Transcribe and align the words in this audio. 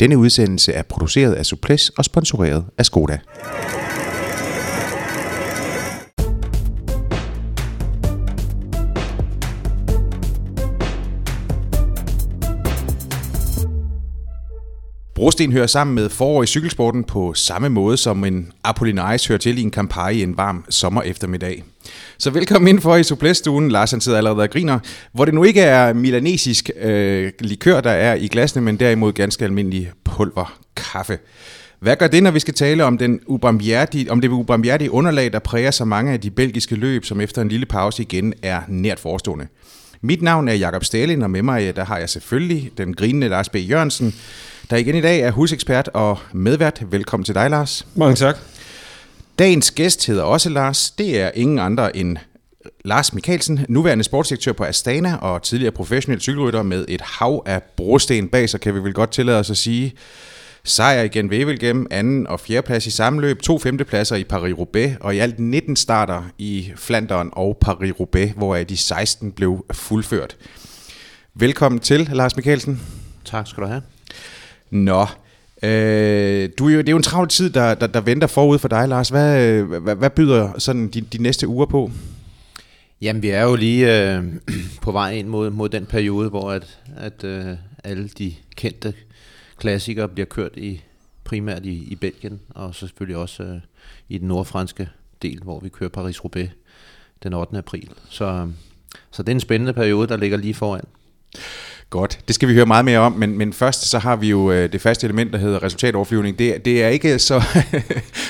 Denne 0.00 0.18
udsendelse 0.18 0.72
er 0.72 0.82
produceret 0.82 1.32
af 1.34 1.46
Suples 1.46 1.88
og 1.88 2.04
sponsoreret 2.04 2.64
af 2.78 2.86
Skoda. 2.86 3.18
Brosten 15.24 15.52
hører 15.52 15.66
sammen 15.66 15.94
med 15.94 16.08
forår 16.08 16.42
i 16.42 16.46
cykelsporten 16.46 17.04
på 17.04 17.34
samme 17.34 17.68
måde 17.68 17.96
som 17.96 18.24
en 18.24 18.52
Apollinaris 18.64 19.26
hører 19.26 19.38
til 19.38 19.58
i 19.58 19.62
en 19.62 19.70
kampagne 19.70 20.22
en 20.22 20.36
varm 20.36 20.64
sommer 20.68 21.02
eftermiddag. 21.02 21.64
Så 22.18 22.30
velkommen 22.30 22.68
ind 22.68 22.80
for 22.80 22.96
i 22.96 23.02
supplæstuen. 23.02 23.70
Lars 23.70 23.90
han 23.90 24.00
sidder 24.00 24.18
allerede 24.18 24.42
og 24.42 24.50
griner, 24.50 24.78
hvor 25.12 25.24
det 25.24 25.34
nu 25.34 25.44
ikke 25.44 25.60
er 25.60 25.92
milanesisk 25.92 26.70
øh, 26.80 27.32
likør, 27.40 27.80
der 27.80 27.90
er 27.90 28.14
i 28.14 28.26
glasene, 28.26 28.62
men 28.62 28.76
derimod 28.76 29.12
ganske 29.12 29.44
almindelig 29.44 29.90
pulver 30.04 30.58
kaffe. 30.76 31.18
Hvad 31.80 31.96
gør 31.96 32.06
det, 32.06 32.22
når 32.22 32.30
vi 32.30 32.40
skal 32.40 32.54
tale 32.54 32.84
om, 32.84 32.98
den 32.98 33.20
om 34.08 34.20
det 34.20 34.28
ubarmhjertige 34.28 34.90
underlag, 34.90 35.32
der 35.32 35.38
præger 35.38 35.70
så 35.70 35.84
mange 35.84 36.12
af 36.12 36.20
de 36.20 36.30
belgiske 36.30 36.74
løb, 36.74 37.04
som 37.04 37.20
efter 37.20 37.42
en 37.42 37.48
lille 37.48 37.66
pause 37.66 38.02
igen 38.02 38.34
er 38.42 38.60
nært 38.68 39.00
forestående? 39.00 39.46
Mit 40.00 40.22
navn 40.22 40.48
er 40.48 40.54
Jakob 40.54 40.84
Stalin, 40.84 41.22
og 41.22 41.30
med 41.30 41.42
mig 41.42 41.76
der 41.76 41.84
har 41.84 41.98
jeg 41.98 42.08
selvfølgelig 42.08 42.70
den 42.78 42.94
grinende 42.94 43.28
Lars 43.28 43.48
B. 43.48 43.56
Jørgensen, 43.56 44.14
der 44.70 44.76
igen 44.76 44.94
i 44.94 45.00
dag 45.00 45.20
er 45.20 45.30
husekspert 45.30 45.90
og 45.94 46.18
medvært. 46.32 46.82
Velkommen 46.90 47.24
til 47.24 47.34
dig, 47.34 47.50
Lars. 47.50 47.86
Mange 47.94 48.16
tak. 48.16 48.36
Dagens 49.38 49.70
gæst 49.70 50.06
hedder 50.06 50.22
også 50.22 50.50
Lars. 50.50 50.90
Det 50.90 51.20
er 51.20 51.30
ingen 51.34 51.58
andre 51.58 51.96
end 51.96 52.16
Lars 52.84 53.14
Mikkelsen, 53.14 53.66
nuværende 53.68 54.04
sportsdirektør 54.04 54.52
på 54.52 54.64
Astana 54.64 55.16
og 55.16 55.42
tidligere 55.42 55.72
professionel 55.72 56.20
cykelrytter 56.20 56.62
med 56.62 56.84
et 56.88 57.00
hav 57.00 57.42
af 57.46 57.62
brosten 57.76 58.28
bag 58.28 58.48
sig, 58.48 58.60
kan 58.60 58.74
vi 58.74 58.80
vel 58.80 58.94
godt 58.94 59.10
tillade 59.10 59.38
os 59.38 59.50
at 59.50 59.56
sige. 59.56 59.92
Sejr 60.64 61.02
igen 61.02 61.30
ved 61.30 61.58
gennem 61.58 61.86
anden 61.90 62.26
og 62.26 62.40
fjerde 62.40 62.66
plads 62.66 62.86
i 62.86 62.90
samme 62.90 63.20
løb, 63.20 63.42
to 63.42 63.58
femtepladser 63.58 64.16
i 64.16 64.24
Paris-Roubaix 64.32 64.90
og 65.00 65.14
i 65.14 65.18
alt 65.18 65.38
19 65.38 65.76
starter 65.76 66.22
i 66.38 66.72
Flandern 66.76 67.30
og 67.32 67.58
Paris-Roubaix, 67.64 68.34
hvor 68.36 68.56
de 68.56 68.76
16 68.76 69.32
blev 69.32 69.64
fuldført. 69.72 70.36
Velkommen 71.34 71.80
til, 71.80 72.08
Lars 72.12 72.36
Mikkelsen. 72.36 72.80
Tak 73.24 73.46
skal 73.46 73.62
du 73.62 73.68
have. 73.68 73.82
Nå, 74.74 75.06
øh, 75.62 76.48
du, 76.58 76.68
jo 76.68 76.78
det 76.78 76.88
er 76.88 76.92
jo 76.92 76.96
en 76.96 77.02
travl 77.02 77.28
tid, 77.28 77.50
der, 77.50 77.74
der, 77.74 77.86
der 77.86 78.00
venter 78.00 78.26
forud 78.26 78.58
for 78.58 78.68
dig, 78.68 78.88
Lars. 78.88 79.08
Hvad, 79.08 79.46
øh, 79.46 79.72
hvad, 79.72 79.94
hvad 79.94 80.10
byder 80.10 80.58
sådan 80.58 80.88
de, 80.88 81.00
de 81.00 81.22
næste 81.22 81.48
uger 81.48 81.66
på? 81.66 81.90
Jamen, 83.00 83.22
vi 83.22 83.28
er 83.28 83.42
jo 83.42 83.54
lige 83.54 84.12
øh, 84.14 84.24
på 84.82 84.92
vej 84.92 85.12
ind 85.12 85.28
mod, 85.28 85.50
mod 85.50 85.68
den 85.68 85.86
periode, 85.86 86.28
hvor 86.28 86.50
at, 86.50 86.78
at 86.96 87.24
øh, 87.24 87.46
alle 87.84 88.08
de 88.08 88.34
kendte 88.56 88.94
klassikere 89.58 90.08
bliver 90.08 90.26
kørt 90.26 90.56
i 90.56 90.82
primært 91.24 91.66
i, 91.66 91.88
i 91.92 91.94
Belgien, 91.94 92.40
og 92.48 92.74
så 92.74 92.86
selvfølgelig 92.86 93.16
også 93.16 93.42
øh, 93.42 93.56
i 94.08 94.18
den 94.18 94.28
nordfranske 94.28 94.88
del, 95.22 95.40
hvor 95.42 95.60
vi 95.60 95.68
kører 95.68 95.90
Paris-Roubaix 95.90 96.48
den 97.22 97.34
8. 97.34 97.58
april. 97.58 97.90
Så, 98.08 98.24
øh, 98.24 98.48
så 99.10 99.22
det 99.22 99.28
er 99.28 99.34
en 99.34 99.40
spændende 99.40 99.72
periode, 99.72 100.08
der 100.08 100.16
ligger 100.16 100.36
lige 100.36 100.54
foran. 100.54 100.84
Godt, 101.94 102.18
det 102.26 102.34
skal 102.34 102.48
vi 102.48 102.54
høre 102.54 102.66
meget 102.66 102.84
mere 102.84 102.98
om, 102.98 103.12
men, 103.12 103.38
men 103.38 103.52
først 103.52 103.90
så 103.90 103.98
har 103.98 104.16
vi 104.16 104.30
jo 104.30 104.52
øh, 104.52 104.72
det 104.72 104.80
faste 104.80 105.06
element, 105.06 105.32
der 105.32 105.38
hedder 105.38 105.62
resultatoverflyvning. 105.62 106.38
Det, 106.38 106.64
det 106.64 106.84
er 106.84 106.88
ikke 106.88 107.18
så 107.18 107.34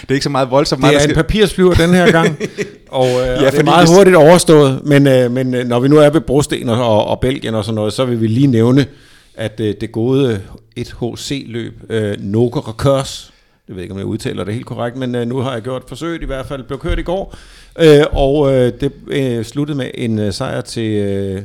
det 0.01 0.09
er 0.09 0.13
ikke 0.13 0.25
så 0.25 0.31
meget 0.31 0.51
voldsomt. 0.51 0.83
Det 0.83 0.89
er 0.89 0.93
meget, 0.93 1.09
en 1.09 1.15
papirsflyver 1.15 1.75
den 1.75 1.91
her 1.91 2.13
gang, 2.13 2.39
og, 2.89 3.07
øh, 3.07 3.17
ja, 3.17 3.47
og 3.47 3.53
det 3.53 3.61
er 3.61 3.65
meget 3.65 3.89
hurtigt 3.97 4.17
overstået, 4.17 4.81
men, 4.85 5.07
øh, 5.07 5.31
men 5.31 5.55
øh, 5.55 5.67
når 5.67 5.81
vi 5.81 5.89
nu 5.89 5.97
er 5.97 6.11
ved 6.11 6.21
Brosten 6.21 6.69
og, 6.69 7.07
og 7.07 7.21
Belgien 7.21 7.55
og 7.55 7.65
sådan 7.65 7.75
noget, 7.75 7.93
så 7.93 8.05
vil 8.05 8.21
vi 8.21 8.27
lige 8.27 8.47
nævne, 8.47 8.87
at 9.35 9.61
øh, 9.61 9.75
det 9.81 9.93
gode 9.93 10.41
1HC-løb, 10.81 11.73
øh, 11.89 12.17
Nogo 12.21 12.61
Rekurs, 12.61 13.33
det 13.67 13.77
ved 13.77 13.83
ikke, 13.83 13.93
om 13.93 13.99
jeg 13.99 14.07
udtaler 14.07 14.45
det 14.45 14.55
helt 14.55 14.67
korrekt, 14.67 14.97
men 14.97 15.15
øh, 15.15 15.27
nu 15.27 15.39
har 15.39 15.53
jeg 15.53 15.63
gjort 15.63 15.83
forsøget 15.89 16.23
i 16.23 16.27
hvert 16.27 16.47
fald, 16.47 16.63
blev 16.63 16.79
kørt 16.79 16.99
i 16.99 17.03
går, 17.03 17.37
øh, 17.79 18.05
og 18.13 18.55
øh, 18.55 18.73
det 18.81 18.93
øh, 19.07 19.45
sluttede 19.45 19.79
med 19.79 19.91
en 19.95 20.19
øh, 20.19 20.33
sejr 20.33 20.61
til... 20.61 20.91
Øh, 20.91 21.43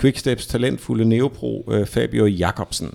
Quicksteps 0.00 0.46
talentfulde 0.46 1.04
neopro 1.04 1.68
øh, 1.72 1.86
Fabio 1.86 2.26
Jacobsen. 2.26 2.94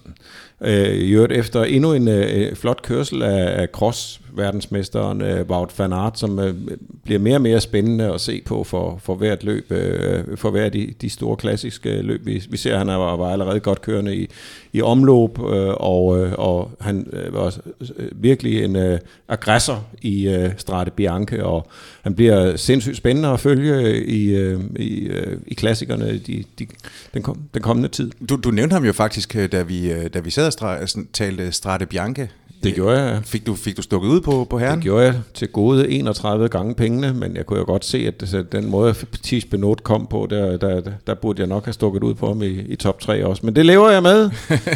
Øh, 0.61 0.93
I 0.93 1.11
øvrigt 1.11 1.33
efter 1.33 1.63
endnu 1.63 1.93
en 1.93 2.07
øh, 2.07 2.47
øh 2.47 2.55
flot 2.55 2.81
kørsel 2.81 3.21
af, 3.21 3.61
af 3.61 3.67
cross 3.67 4.21
verdensmesteren 4.35 5.21
øh, 5.21 5.49
Wout 5.49 5.79
van 5.79 5.93
Aert, 5.93 6.19
som 6.19 6.39
øh, 6.39 6.55
bliver 7.03 7.19
mere 7.19 7.35
og 7.35 7.41
mere 7.41 7.61
spændende 7.61 8.13
at 8.13 8.21
se 8.21 8.41
på 8.45 8.63
for, 8.63 8.99
for 9.01 9.15
hvert 9.15 9.43
løb, 9.43 9.71
øh, 9.71 10.37
for 10.37 10.51
hver 10.51 10.69
de, 10.69 10.93
de 11.01 11.09
store 11.09 11.35
klassiske 11.35 11.97
øh, 11.97 12.05
løb. 12.05 12.25
Vi, 12.25 12.43
vi 12.49 12.57
ser, 12.57 12.71
at 12.71 12.77
han 12.77 12.89
er, 12.89 12.95
var 12.95 13.31
allerede 13.31 13.59
godt 13.59 13.81
kørende 13.81 14.15
i, 14.15 14.27
i 14.73 14.81
omløb, 14.81 15.39
øh, 15.39 15.73
og, 15.79 16.19
øh, 16.19 16.33
og 16.37 16.71
han 16.79 17.07
øh, 17.13 17.33
var 17.33 17.57
øh, 17.97 18.23
virkelig 18.23 18.63
en 18.63 18.75
øh, 18.75 18.99
aggressor 19.27 19.85
i 20.01 20.27
øh, 20.27 20.49
Strade 20.57 20.91
Bianche, 20.91 21.45
og 21.45 21.67
han 22.01 22.15
bliver 22.15 22.55
sindssygt 22.55 22.97
spændende 22.97 23.29
at 23.29 23.39
følge 23.39 23.75
øh, 23.75 23.95
i, 23.95 24.35
øh, 24.35 24.59
i, 24.75 24.99
øh, 24.99 25.37
i 25.47 25.53
klassikerne 25.53 26.17
de, 26.17 26.43
de, 26.59 26.67
den, 27.13 27.21
kom, 27.21 27.41
den 27.53 27.61
kommende 27.61 27.89
tid. 27.89 28.11
Du, 28.29 28.35
du 28.35 28.51
nævnte 28.51 28.73
ham 28.73 28.85
jo 28.85 28.93
faktisk, 28.93 29.33
da 29.51 29.61
vi, 29.61 30.07
da 30.09 30.19
vi 30.19 30.29
sad 30.29 30.61
og 30.61 30.89
talte 31.13 31.51
Strade 31.51 31.85
Bianche 31.85 32.29
det 32.63 32.75
gjorde 32.75 33.01
jeg. 33.01 33.21
Fik 33.25 33.45
du, 33.47 33.55
fik 33.55 33.77
du 33.77 33.81
stukket 33.81 34.09
ud 34.09 34.21
på, 34.21 34.47
på 34.49 34.59
herren? 34.59 34.75
Det 34.75 34.83
gjorde 34.83 35.05
jeg 35.05 35.15
til 35.33 35.47
gode 35.47 35.89
31 35.89 36.49
gange 36.49 36.75
pengene, 36.75 37.13
men 37.13 37.35
jeg 37.35 37.45
kunne 37.45 37.59
jo 37.59 37.65
godt 37.65 37.85
se, 37.85 38.07
at 38.07 38.45
den 38.51 38.69
måde, 38.69 38.95
Tis 39.23 39.45
Benot 39.45 39.83
kom 39.83 40.07
på, 40.07 40.27
der, 40.29 40.57
der, 40.57 40.81
der 41.07 41.13
burde 41.13 41.41
jeg 41.41 41.47
nok 41.47 41.65
have 41.65 41.73
stukket 41.73 42.03
ud 42.03 42.13
på 42.13 42.27
ham 42.27 42.41
i, 42.41 42.47
i 42.47 42.75
top 42.75 42.99
3 42.99 43.25
også. 43.25 43.45
Men 43.45 43.55
det 43.55 43.65
lever 43.65 43.89
jeg 43.89 44.03
med. 44.03 44.29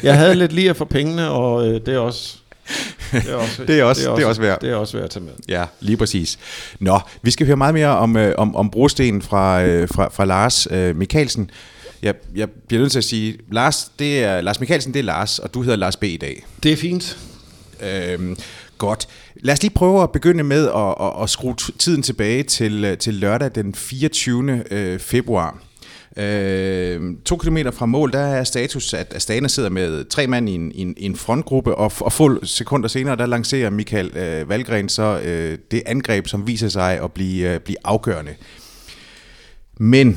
Jeg 0.03 0.18
havde 0.18 0.36
lidt 0.36 0.53
lige 0.53 0.74
få 0.74 0.86
pengene, 0.86 1.30
og 1.30 1.68
øh, 1.68 1.81
det 1.86 1.94
er 1.94 2.00
også... 2.00 2.38
Det 3.12 3.30
er 3.30 3.36
også, 3.36 3.64
det 3.68 3.80
er 3.80 3.84
også, 3.84 4.02
det 4.02 4.09
er 4.09 4.16
også, 4.16 4.16
det 4.16 4.24
er 4.24 4.28
også 4.28 4.42
værd. 4.42 4.62
Det 4.62 4.70
er 4.70 4.76
også 4.76 4.97
værd 4.97 5.03
at 5.03 5.09
tage 5.09 5.24
med. 5.24 5.34
Ja, 5.50 5.66
lige 5.80 5.97
præcis. 5.97 6.40
Nå, 6.80 7.00
vi 7.22 7.31
skal 7.31 7.46
høre 7.46 7.58
meget 7.58 7.74
mere 7.74 7.88
om, 7.88 8.18
øh, 8.18 8.34
om, 8.38 8.56
om 8.56 8.70
brosten 8.70 9.22
fra, 9.22 9.64
øh, 9.64 9.90
fra, 9.90 10.09
fra 10.09 10.26
Lars 10.26 10.68
øh, 10.72 10.96
Mikkelsen. 10.96 11.52
Jeg, 12.02 12.14
jeg 12.36 12.50
bliver 12.50 12.81
nødt 12.81 12.92
til 12.92 13.00
at 13.00 13.06
sige, 13.06 13.38
Lars, 13.52 13.92
det 14.00 14.24
er, 14.24 14.42
Lars 14.42 14.59
Mikkelsen, 14.59 14.94
det 14.94 15.00
er 15.00 15.03
Lars, 15.03 15.40
og 15.40 15.53
du 15.53 15.62
hedder 15.62 15.78
Lars 15.78 15.96
B. 15.96 16.03
i 16.03 16.18
dag. 16.18 16.46
Det 16.64 16.72
er 16.72 16.78
fint. 16.78 17.18
Øh, 17.82 18.38
godt. 18.78 19.08
Lad 19.36 19.54
os 19.54 19.62
lige 19.62 19.74
prøve 19.74 20.04
at 20.04 20.12
begynde 20.12 20.44
med 20.44 20.68
at, 20.68 20.96
at, 21.08 21.24
at 21.24 21.30
skrue 21.30 21.56
tiden 21.56 22.02
tilbage 22.02 22.44
til, 22.44 22.86
øh, 22.86 22.98
til 22.98 23.14
lørdag 23.14 23.52
den 23.56 23.76
24. 23.76 24.64
Øh, 24.72 25.00
februar. 25.00 25.60
Øh, 26.18 27.02
to 27.26 27.38
kilometer 27.38 27.72
fra 27.72 27.86
mål, 27.86 28.12
der 28.12 28.20
er 28.20 28.44
status, 28.44 28.94
at 28.94 29.14
Astana 29.16 29.48
sidder 29.48 29.70
med 29.70 30.06
tre 30.06 30.28
mand 30.28 30.50
i 30.50 30.56
en, 30.56 30.72
i 30.72 30.82
en, 30.82 30.94
i 30.98 31.06
en 31.06 31.16
frontgruppe, 31.16 31.76
og, 31.76 31.92
og 32.00 32.14
få 32.14 32.46
sekunder 32.46 32.88
senere, 32.88 33.16
der 33.16 33.26
lancerer 33.26 33.70
Michael 33.70 34.18
øh, 34.18 34.50
Valgren 34.50 34.90
så 34.90 35.20
øh, 35.20 35.58
det 35.72 35.84
angreb, 35.86 36.28
som 36.28 36.48
viser 36.48 36.70
sig 36.70 37.04
at 37.04 37.12
blive, 37.12 37.54
øh, 37.54 37.59
blive 37.59 37.78
afgørende. 37.84 38.36
Men 39.80 40.08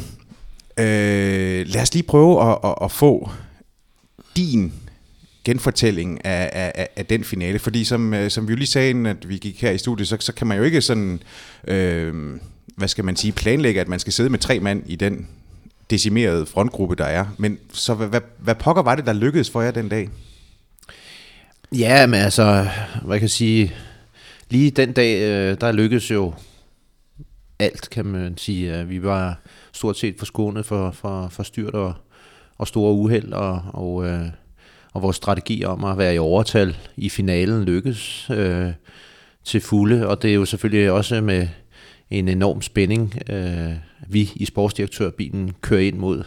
øh, 0.78 1.66
lad 1.66 1.82
os 1.82 1.94
lige 1.94 2.03
prøve 2.03 2.50
at, 2.50 2.59
at, 2.65 2.75
at 2.82 2.92
få 2.92 3.31
din 4.37 4.72
genfortælling 5.50 6.24
af, 6.24 6.72
af, 6.74 6.88
af 6.96 7.06
den 7.06 7.24
finale. 7.24 7.58
Fordi 7.58 7.84
som, 7.84 8.14
øh, 8.14 8.30
som 8.30 8.48
vi 8.48 8.52
jo 8.52 8.56
lige 8.56 8.66
sagde, 8.66 9.08
at 9.08 9.28
vi 9.28 9.38
gik 9.38 9.62
her 9.62 9.70
i 9.70 9.78
studiet, 9.78 10.08
så, 10.08 10.16
så 10.20 10.32
kan 10.32 10.46
man 10.46 10.58
jo 10.58 10.64
ikke 10.64 10.80
sådan, 10.80 11.22
øh, 11.68 12.38
hvad 12.76 12.88
skal 12.88 13.04
man 13.04 13.16
sige, 13.16 13.32
planlægge, 13.32 13.80
at 13.80 13.88
man 13.88 13.98
skal 13.98 14.12
sidde 14.12 14.30
med 14.30 14.38
tre 14.38 14.60
mand 14.60 14.82
i 14.86 14.96
den 14.96 15.28
decimerede 15.90 16.46
frontgruppe, 16.46 16.94
der 16.94 17.04
er. 17.04 17.26
Men 17.38 17.58
så 17.72 17.94
hvad, 17.94 18.08
hvad, 18.08 18.20
hvad 18.38 18.54
pokker 18.54 18.82
var 18.82 18.94
det, 18.94 19.06
der 19.06 19.12
lykkedes 19.12 19.50
for 19.50 19.62
jer 19.62 19.70
den 19.70 19.88
dag? 19.88 20.08
Ja, 21.72 22.06
men 22.06 22.20
altså, 22.20 22.68
hvad 23.02 23.18
kan 23.18 23.22
jeg 23.22 23.30
sige, 23.30 23.74
lige 24.50 24.70
den 24.70 24.92
dag, 24.92 25.20
øh, 25.20 25.56
der 25.60 25.72
lykkedes 25.72 26.10
jo 26.10 26.34
alt, 27.58 27.90
kan 27.90 28.06
man 28.06 28.38
sige. 28.38 28.86
Vi 28.86 29.02
var 29.02 29.40
stort 29.72 29.98
set 29.98 30.14
forskånet 30.18 30.66
for, 30.66 30.90
for, 30.90 31.28
for 31.28 31.42
styrt 31.42 31.74
og, 31.74 31.94
og 32.58 32.68
store 32.68 32.92
uheld, 32.92 33.32
og, 33.32 33.62
og 33.72 34.06
øh, 34.06 34.26
og 34.92 35.02
vores 35.02 35.16
strategi 35.16 35.64
om 35.64 35.84
at 35.84 35.98
være 35.98 36.14
i 36.14 36.18
overtal 36.18 36.76
i 36.96 37.08
finalen 37.08 37.64
lykkes 37.64 38.30
øh, 38.30 38.70
til 39.44 39.60
fulde, 39.60 40.09
og 40.09 40.22
det 40.22 40.30
er 40.30 40.34
jo 40.34 40.44
selvfølgelig 40.44 40.91
også 40.91 41.20
med 41.20 41.48
en 42.10 42.28
enorm 42.28 42.62
spænding, 42.62 43.15
øh, 43.30 43.72
vi 44.09 44.30
i 44.36 44.44
sportsdirektørbilen 44.44 45.53
kører 45.60 45.80
ind 45.80 45.97
mod 45.97 46.22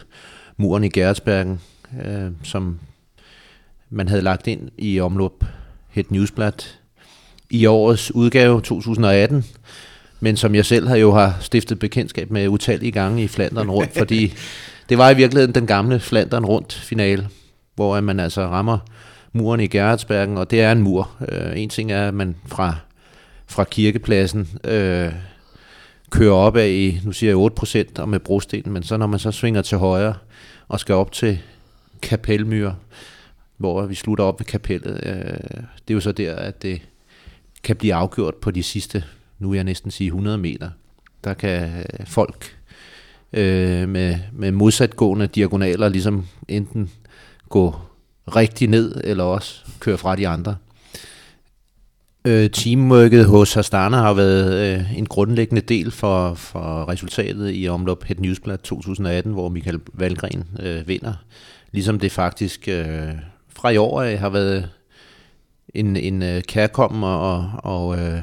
muren 0.56 0.84
i 0.84 0.88
Geretsbergen, 0.88 1.60
øh, 2.04 2.30
som 2.42 2.78
man 3.90 4.08
havde 4.08 4.22
lagt 4.22 4.46
ind 4.46 4.70
i 4.78 5.00
omløb 5.00 5.44
Het 5.88 6.10
Newsblad 6.10 6.52
i 7.50 7.66
årets 7.66 8.14
udgave 8.14 8.60
2018, 8.60 9.44
men 10.20 10.36
som 10.36 10.54
jeg 10.54 10.66
selv 10.66 10.88
har 10.88 10.96
jo 10.96 11.12
har 11.12 11.38
stiftet 11.40 11.78
bekendtskab 11.78 12.30
med 12.30 12.48
utallige 12.48 12.92
gange 12.92 13.22
i 13.22 13.28
Flandern 13.28 13.70
rundt, 13.70 13.92
fordi 14.02 14.34
det 14.88 14.98
var 14.98 15.10
i 15.10 15.16
virkeligheden 15.16 15.54
den 15.54 15.66
gamle 15.66 16.00
Flandern 16.00 16.44
rundt 16.44 16.72
finale, 16.72 17.28
hvor 17.74 18.00
man 18.00 18.20
altså 18.20 18.46
rammer 18.46 18.78
muren 19.32 19.60
i 19.60 19.66
Gerhardsbergen, 19.66 20.38
og 20.38 20.50
det 20.50 20.60
er 20.60 20.72
en 20.72 20.82
mur. 20.82 21.10
Øh, 21.28 21.60
en 21.60 21.68
ting 21.68 21.92
er, 21.92 22.08
at 22.08 22.14
man 22.14 22.36
fra, 22.46 22.74
fra 23.46 23.64
kirkepladsen 23.64 24.48
øh, 24.64 25.12
kører 26.10 26.34
op 26.34 26.56
af 26.56 26.68
i, 26.68 27.00
nu 27.04 27.12
siger 27.12 27.30
jeg 27.30 27.86
8% 27.98 28.02
og 28.02 28.08
med 28.08 28.20
brostenen, 28.20 28.72
men 28.72 28.82
så 28.82 28.96
når 28.96 29.06
man 29.06 29.18
så 29.18 29.30
svinger 29.32 29.62
til 29.62 29.78
højre 29.78 30.14
og 30.68 30.80
skal 30.80 30.94
op 30.94 31.12
til 31.12 31.38
Kapelmyr, 32.02 32.72
hvor 33.56 33.86
vi 33.86 33.94
slutter 33.94 34.24
op 34.24 34.40
ved 34.40 34.46
kapellet. 34.46 35.00
Øh, 35.02 35.62
det 35.88 35.90
er 35.90 35.94
jo 35.94 36.00
så 36.00 36.12
der, 36.12 36.36
at 36.36 36.62
det 36.62 36.82
kan 37.62 37.76
blive 37.76 37.94
afgjort 37.94 38.34
på 38.34 38.50
de 38.50 38.62
sidste, 38.62 39.04
nu 39.38 39.50
vil 39.50 39.56
jeg 39.56 39.64
næsten 39.64 39.90
sige 39.90 40.08
100 40.08 40.38
meter. 40.38 40.70
Der 41.24 41.34
kan 41.34 41.62
øh, 41.78 42.06
folk 42.06 42.56
øh, 43.32 43.88
med, 43.88 44.18
med 44.32 44.52
modsatgående 44.52 45.26
diagonaler 45.26 45.88
ligesom 45.88 46.26
enten 46.48 46.90
gå 47.48 47.76
rigtig 48.36 48.68
ned, 48.68 49.00
eller 49.04 49.24
også 49.24 49.64
køre 49.80 49.98
fra 49.98 50.16
de 50.16 50.28
andre. 50.28 50.56
Øh, 52.24 52.50
teamworket 52.50 53.26
hos 53.26 53.56
Astana 53.56 53.96
har 53.96 54.14
været 54.14 54.74
øh, 54.74 54.98
en 54.98 55.06
grundlæggende 55.06 55.62
del 55.62 55.90
for, 55.90 56.34
for 56.34 56.88
resultatet 56.88 57.50
i 57.54 57.68
omlop 57.68 58.04
Het 58.04 58.20
Newsblad 58.20 58.58
2018, 58.58 59.32
hvor 59.32 59.48
Michael 59.48 59.80
Valgren 59.92 60.44
øh, 60.60 60.88
vinder. 60.88 61.14
Ligesom 61.72 61.98
det 61.98 62.12
faktisk 62.12 62.68
øh, 62.68 63.12
fra 63.48 63.70
i 63.70 63.76
år 63.76 64.02
af 64.02 64.18
har 64.18 64.28
været 64.28 64.68
en, 65.74 65.96
en 65.96 66.22
øh, 66.22 66.42
kærkommen 66.42 67.04
og, 67.04 67.50
og 67.58 67.98
øh, 67.98 68.18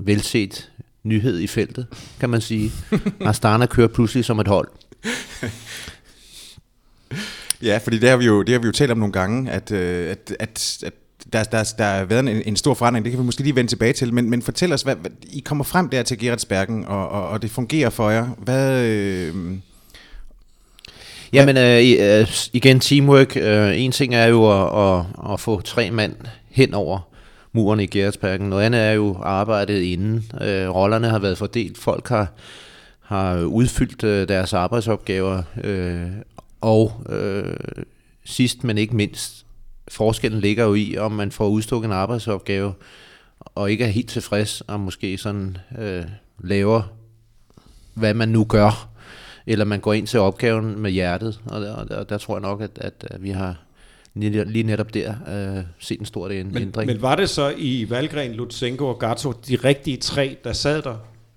velset 0.00 0.70
nyhed 1.02 1.38
i 1.38 1.46
feltet, 1.46 1.86
kan 2.20 2.30
man 2.30 2.40
sige. 2.40 2.70
Astana 3.20 3.66
kører 3.66 3.88
pludselig 3.88 4.24
som 4.24 4.40
et 4.40 4.48
hold. 4.48 4.68
Ja, 7.62 7.78
fordi 7.78 7.98
det 7.98 8.08
har 8.08 8.16
vi 8.16 8.24
jo, 8.24 8.42
det 8.42 8.52
har 8.52 8.60
vi 8.60 8.66
jo 8.66 8.72
talt 8.72 8.90
om 8.90 8.98
nogle 8.98 9.12
gange, 9.12 9.50
at, 9.50 9.72
øh, 9.72 10.10
at, 10.10 10.36
at, 10.40 10.78
at 10.86 10.92
der, 11.32 11.44
der, 11.44 11.72
der 11.78 11.84
har 11.84 12.04
været 12.04 12.20
en, 12.28 12.42
en 12.46 12.56
stor 12.56 12.74
forandring, 12.74 13.04
det 13.04 13.12
kan 13.12 13.20
vi 13.20 13.24
måske 13.24 13.42
lige 13.42 13.56
vende 13.56 13.70
tilbage 13.70 13.92
til, 13.92 14.14
men, 14.14 14.30
men 14.30 14.42
fortæl 14.42 14.72
os, 14.72 14.82
hvad, 14.82 14.96
hvad, 14.96 15.10
I 15.22 15.40
kommer 15.40 15.64
frem 15.64 15.88
der 15.88 16.02
til 16.02 16.18
Gerardsbergen, 16.18 16.84
og, 16.84 17.08
og, 17.08 17.28
og 17.28 17.42
det 17.42 17.50
fungerer 17.50 17.90
for 17.90 18.10
jer. 18.10 18.26
Hvad... 18.38 18.84
Øh, 18.84 19.34
Jamen 21.32 21.56
øh, 21.56 22.20
øh, 22.20 22.28
igen 22.52 22.80
teamwork. 22.80 23.36
Øh, 23.36 23.80
en 23.80 23.92
ting 23.92 24.14
er 24.14 24.26
jo 24.26 24.62
at, 24.62 24.98
at, 24.98 25.32
at 25.32 25.40
få 25.40 25.60
tre 25.60 25.90
mand 25.90 26.14
hen 26.50 26.74
over 26.74 26.98
muren 27.52 27.80
i 27.80 27.86
Gerhardsparken. 27.86 28.48
Noget 28.48 28.64
andet 28.64 28.80
er 28.80 28.92
jo 28.92 29.16
arbejdet 29.22 29.80
inden. 29.80 30.30
Øh, 30.40 30.74
rollerne 30.74 31.08
har 31.08 31.18
været 31.18 31.38
fordelt. 31.38 31.78
Folk 31.78 32.08
har, 32.08 32.32
har 33.00 33.40
udfyldt 33.40 34.04
øh, 34.04 34.28
deres 34.28 34.52
arbejdsopgaver. 34.52 35.42
Øh, 35.64 36.06
og 36.60 36.92
øh, 37.08 37.56
sidst 38.24 38.64
men 38.64 38.78
ikke 38.78 38.96
mindst, 38.96 39.46
forskellen 39.88 40.40
ligger 40.40 40.64
jo 40.64 40.74
i, 40.74 40.96
om 40.98 41.12
man 41.12 41.30
får 41.30 41.48
udstukket 41.48 41.88
en 41.88 41.92
arbejdsopgave, 41.92 42.72
og 43.40 43.70
ikke 43.70 43.84
er 43.84 43.88
helt 43.88 44.08
tilfreds, 44.08 44.60
og 44.60 44.80
måske 44.80 45.18
sådan 45.18 45.56
øh, 45.78 46.02
laver, 46.44 46.82
hvad 47.94 48.14
man 48.14 48.28
nu 48.28 48.44
gør, 48.44 48.88
eller 49.46 49.64
man 49.64 49.80
går 49.80 49.92
ind 49.92 50.06
til 50.06 50.20
opgaven 50.20 50.78
med 50.78 50.90
hjertet, 50.90 51.40
og 51.46 51.60
der, 51.60 51.74
og 51.74 51.88
der, 51.88 52.04
der 52.04 52.18
tror 52.18 52.34
jeg 52.34 52.40
nok, 52.40 52.60
at, 52.60 52.70
at, 52.76 53.04
vi 53.20 53.30
har 53.30 53.56
lige 54.14 54.62
netop 54.62 54.94
der 54.94 55.14
øh, 55.28 55.64
set 55.78 56.00
en 56.00 56.06
stor 56.06 56.28
ændring. 56.30 56.76
Men, 56.76 56.86
men 56.86 57.02
var 57.02 57.16
det 57.16 57.30
så 57.30 57.54
i 57.56 57.90
Valgren, 57.90 58.32
Lutsenko 58.32 58.86
og 58.86 58.98
Gatto 58.98 59.32
de 59.32 59.56
rigtige 59.56 59.96
tre, 59.96 60.36
der 60.44 60.52
sad 60.52 60.82
der? 60.82 60.96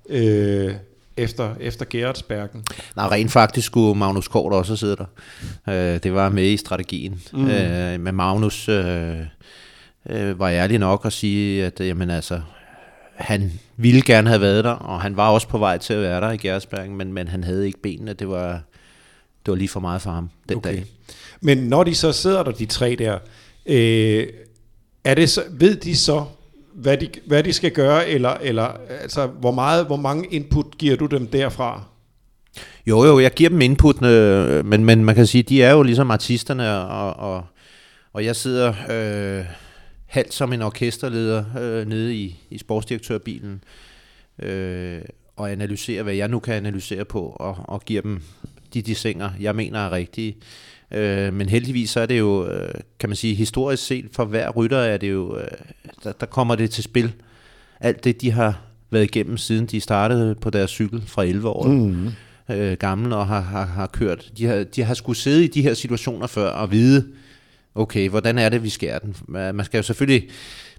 Øh, 0.10 0.74
efter, 1.18 1.56
efter 1.60 1.86
Gerardsbergen? 1.89 2.63
Nej, 2.95 3.07
rent 3.07 3.31
faktisk 3.31 3.68
skulle 3.68 4.00
Magnus 4.00 4.27
Kort 4.27 4.54
også 4.54 4.75
sidde 4.75 4.95
der. 4.95 5.06
Øh, 5.69 6.04
det 6.04 6.13
var 6.13 6.30
med 6.30 6.45
i 6.45 6.57
strategien. 6.57 7.21
Mm. 7.33 7.48
Øh, 7.48 8.00
men 8.00 8.15
Magnus 8.15 8.69
øh, 8.69 9.19
øh, 10.10 10.39
var 10.39 10.50
ærlig 10.50 10.80
nok 10.80 11.06
at 11.06 11.13
sige, 11.13 11.65
at 11.65 11.80
jamen, 11.80 12.10
altså, 12.10 12.42
han 13.15 13.51
ville 13.77 14.01
gerne 14.01 14.30
have 14.30 14.42
været 14.42 14.63
der, 14.63 14.71
og 14.71 15.01
han 15.01 15.18
var 15.18 15.30
også 15.30 15.48
på 15.48 15.57
vej 15.57 15.77
til 15.77 15.94
at 15.94 16.01
være 16.01 16.21
der 16.21 16.31
i 16.31 16.38
Gerardsbergen, 16.38 16.95
men, 16.95 17.13
men 17.13 17.27
han 17.27 17.44
havde 17.44 17.66
ikke 17.66 17.80
benene. 17.80 18.13
Det 18.13 18.30
var, 18.30 18.51
det 19.45 19.51
var 19.51 19.56
lige 19.56 19.69
for 19.69 19.80
meget 19.80 20.01
for 20.01 20.12
ham 20.12 20.30
den 20.50 20.57
okay. 20.57 20.69
dag. 20.69 20.86
Men 21.42 21.57
når 21.57 21.83
de 21.83 21.95
så 21.95 22.12
sidder 22.12 22.44
der, 22.44 22.51
de 22.51 22.66
tre 22.66 22.95
der, 23.00 23.19
øh, 23.66 24.27
er 25.04 25.13
det 25.16 25.30
så, 25.30 25.44
ved 25.51 25.75
de 25.75 25.98
så, 25.98 26.25
hvad 26.74 26.98
de, 26.98 27.10
hvad 27.25 27.44
de 27.44 27.54
skal 27.54 27.72
gøre, 27.72 28.08
eller, 28.10 28.30
eller 28.30 28.78
altså, 29.02 29.28
hvor, 29.28 29.52
meget, 29.52 29.86
hvor 29.86 29.96
mange 29.96 30.28
input 30.31 30.78
giver 30.78 30.96
du 30.96 31.06
dem 31.06 31.28
derfra? 31.28 31.84
Jo, 32.86 33.04
jo, 33.04 33.20
jeg 33.20 33.31
giver 33.31 33.50
dem 33.50 33.62
input, 33.62 34.04
øh, 34.06 34.66
men, 34.66 34.86
men 34.86 35.06
man 35.06 35.16
kan 35.16 35.25
sige, 35.25 35.44
de 35.44 35.64
er 35.64 35.72
jo 35.72 35.84
ligesom 35.84 36.12
artisterne, 36.12 36.70
og, 36.72 37.14
og, 37.14 37.46
og 38.14 38.25
jeg 38.25 38.36
sidder 38.36 38.74
øh, 38.90 39.46
halvt 40.06 40.34
som 40.34 40.54
en 40.54 40.62
orkesterleder 40.62 41.44
øh, 41.60 41.88
nede 41.88 42.16
i, 42.16 42.40
i 42.50 42.58
sportsdirektørbilen, 42.58 43.64
øh, 44.40 45.02
og 45.36 45.52
analyserer, 45.52 46.04
hvad 46.04 46.14
jeg 46.14 46.28
nu 46.28 46.40
kan 46.40 46.54
analysere 46.54 47.06
på, 47.06 47.36
og, 47.40 47.56
og 47.60 47.81
giver 47.81 48.02
dem 48.02 48.22
de 48.74 48.81
designer, 48.81 49.30
jeg 49.40 49.56
mener 49.56 49.80
er 49.80 49.92
rigtige. 49.92 50.36
Øh, 50.92 51.34
men 51.34 51.50
heldigvis 51.50 51.90
så 51.90 52.00
er 52.00 52.06
det 52.06 52.20
jo, 52.20 52.48
øh, 52.48 52.74
kan 53.00 53.10
man 53.10 53.16
sige, 53.16 53.36
historisk 53.36 53.86
set 53.86 54.06
for 54.12 54.25
hver 54.25 54.50
rytter 54.50 54.78
er 54.78 54.98
det 54.98 55.12
jo, 55.12 55.38
øh, 55.38 55.48
der, 56.04 56.12
der 56.12 56.25
kommer 56.25 56.56
det 56.56 56.70
til 56.70 56.84
spil. 56.84 57.14
Alt 57.80 58.04
det, 58.04 58.22
de 58.22 58.31
har 58.31 58.62
været 58.92 59.04
igennem, 59.04 59.38
siden 59.38 59.66
de 59.66 59.81
startede 59.81 60.36
på 60.36 60.50
deres 60.50 60.72
cykel 60.72 61.04
fra 61.08 61.24
11 61.24 61.50
år 61.50 61.68
mm. 61.68 62.08
øh, 62.50 62.78
gammel 62.78 63.14
og 63.14 63.28
har, 63.28 63.42
har, 63.42 63.66
har 63.66 63.88
kørt. 63.88 64.31
De 64.38 64.46
har, 64.46 64.64
de 64.64 64.84
har 64.84 64.94
skulle 64.94 65.18
sidde 65.18 65.44
i 65.44 65.48
de 65.48 65.62
her 65.62 65.74
situationer 65.74 66.28
før 66.28 66.50
og 66.50 66.72
vide, 66.72 67.08
okay, 67.76 68.10
hvordan 68.10 68.38
er 68.38 68.50
det, 68.50 68.64
vi 68.64 68.69
skærer 68.69 69.00
den? 69.00 69.16
Man 69.28 69.66
skal 69.66 69.78
jo 69.78 69.84
selvfølgelig, 69.84 70.30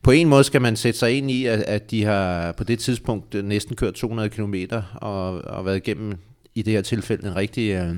på 0.02 0.11
en 0.11 0.29
måde 0.29 0.44
skal 0.44 0.62
man 0.62 0.76
sætte 0.76 0.99
sig 0.99 1.12
ind 1.12 1.31
i, 1.31 1.47
at, 1.47 1.61
at 1.61 1.90
de 1.90 2.05
har 2.05 2.52
på 2.52 2.64
det 2.64 2.79
tidspunkt 2.79 3.44
næsten 3.44 3.76
kørt 3.76 3.94
200 3.94 4.29
km 4.29 4.55
og, 4.94 5.44
og 5.44 5.64
været 5.64 5.76
igennem 5.76 6.19
i 6.54 6.62
det 6.62 6.72
her 6.72 6.82
tilfælde 6.82 7.28
en 7.28 7.36
rigtig 7.36 7.70
øh, 7.70 7.96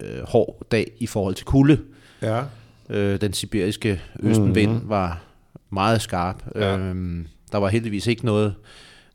øh, 0.00 0.22
hård 0.22 0.66
dag 0.70 0.92
i 0.98 1.06
forhold 1.06 1.34
til 1.34 1.46
kulde. 1.46 1.80
Ja. 2.22 2.42
Øh, 2.90 3.20
den 3.20 3.32
sibiriske 3.32 4.00
østenvind 4.20 4.72
mm-hmm. 4.72 4.88
var 4.88 5.22
meget 5.70 6.02
skarp. 6.02 6.42
Ja. 6.54 6.78
Øhm, 6.78 7.26
der 7.52 7.58
var 7.58 7.68
heldigvis 7.68 8.06
ikke 8.06 8.24
noget, 8.24 8.54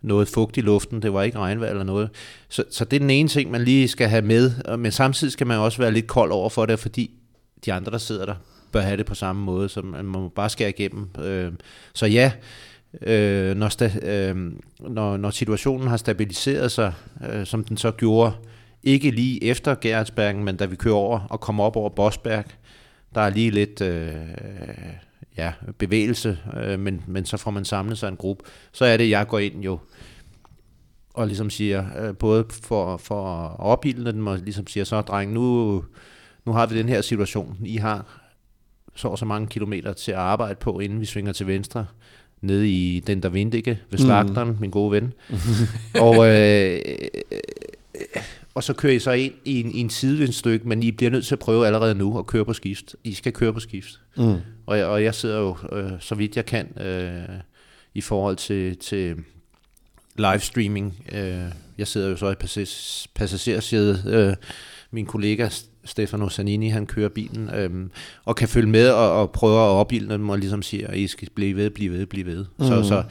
noget 0.02 0.28
fugt 0.28 0.58
i 0.58 0.62
luften, 0.62 1.02
det 1.02 1.14
var 1.14 1.24
ikke 1.24 1.40
regnvejr 1.40 1.70
eller 1.70 1.84
noget. 1.84 2.10
Så, 2.50 2.64
så 2.72 2.86
det 2.86 2.96
er 2.96 3.00
den 3.00 3.10
ene 3.10 3.30
ting, 3.30 3.52
man 3.52 3.64
lige 3.64 3.88
skal 3.88 4.10
have 4.10 4.22
med, 4.22 4.78
men 4.78 4.92
samtidig 4.92 5.34
skal 5.34 5.48
man 5.48 5.58
også 5.58 5.78
være 5.78 5.92
lidt 5.92 6.08
kold 6.08 6.32
over 6.32 6.50
for 6.50 6.66
det, 6.66 6.80
fordi 6.80 7.12
de 7.66 7.74
andre, 7.74 7.92
der 7.92 7.98
sidder 7.98 8.26
der, 8.26 8.36
bør 8.72 8.82
have 8.82 8.98
det 8.98 9.06
på 9.06 9.16
samme 9.16 9.44
måde, 9.44 9.70
så 9.70 9.82
man 9.82 10.06
må 10.06 10.30
bare 10.30 10.50
skære 10.50 10.70
igennem. 10.70 11.10
Øh, 11.20 11.52
så 11.94 12.06
ja, 12.06 12.32
øh, 13.02 13.56
når, 13.56 13.70
sta- 13.70 14.08
øh, 14.08 14.52
når, 14.80 15.18
når 15.18 15.30
situationen 15.30 15.88
har 15.88 15.98
stabiliseret 15.98 16.72
sig, 16.72 16.94
øh, 17.30 17.46
som 17.46 17.64
den 17.64 17.78
så 17.78 17.92
gjorde 17.92 18.32
ikke 18.84 19.12
lige 19.12 19.44
efter 19.44 19.76
Gerhardsbergen, 19.76 20.44
men 20.44 20.58
da 20.58 20.66
vi 20.66 20.76
kører 20.76 20.96
over 20.96 21.20
og 21.20 21.40
kommer 21.40 21.64
op 21.64 21.76
over 21.76 21.90
Bosberg, 21.90 22.46
der 23.16 23.22
er 23.22 23.30
lige 23.30 23.52
lidt 23.52 23.82
øh, 23.82 24.12
ja, 25.38 25.54
bevægelse, 25.78 26.38
øh, 26.64 26.80
men, 26.80 27.04
men 27.08 27.26
så 27.26 27.38
får 27.38 27.52
man 27.52 27.66
samlet 27.66 27.98
sig 27.98 28.08
en 28.08 28.18
gruppe. 28.18 28.44
Så 28.72 28.86
er 28.86 28.98
det, 28.98 29.10
jeg 29.10 29.28
går 29.28 29.40
ind 29.40 29.64
jo 29.64 29.80
og 31.14 31.28
ligesom 31.28 31.50
siger, 31.50 31.86
øh, 32.08 32.16
både 32.18 32.46
for, 32.64 32.98
for 32.98 33.26
at 33.26 33.60
opildne 33.60 34.12
den, 34.12 34.28
og 34.28 34.38
ligesom 34.38 34.68
siger, 34.68 34.84
så 34.84 35.02
dreng, 35.02 35.34
nu, 35.34 35.84
nu 36.46 36.52
har 36.52 36.66
vi 36.66 36.78
den 36.78 36.90
her 36.90 37.02
situation. 37.02 37.58
I 37.66 37.78
har 37.78 38.22
så 38.96 39.08
og 39.08 39.18
så 39.18 39.26
mange 39.26 39.48
kilometer 39.48 39.94
til 39.94 40.12
at 40.12 40.18
arbejde 40.18 40.56
på, 40.56 40.80
inden 40.80 41.00
vi 41.00 41.06
svinger 41.06 41.34
til 41.34 41.48
venstre 41.48 41.86
nede 42.42 42.70
i 42.70 43.00
den 43.00 43.24
der 43.24 43.30
Vindige 43.30 43.80
ved 43.90 44.00
slagteren, 44.00 44.50
mm. 44.50 44.58
min 44.60 44.70
gode 44.70 44.92
ven. 44.92 45.14
og 45.96 46.28
øh, 46.28 46.80
og 48.58 48.64
så 48.64 48.74
kører 48.74 48.94
I 48.94 49.00
så 49.00 49.12
ind 49.12 49.34
i 49.46 49.60
en, 49.60 49.72
i 49.72 49.80
en 49.80 49.90
sidevindsstykke, 49.90 50.68
men 50.68 50.84
I 50.84 50.92
bliver 50.92 51.12
nødt 51.12 51.26
til 51.26 51.36
at 51.36 51.40
prøve 51.40 51.66
allerede 51.66 51.96
nu 51.96 52.20
at 52.20 52.28
køre 52.28 52.46
på 52.46 52.54
skift. 52.54 52.96
I 53.04 53.14
skal 53.14 53.34
køre 53.34 53.54
på 53.54 53.60
skift. 53.60 54.00
Mm. 54.18 54.36
Og, 54.66 54.80
og 54.80 55.04
jeg 55.04 55.16
sidder 55.16 55.40
jo, 55.40 55.58
øh, 55.72 55.92
så 56.00 56.16
vidt 56.16 56.36
jeg 56.36 56.46
kan, 56.46 56.78
øh, 56.82 57.40
i 57.94 58.02
forhold 58.02 58.36
til, 58.36 58.78
til 58.78 59.16
livestreaming. 60.16 61.06
Øh, 61.12 61.52
jeg 61.78 61.88
sidder 61.88 62.10
jo 62.10 62.16
så 62.16 62.32
i 62.32 62.36
passagersædet. 63.16 64.06
Øh, 64.08 64.36
min 64.92 65.06
kollega 65.06 65.50
Stefano 65.88 66.30
Zanini, 66.30 66.70
han 66.70 66.86
kører 66.86 67.10
bilen, 67.10 67.50
øh, 67.50 67.90
og 68.26 68.36
kan 68.36 68.48
følge 68.48 68.70
med 68.70 68.90
og, 68.90 69.22
og 69.22 69.32
prøve 69.32 69.60
at 69.60 69.70
opbilde 69.70 70.14
dem, 70.14 70.30
og 70.30 70.38
ligesom 70.38 70.62
siger, 70.62 70.88
at 70.88 70.98
I 70.98 71.08
skal 71.08 71.30
blive 71.36 71.56
ved, 71.56 71.70
blive 71.70 71.94
ved, 71.94 72.06
blive 72.06 72.26
ved. 72.26 72.46
Mm. 72.58 72.66
Så, 72.66 72.84
så, 72.84 73.04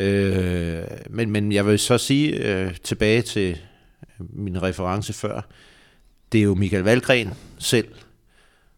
øh, 0.00 0.84
men, 1.10 1.30
men 1.30 1.52
jeg 1.52 1.66
vil 1.66 1.78
så 1.78 1.98
sige 1.98 2.28
øh, 2.30 2.74
tilbage 2.82 3.22
til 3.22 3.58
min 4.18 4.62
reference 4.62 5.12
før, 5.12 5.40
det 6.32 6.38
er 6.38 6.42
jo 6.42 6.54
Michael 6.54 6.84
Valgren 6.84 7.30
selv, 7.58 7.88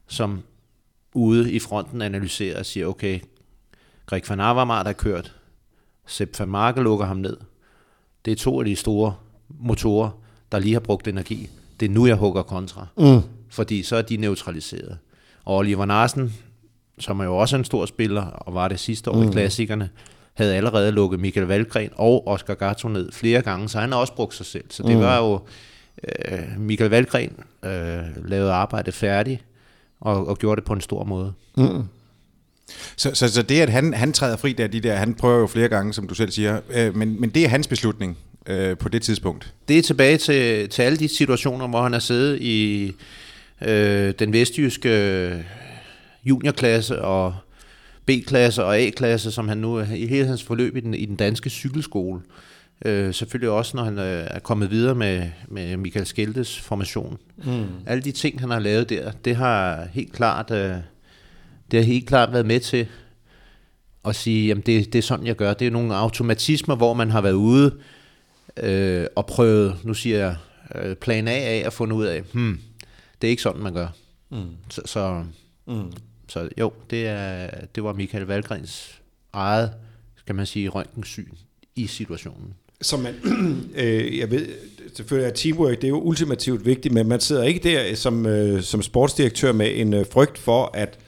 som 0.07 0.43
ude 1.15 1.53
i 1.53 1.59
fronten 1.59 2.03
analyserer 2.03 2.59
og 2.59 2.67
siger, 2.67 2.87
okay, 2.87 3.21
Greg 4.07 4.23
van 4.29 4.41
Avermaet 4.41 4.87
er 4.87 4.93
kørt, 4.93 5.35
Sepp 6.07 6.39
van 6.39 6.49
Marke 6.49 6.83
lukker 6.83 7.07
ham 7.07 7.17
ned. 7.17 7.37
Det 8.25 8.33
er 8.33 8.37
to 8.37 8.59
af 8.59 8.65
de 8.65 8.77
store 8.77 9.15
motorer, 9.49 10.11
der 10.53 10.59
lige 10.59 10.73
har 10.73 10.81
brugt 10.81 11.09
energi. 11.09 11.51
Det 11.81 11.87
er 11.87 11.91
nu, 11.91 12.07
jeg 12.07 12.17
hugger 12.17 12.43
kontra. 12.43 12.87
Mm. 12.99 13.21
Fordi 13.51 13.83
så 13.83 13.97
er 13.97 14.03
de 14.03 14.17
neutraliseret. 14.17 14.99
Og 15.45 15.57
Oliver 15.57 15.85
Narsen, 15.85 16.35
som 16.99 17.21
er 17.21 17.25
jo 17.25 17.37
også 17.37 17.57
en 17.57 17.65
stor 17.65 17.87
spiller, 17.87 18.23
og 18.23 18.55
var 18.55 18.69
det 18.69 18.81
sidste 18.81 19.11
år 19.11 19.23
mm. 19.23 19.29
i 19.29 19.33
klassikerne, 19.33 19.91
havde 20.35 20.55
allerede 20.55 20.91
lukket 20.91 21.21
Michael 21.21 21.47
Valgren 21.47 21.91
og 21.95 22.27
Oscar 22.27 22.55
Gatto 22.55 22.89
ned 22.89 23.13
flere 23.13 23.43
gange, 23.43 23.69
så 23.69 23.79
han 23.79 23.93
har 23.93 23.99
også 23.99 24.15
brugt 24.15 24.35
sig 24.35 24.47
selv. 24.47 24.65
Så 24.71 24.83
det 24.83 24.97
mm. 24.97 25.03
var 25.03 25.19
jo, 25.19 25.41
øh, 26.29 26.59
Michael 26.59 26.91
Valgren 26.91 27.33
øh, 27.65 28.29
lavede 28.29 28.53
arbejdet 28.53 28.95
færdigt, 28.95 29.45
og, 30.01 30.27
og 30.27 30.39
gjorde 30.39 30.61
det 30.61 30.65
på 30.65 30.73
en 30.73 30.81
stor 30.81 31.05
måde. 31.05 31.33
Mm. 31.57 31.85
Så, 32.97 33.15
så, 33.15 33.29
så 33.29 33.43
det, 33.43 33.61
at 33.61 33.69
han, 33.69 33.95
han 33.95 34.13
træder 34.13 34.37
fri 34.37 34.53
der, 34.53 34.67
de 34.67 34.81
der, 34.81 34.97
han 34.97 35.15
prøver 35.15 35.39
jo 35.39 35.47
flere 35.47 35.69
gange, 35.69 35.93
som 35.93 36.09
du 36.09 36.15
selv 36.15 36.31
siger, 36.31 36.61
øh, 36.71 36.97
men, 36.97 37.21
men 37.21 37.31
det 37.31 37.45
er 37.45 37.49
hans 37.49 37.69
beslutning 37.69 38.19
øh, 38.47 38.79
på 38.79 38.89
det 38.89 39.03
tidspunkt? 39.03 39.55
Det 39.69 39.79
er 39.79 39.83
tilbage 39.83 40.17
til, 40.17 40.69
til 40.69 40.83
alle 40.83 40.99
de 40.99 41.09
situationer, 41.09 41.69
hvor 41.69 41.83
han 41.83 41.93
har 41.93 42.01
siddet 42.01 42.41
i 42.41 42.93
øh, 43.63 44.15
den 44.19 44.33
vestjyske 44.33 45.45
juniorklasse 46.25 47.03
og 47.03 47.35
B-klasse 48.07 48.65
og 48.65 48.79
A-klasse, 48.79 49.31
som 49.31 49.49
han 49.49 49.59
nu 49.59 49.75
er 49.75 49.87
i 49.95 50.07
hele 50.07 50.27
hans 50.27 50.43
forløb 50.43 50.77
i 50.77 50.81
den, 50.81 50.95
i 50.95 51.05
den 51.05 51.17
danske 51.17 51.51
cykelskole. 51.51 52.21
Øh, 52.85 53.15
selvfølgelig 53.15 53.51
også, 53.51 53.77
når 53.77 53.85
han 53.85 53.99
øh, 53.99 54.27
er 54.31 54.39
kommet 54.39 54.71
videre 54.71 54.95
med, 54.95 55.23
med 55.49 55.77
Michael 55.77 56.07
Skeltes 56.07 56.61
formation. 56.61 57.19
Mm. 57.37 57.65
Alle 57.87 58.03
de 58.03 58.13
ting, 58.13 58.41
han 58.41 58.51
har 58.51 58.59
lavet 58.59 58.91
der, 58.91 59.11
det 59.25 59.37
har 59.37 59.87
helt 59.93 60.13
klart, 60.13 60.51
øh, 60.51 60.77
det 61.71 61.81
har 61.81 61.83
helt 61.83 62.07
klart 62.07 62.33
været 62.33 62.47
med 62.47 62.61
til 62.61 62.87
at 64.05 64.17
sige, 64.17 64.47
jamen 64.47 64.63
det, 64.67 64.93
det 64.93 64.99
er 64.99 65.03
sådan, 65.03 65.27
jeg 65.27 65.37
gør. 65.37 65.55
Det 65.55 65.67
er 65.67 65.71
nogle 65.71 65.95
automatismer, 65.95 66.77
hvor 66.77 66.95
man 66.95 67.11
har 67.11 67.21
været 67.21 67.33
ude 67.33 67.75
øh, 68.63 69.07
og 69.17 69.27
prøvet, 69.27 69.77
nu 69.85 69.95
siger 69.95 70.19
jeg, 70.19 70.37
øh, 70.75 70.97
plan 70.97 71.29
A 71.29 71.31
af 71.31 71.63
at 71.67 71.73
finde 71.73 71.95
ud 71.95 72.05
af, 72.05 72.23
hmm, 72.33 72.61
det 73.21 73.29
er 73.29 73.31
ikke 73.31 73.43
sådan, 73.43 73.63
man 73.63 73.75
gør. 73.75 73.89
Mm. 74.31 74.57
Så, 74.71 74.83
så, 74.85 75.25
mm. 75.67 75.93
så 76.29 76.49
jo, 76.59 76.73
det, 76.91 77.07
er, 77.07 77.51
det 77.75 77.85
var 77.85 77.93
Michael 77.93 78.25
Valgrens 78.25 79.01
eget, 79.33 79.73
skal 80.17 80.35
man 80.35 80.47
sige, 80.47 80.69
røntgensyn 80.69 81.33
i 81.77 81.87
situationen 81.87 82.55
som 82.85 83.01
man, 83.01 83.15
øh, 83.77 84.19
jeg 84.19 84.31
ved, 84.31 84.49
selvfølgelig 84.95 85.31
er 85.31 85.35
teamwork, 85.35 85.77
det 85.77 85.85
er 85.85 85.89
jo 85.89 86.01
ultimativt 86.01 86.67
vigtigt, 86.67 86.95
men 86.95 87.09
man 87.09 87.21
sidder 87.21 87.43
ikke 87.43 87.61
der 87.71 87.95
som, 87.95 88.27
øh, 88.27 88.63
som 88.63 88.83
sportsdirektør 88.83 89.53
med 89.53 89.71
en 89.75 89.95
øh, 89.95 90.07
frygt 90.13 90.39
for, 90.39 90.71
at, 90.75 90.99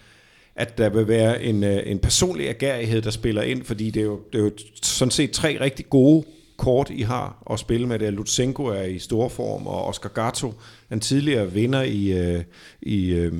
at 0.57 0.79
der 0.79 0.89
vil 0.89 1.09
være 1.09 1.43
en, 1.43 1.65
øh, 1.65 1.83
en 1.87 1.99
personlig 1.99 2.49
agerighed, 2.49 3.03
der 3.03 3.11
spiller 3.11 3.43
ind, 3.43 3.65
fordi 3.65 3.91
det 3.91 4.01
er, 4.01 4.05
jo, 4.05 4.21
det 4.33 4.39
er 4.39 4.43
jo 4.43 4.51
sådan 4.83 5.11
set 5.11 5.31
tre 5.31 5.59
rigtig 5.61 5.91
gode 5.91 6.27
kort, 6.57 6.91
I 6.91 7.03
har 7.03 7.43
at 7.51 7.59
spille 7.59 7.87
med. 7.87 7.99
Det 7.99 8.07
er 8.07 8.11
Lutsenko 8.11 8.65
er 8.65 8.83
i 8.83 8.99
stor 8.99 9.29
form, 9.29 9.67
og 9.67 9.87
Oscar 9.87 10.09
Gatto, 10.09 10.55
en 10.93 11.01
tidligere 11.01 11.53
vinder 11.53 11.83
i, 11.83 12.13
øh, 12.13 12.45
i, 12.83 13.09
øh, 13.09 13.33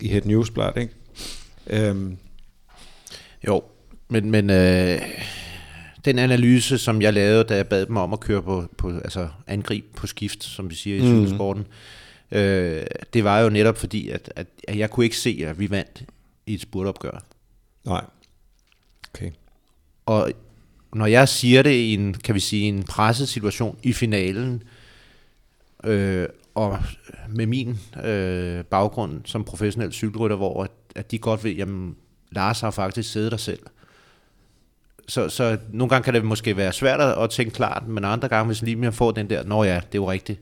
i 0.00 0.08
Het 0.08 0.24
Newsblad, 0.24 0.76
ikke? 0.76 0.94
Øhm. 1.66 2.16
Jo, 3.46 3.62
men, 4.08 4.30
men 4.30 4.50
øh, 4.50 5.00
den 6.04 6.18
analyse, 6.18 6.78
som 6.78 7.02
jeg 7.02 7.12
lavede, 7.12 7.44
da 7.44 7.56
jeg 7.56 7.68
bad 7.68 7.86
dem 7.86 7.96
om 7.96 8.12
at 8.12 8.20
køre 8.20 8.42
på, 8.42 8.64
på 8.78 8.88
altså 8.88 9.28
angrib 9.46 9.84
på 9.96 10.06
skift, 10.06 10.44
som 10.44 10.70
vi 10.70 10.74
siger 10.74 10.96
i 10.96 11.12
mm. 11.12 11.34
sporten, 11.34 11.66
øh, 12.30 12.86
det 13.12 13.24
var 13.24 13.40
jo 13.40 13.48
netop 13.48 13.78
fordi, 13.78 14.08
at, 14.08 14.32
at, 14.36 14.46
at 14.68 14.78
jeg 14.78 14.90
kunne 14.90 15.06
ikke 15.06 15.18
se, 15.18 15.44
at 15.46 15.58
vi 15.58 15.70
vandt 15.70 16.04
i 16.46 16.54
et 16.54 16.60
spurtopgør. 16.60 17.24
Nej. 17.84 18.04
Okay. 19.14 19.30
Og 20.06 20.32
når 20.96 21.06
jeg 21.06 21.28
siger 21.28 21.62
det 21.62 21.70
i 21.70 21.94
en, 21.94 22.14
kan 22.14 22.34
vi 22.34 22.40
sige, 22.40 22.62
en 22.62 22.82
presset 22.82 23.28
situation 23.28 23.78
i 23.82 23.92
finalen, 23.92 24.62
øh, 25.84 26.28
og 26.54 26.78
med 27.28 27.46
min 27.46 27.78
øh, 28.04 28.64
baggrund 28.64 29.20
som 29.24 29.44
professionel 29.44 29.92
cykelrytter, 29.92 30.36
hvor 30.36 30.64
at, 30.64 30.70
at 30.94 31.10
de 31.10 31.18
godt 31.18 31.44
ved, 31.44 31.52
jamen 31.52 31.96
Lars 32.30 32.60
har 32.60 32.70
faktisk 32.70 33.12
siddet 33.12 33.32
der 33.32 33.38
selv 33.38 33.60
så, 35.08 35.28
så 35.28 35.58
nogle 35.72 35.88
gange 35.88 36.04
kan 36.04 36.14
det 36.14 36.24
måske 36.24 36.56
være 36.56 36.72
svært 36.72 37.00
at 37.00 37.30
tænke 37.30 37.54
klart, 37.54 37.88
men 37.88 38.04
andre 38.04 38.28
gange, 38.28 38.46
hvis 38.46 38.62
lige 38.62 38.76
man 38.76 38.92
får 38.92 39.10
den 39.10 39.30
der, 39.30 39.44
nå 39.44 39.64
ja, 39.64 39.74
det 39.74 39.98
er 39.98 40.02
jo 40.02 40.10
rigtigt, 40.10 40.40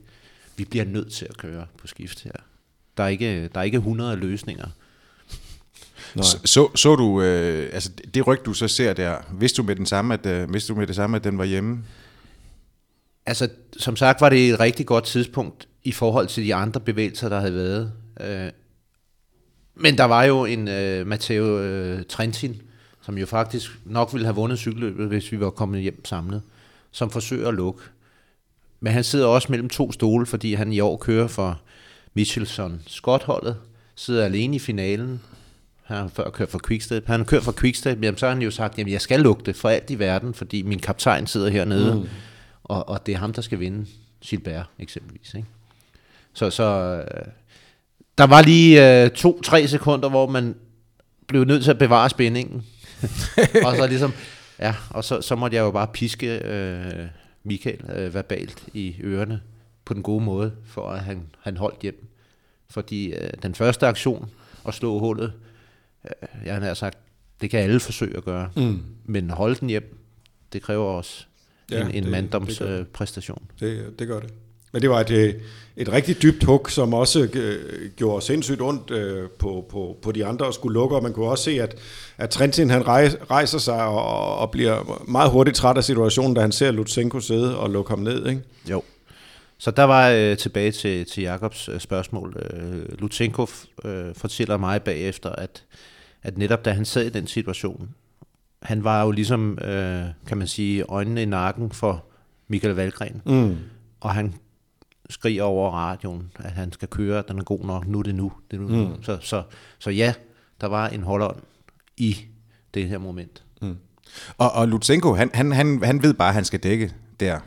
vi 0.57 0.65
bliver 0.65 0.85
nødt 0.85 1.11
til 1.11 1.25
at 1.29 1.37
køre 1.37 1.65
på 1.77 1.87
skift 1.87 2.23
her. 2.23 2.31
Der 2.97 3.03
er 3.03 3.07
ikke, 3.07 3.47
der 3.47 3.59
er 3.59 3.63
ikke 3.63 3.77
100 3.77 4.15
løsninger. 4.15 4.67
Så, 6.23 6.39
så, 6.45 6.69
så 6.75 6.95
du, 6.95 7.21
øh, 7.21 7.69
altså 7.73 7.89
det 8.13 8.27
ryg, 8.27 8.45
du 8.45 8.53
så 8.53 8.67
ser 8.67 8.93
der, 8.93 9.17
vidste 9.39 9.61
du 9.61 9.63
med, 9.67 9.75
den 9.75 9.85
samme, 9.85 10.13
at, 10.13 10.25
øh, 10.25 10.53
vidste 10.53 10.73
du 10.73 10.79
med 10.79 10.87
det 10.87 10.95
samme, 10.95 11.17
at 11.17 11.23
den 11.23 11.37
var 11.37 11.43
hjemme? 11.43 11.83
Altså, 13.25 13.49
som 13.77 13.95
sagt 13.95 14.21
var 14.21 14.29
det 14.29 14.49
et 14.49 14.59
rigtig 14.59 14.85
godt 14.85 15.03
tidspunkt 15.03 15.67
i 15.83 15.91
forhold 15.91 16.27
til 16.27 16.43
de 16.43 16.55
andre 16.55 16.79
bevægelser, 16.79 17.29
der 17.29 17.39
havde 17.39 17.55
været. 17.55 17.91
Øh, 18.21 18.51
men 19.75 19.97
der 19.97 20.03
var 20.03 20.23
jo 20.23 20.45
en 20.45 20.67
øh, 20.67 21.07
Matteo 21.07 21.59
øh, 21.59 22.03
Trentin, 22.09 22.61
som 23.01 23.17
jo 23.17 23.25
faktisk 23.25 23.71
nok 23.85 24.13
ville 24.13 24.25
have 24.25 24.35
vundet 24.35 24.59
cykelløbet, 24.59 25.07
hvis 25.07 25.31
vi 25.31 25.39
var 25.39 25.49
kommet 25.49 25.81
hjem 25.81 26.05
samlet, 26.05 26.41
som 26.91 27.09
forsøger 27.09 27.47
at 27.47 27.53
lukke. 27.53 27.81
Men 28.79 28.93
han 28.93 29.03
sidder 29.03 29.27
også 29.27 29.47
mellem 29.51 29.69
to 29.69 29.91
stole, 29.91 30.25
fordi 30.25 30.53
han 30.53 30.73
i 30.73 30.79
år 30.79 30.97
kører 30.97 31.27
for 31.27 31.61
Michelson 32.13 32.81
Scott-holdet, 32.87 33.55
sidder 33.95 34.25
alene 34.25 34.55
i 34.55 34.59
finalen. 34.59 35.21
Han 35.85 35.97
har 35.97 36.07
før 36.07 36.29
kørt 36.29 36.49
for 36.49 36.61
Quickstep. 36.67 37.07
Han 37.07 37.19
har 37.19 37.25
kørt 37.25 37.43
for 37.43 37.51
Quickstep, 37.51 38.03
jamen 38.03 38.17
så 38.17 38.25
har 38.25 38.33
han 38.33 38.41
jo 38.41 38.51
sagt, 38.51 38.79
at 38.79 38.87
jeg 38.87 39.01
skal 39.01 39.23
det 39.23 39.55
for 39.55 39.69
alt 39.69 39.89
i 39.89 39.99
verden, 39.99 40.33
fordi 40.33 40.61
min 40.61 40.79
kaptajn 40.79 41.27
sidder 41.27 41.49
hernede, 41.49 41.95
mm. 41.95 42.09
og, 42.63 42.89
og 42.89 43.05
det 43.05 43.13
er 43.13 43.17
ham, 43.17 43.33
der 43.33 43.41
skal 43.41 43.59
vinde 43.59 43.85
Gilbert 44.21 44.65
eksempelvis. 44.79 45.33
Ikke? 45.33 45.47
Så, 46.33 46.49
så 46.49 46.63
øh, 46.63 47.27
der 48.17 48.23
var 48.23 48.41
lige 48.41 49.03
øh, 49.03 49.09
to-tre 49.09 49.67
sekunder, 49.67 50.09
hvor 50.09 50.27
man 50.27 50.55
blev 51.27 51.43
nødt 51.43 51.63
til 51.63 51.71
at 51.71 51.77
bevare 51.77 52.09
spændingen 52.09 52.65
og 53.65 53.75
så 53.75 53.87
ligesom, 53.89 54.13
ja, 54.59 54.75
og 54.89 55.03
så, 55.03 55.21
så 55.21 55.35
måtte 55.35 55.57
jeg 55.57 55.61
jo 55.61 55.71
bare 55.71 55.87
piske 55.87 56.37
øh, 56.37 57.07
Michael 57.43 57.79
øh, 57.95 58.13
verbalt 58.13 58.63
i 58.73 58.95
ørerne 59.03 59.41
på 59.85 59.93
den 59.93 60.03
gode 60.03 60.23
måde, 60.23 60.51
for 60.65 60.89
at 60.89 60.99
han, 60.99 61.27
han 61.41 61.57
holdt 61.57 61.81
hjem. 61.81 62.07
Fordi 62.69 63.13
øh, 63.13 63.29
den 63.43 63.55
første 63.55 63.87
aktion, 63.87 64.29
at 64.67 64.73
slå 64.73 64.99
hullet, 64.99 65.33
jeg 66.45 66.55
har 66.55 66.73
sagt, 66.73 66.97
det 67.41 67.49
kan 67.49 67.59
alle 67.59 67.79
forsøge 67.79 68.17
at 68.17 68.23
gøre. 68.23 68.49
Mm. 68.55 68.79
Men 69.05 69.29
holde 69.29 69.55
den 69.55 69.69
hjem, 69.69 69.97
det 70.53 70.61
kræver 70.61 70.85
også 70.85 71.25
ja, 71.71 71.87
en, 71.89 72.13
en 72.13 72.31
det 72.31 72.61
øh, 72.61 72.85
præstation. 72.85 73.43
Det, 73.59 73.99
det 73.99 74.07
gør 74.07 74.19
det. 74.19 74.33
Men 74.75 74.81
det 74.81 74.89
var 74.89 74.99
et, 74.99 75.11
øh, 75.11 75.33
et 75.77 75.91
rigtig 75.91 76.21
dybt 76.21 76.43
hug, 76.43 76.69
som 76.69 76.93
også 76.93 77.27
øh, 77.33 77.91
gjorde 77.95 78.25
sindssygt 78.25 78.61
ondt 78.61 78.91
øh, 78.91 79.29
på, 79.29 79.65
på, 79.69 79.97
på 80.01 80.11
de 80.11 80.25
andre 80.25 80.45
og 80.45 80.53
skulle 80.53 80.73
lukke, 80.73 80.95
og 80.95 81.03
man 81.03 81.13
kunne 81.13 81.25
også 81.25 81.43
se, 81.43 81.61
at, 81.61 81.75
at 82.17 82.29
Trentin 82.29 82.69
han 82.69 82.87
rejser 82.87 83.57
sig 83.57 83.85
og, 83.85 84.37
og 84.37 84.51
bliver 84.51 85.03
meget 85.07 85.31
hurtigt 85.31 85.57
træt 85.57 85.77
af 85.77 85.83
situationen, 85.83 86.33
da 86.33 86.41
han 86.41 86.51
ser 86.51 86.71
Lutsenko 86.71 87.19
sidde 87.19 87.57
og 87.57 87.69
lukke 87.69 87.89
ham 87.89 87.99
ned. 87.99 88.27
Ikke? 88.27 88.41
Jo. 88.69 88.83
Så 89.57 89.71
der 89.71 89.83
var 89.83 90.09
øh, 90.09 90.37
tilbage 90.37 90.71
til, 90.71 91.05
til 91.05 91.23
Jakobs 91.23 91.69
øh, 91.69 91.79
spørgsmål. 91.79 92.43
Øh, 92.53 92.99
Lutsenko 92.99 93.47
øh, 93.85 94.15
fortæller 94.15 94.57
mig 94.57 94.81
bagefter, 94.81 95.29
at, 95.29 95.63
at 96.25 96.37
netop 96.37 96.65
da 96.65 96.71
han 96.71 96.85
sad 96.85 97.05
i 97.05 97.09
den 97.09 97.27
situation, 97.27 97.89
han 98.61 98.83
var 98.83 99.03
jo 99.03 99.11
ligesom, 99.11 99.59
øh, 99.61 100.05
kan 100.27 100.37
man 100.37 100.47
sige, 100.47 100.83
øjnene 100.83 101.21
i 101.21 101.25
nakken 101.25 101.71
for 101.71 102.05
Michael 102.47 102.73
Valgren. 102.73 103.21
Mm. 103.25 103.57
Og 103.99 104.13
han 104.13 104.33
skriger 105.09 105.43
over 105.43 105.71
radioen, 105.71 106.31
at 106.39 106.51
han 106.51 106.71
skal 106.71 106.87
køre, 106.87 107.23
den 107.27 107.39
er 107.39 107.43
god 107.43 107.65
nok, 107.65 107.87
nu 107.87 107.99
er 107.99 108.03
det 108.03 108.15
nu. 108.15 108.31
Det 108.51 108.57
er 108.57 108.61
nu. 108.61 108.87
Mm. 108.87 109.03
Så, 109.03 109.17
så, 109.21 109.43
så 109.79 109.89
ja, 109.89 110.13
der 110.61 110.67
var 110.67 110.87
en 110.87 111.03
holdånd 111.03 111.37
i 111.97 112.17
det 112.73 112.87
her 112.87 112.97
moment. 112.97 113.43
Mm. 113.61 113.77
Og, 114.37 114.51
og 114.51 114.67
Lutsenko, 114.67 115.13
han, 115.13 115.29
han, 115.33 115.51
han, 115.51 115.83
han 115.83 116.03
ved 116.03 116.13
bare, 116.13 116.27
at 116.27 116.33
han 116.33 116.45
skal 116.45 116.59
dække 116.59 116.93
der. 117.19 117.39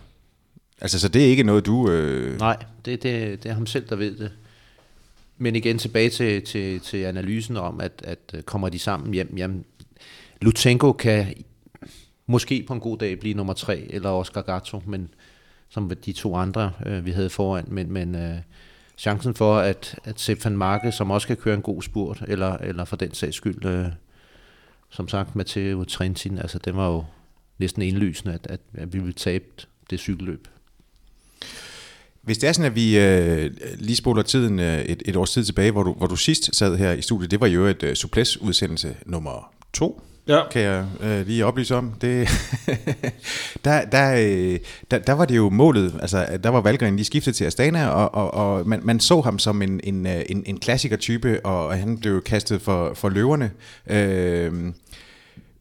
Altså, 0.80 1.00
så 1.00 1.08
det 1.08 1.24
er 1.24 1.26
ikke 1.26 1.42
noget, 1.42 1.66
du... 1.66 1.90
Øh... 1.90 2.38
Nej, 2.38 2.56
det, 2.84 3.02
det, 3.02 3.42
det 3.42 3.48
er 3.50 3.54
ham 3.54 3.66
selv, 3.66 3.88
der 3.88 3.96
ved 3.96 4.16
det. 4.16 4.30
Men 5.38 5.56
igen 5.56 5.78
tilbage 5.78 6.10
til, 6.10 6.44
til, 6.44 6.80
til 6.80 6.98
analysen 6.98 7.56
om, 7.56 7.80
at, 7.80 8.02
at 8.04 8.18
øh, 8.34 8.42
kommer 8.42 8.68
de 8.68 8.78
sammen 8.78 9.14
hjem, 9.14 9.34
jamen, 9.36 9.64
Lutsenko 10.42 10.92
kan 10.92 11.34
måske 12.26 12.64
på 12.66 12.72
en 12.72 12.80
god 12.80 12.98
dag 12.98 13.20
blive 13.20 13.34
nummer 13.34 13.52
tre, 13.52 13.78
eller 13.90 14.10
Oscar 14.10 14.42
Gatto, 14.42 14.82
men 14.86 15.08
som 15.68 15.92
de 16.06 16.12
to 16.12 16.36
andre, 16.36 16.72
øh, 16.86 17.06
vi 17.06 17.10
havde 17.10 17.30
foran, 17.30 17.64
men, 17.68 17.92
men 17.92 18.14
øh, 18.14 18.38
chancen 18.98 19.34
for, 19.34 19.58
at, 19.58 19.98
at 20.04 20.20
Stefan 20.20 20.52
van 20.52 20.58
Marke, 20.58 20.92
som 20.92 21.10
også 21.10 21.26
kan 21.26 21.36
køre 21.36 21.54
en 21.54 21.62
god 21.62 21.82
spurt, 21.82 22.24
eller, 22.28 22.56
eller 22.56 22.84
for 22.84 22.96
den 22.96 23.14
sags 23.14 23.36
skyld, 23.36 23.64
øh, 23.64 23.86
som 24.90 25.08
sagt, 25.08 25.36
Matteo 25.36 25.84
Trentin, 25.84 26.38
altså 26.38 26.58
det 26.58 26.76
var 26.76 26.88
jo 26.88 27.04
næsten 27.58 27.82
indlysende, 27.82 28.34
at, 28.34 28.46
at, 28.46 28.60
at 28.74 28.92
vi 28.92 28.98
ville 28.98 29.12
tabe 29.12 29.44
det 29.90 30.00
cykelløb. 30.00 30.48
Hvis 32.28 32.38
det 32.38 32.48
er 32.48 32.52
sådan, 32.52 32.70
at 32.70 32.76
vi 32.76 32.98
øh, 32.98 33.50
lige 33.78 33.96
spoler 33.96 34.22
tiden 34.22 34.58
øh, 34.58 34.80
et, 34.80 35.02
et 35.06 35.16
års 35.16 35.30
tid 35.30 35.44
tilbage, 35.44 35.70
hvor 35.70 35.82
du, 35.82 35.92
hvor 35.92 36.06
du 36.06 36.16
sidst 36.16 36.56
sad 36.56 36.76
her 36.76 36.92
i 36.92 37.02
studiet, 37.02 37.30
det 37.30 37.40
var 37.40 37.46
jo 37.46 37.66
et 37.66 37.82
øh, 37.82 37.94
Suples-udsendelse 37.94 38.96
nummer 39.06 39.52
to, 39.72 40.02
ja. 40.28 40.48
kan 40.48 40.62
jeg 40.62 40.86
øh, 41.00 41.26
lige 41.26 41.46
oplyse 41.46 41.76
om. 41.76 41.92
Det, 42.00 42.28
der, 43.64 43.84
der, 43.84 44.14
øh, 44.14 44.58
der, 44.90 44.98
der 44.98 45.12
var 45.12 45.24
det 45.24 45.36
jo 45.36 45.50
målet, 45.50 45.94
altså 46.00 46.38
der 46.42 46.48
var 46.48 46.60
Valgren 46.60 46.96
lige 46.96 47.06
skiftet 47.06 47.36
til 47.36 47.44
Astana, 47.44 47.88
og, 47.88 48.14
og, 48.14 48.34
og 48.34 48.68
man, 48.68 48.80
man 48.82 49.00
så 49.00 49.20
ham 49.20 49.38
som 49.38 49.62
en, 49.62 49.80
en, 49.84 50.06
øh, 50.06 50.22
en, 50.28 50.42
en 50.46 50.60
klassiker-type, 50.60 51.46
og 51.46 51.78
han 51.78 51.98
blev 51.98 52.22
kastet 52.22 52.62
for, 52.62 52.94
for 52.94 53.08
løverne. 53.08 53.50
Øh, 53.86 54.52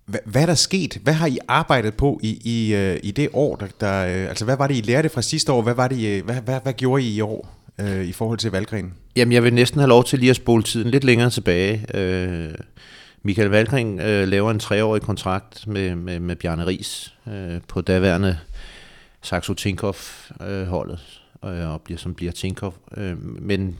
hvad, 0.07 0.19
hvad 0.25 0.41
er 0.41 0.45
der 0.45 0.55
sket? 0.55 0.97
Hvad 1.03 1.13
har 1.13 1.27
I 1.27 1.37
arbejdet 1.47 1.93
på 1.93 2.19
i, 2.23 2.41
i, 2.43 2.73
øh, 2.73 2.99
i 3.03 3.11
det 3.11 3.29
år? 3.33 3.55
Der, 3.55 3.67
der, 3.79 4.05
øh, 4.05 4.29
altså, 4.29 4.45
hvad 4.45 4.57
var 4.57 4.67
det, 4.67 4.77
I 4.77 4.81
lærte 4.81 5.09
fra 5.09 5.21
sidste 5.21 5.51
år? 5.51 5.61
Hvad, 5.61 5.73
var 5.73 5.87
det, 5.87 6.07
øh, 6.07 6.25
hvad, 6.25 6.35
hvad, 6.35 6.59
hvad 6.63 6.73
gjorde 6.73 7.03
I 7.03 7.15
i 7.15 7.21
år? 7.21 7.57
øh, 7.79 8.05
i 8.05 8.11
forhold 8.11 8.37
til 8.37 8.51
Valgren? 8.51 8.93
Jamen, 9.15 9.31
jeg 9.31 9.43
vil 9.43 9.53
næsten 9.53 9.79
have 9.79 9.89
lov 9.89 10.03
til 10.03 10.19
lige 10.19 10.29
at 10.29 10.35
spole 10.35 10.63
tiden 10.63 10.89
lidt 10.89 11.03
længere 11.03 11.29
tilbage. 11.29 11.85
Øh, 11.97 12.49
Michael 13.23 13.49
Valgren 13.49 13.99
øh, 13.99 14.27
laver 14.27 14.51
en 14.51 14.59
treårig 14.59 15.01
kontrakt 15.01 15.67
med, 15.67 15.95
med, 15.95 16.19
med 16.19 16.35
Bjarne 16.35 16.65
Ries 16.65 17.15
øh, 17.27 17.61
på 17.67 17.81
daværende 17.81 18.37
Saxo 19.21 19.53
Tinkoff-holdet, 19.53 21.21
øh, 21.45 21.69
og 21.69 21.81
bliver, 21.81 21.97
som 21.97 22.13
bliver 22.13 22.31
Tinkoff. 22.31 22.75
Øh, 22.97 23.17
men 23.41 23.79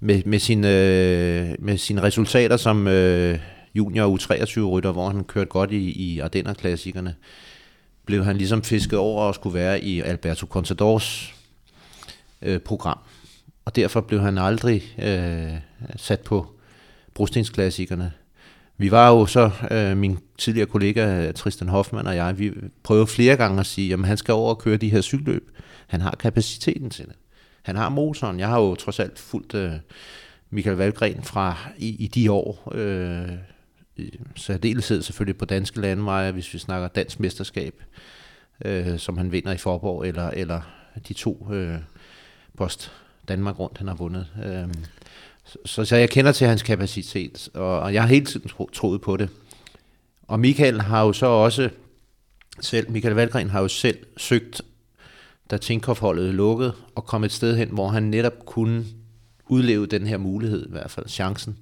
med, 0.00 0.22
med, 0.26 0.38
sine, 0.38 0.68
øh, 0.68 1.54
med 1.58 1.78
sine 1.78 2.02
resultater 2.02 2.56
som 2.56 2.88
øh, 2.88 3.38
junior 3.76 4.16
U23-rytter, 4.16 4.92
hvor 4.92 5.08
han 5.08 5.24
kørte 5.24 5.50
godt 5.50 5.72
i, 5.72 5.90
i 5.90 6.20
Ardenner-klassikerne, 6.20 7.14
blev 8.06 8.24
han 8.24 8.36
ligesom 8.36 8.62
fisket 8.62 8.98
over 8.98 9.22
og 9.22 9.34
skulle 9.34 9.54
være 9.54 9.80
i 9.80 10.00
Alberto 10.00 10.46
Contadors 10.46 11.34
øh, 12.42 12.60
program. 12.60 12.98
Og 13.64 13.76
derfor 13.76 14.00
blev 14.00 14.20
han 14.20 14.38
aldrig 14.38 14.82
øh, 15.02 15.52
sat 15.96 16.20
på 16.20 16.46
brostensklassikerne. 17.14 18.12
Vi 18.78 18.90
var 18.90 19.10
jo 19.10 19.26
så, 19.26 19.50
øh, 19.70 19.96
min 19.96 20.18
tidligere 20.38 20.66
kollega 20.66 21.26
øh, 21.26 21.34
Tristan 21.34 21.68
Hoffmann 21.68 22.08
og 22.08 22.16
jeg, 22.16 22.38
vi 22.38 22.52
prøvede 22.82 23.06
flere 23.06 23.36
gange 23.36 23.60
at 23.60 23.66
sige, 23.66 23.92
at 23.92 24.06
han 24.06 24.16
skal 24.16 24.34
over 24.34 24.54
og 24.54 24.58
køre 24.58 24.76
de 24.76 24.90
her 24.90 25.00
cykelløb. 25.00 25.50
Han 25.86 26.00
har 26.00 26.10
kapaciteten 26.10 26.90
til 26.90 27.06
det. 27.06 27.14
Han 27.62 27.76
har 27.76 27.88
motoren. 27.88 28.40
Jeg 28.40 28.48
har 28.48 28.60
jo 28.60 28.74
trods 28.74 29.00
alt 29.00 29.18
fulgt 29.18 29.54
øh, 29.54 29.72
Michael 30.50 30.76
Valgren 30.76 31.22
fra 31.22 31.56
i, 31.78 31.88
i 32.04 32.06
de 32.06 32.32
år. 32.32 32.72
Øh, 32.74 33.28
særdeleshed 34.36 35.02
selvfølgelig 35.02 35.38
på 35.38 35.44
danske 35.44 35.80
landeveje, 35.80 36.32
hvis 36.32 36.54
vi 36.54 36.58
snakker 36.58 36.88
dansk 36.88 37.20
mesterskab, 37.20 37.82
øh, 38.64 38.98
som 38.98 39.18
han 39.18 39.32
vinder 39.32 39.52
i 39.52 39.56
Forborg, 39.56 40.06
eller, 40.06 40.30
eller 40.30 40.60
de 41.08 41.14
to 41.14 41.48
øh, 41.52 41.78
post 42.56 42.92
Danmark 43.28 43.58
rundt, 43.58 43.78
han 43.78 43.88
har 43.88 43.94
vundet. 43.94 44.26
Øh, 44.44 44.74
så, 45.64 45.84
så 45.84 45.96
jeg 45.96 46.10
kender 46.10 46.32
til 46.32 46.46
hans 46.46 46.62
kapacitet, 46.62 47.48
og, 47.54 47.80
og 47.80 47.94
jeg 47.94 48.02
har 48.02 48.08
hele 48.08 48.26
tiden 48.26 48.48
tro, 48.48 48.70
troet 48.72 49.00
på 49.00 49.16
det. 49.16 49.28
Og 50.22 50.40
Michael 50.40 50.80
har 50.80 51.02
jo 51.02 51.12
så 51.12 51.26
også 51.26 51.70
selv, 52.60 52.90
Michael 52.90 53.14
Valgren 53.14 53.50
har 53.50 53.60
jo 53.60 53.68
selv 53.68 53.98
søgt, 54.16 54.62
da 55.50 55.56
Tinkoff-holdet 55.56 56.34
lukket, 56.34 56.72
og 56.94 57.04
kom 57.04 57.24
et 57.24 57.32
sted 57.32 57.56
hen, 57.56 57.68
hvor 57.68 57.88
han 57.88 58.02
netop 58.02 58.46
kunne 58.46 58.84
udleve 59.48 59.86
den 59.86 60.06
her 60.06 60.16
mulighed, 60.16 60.66
i 60.66 60.70
hvert 60.70 60.90
fald 60.90 61.08
chancen, 61.08 61.56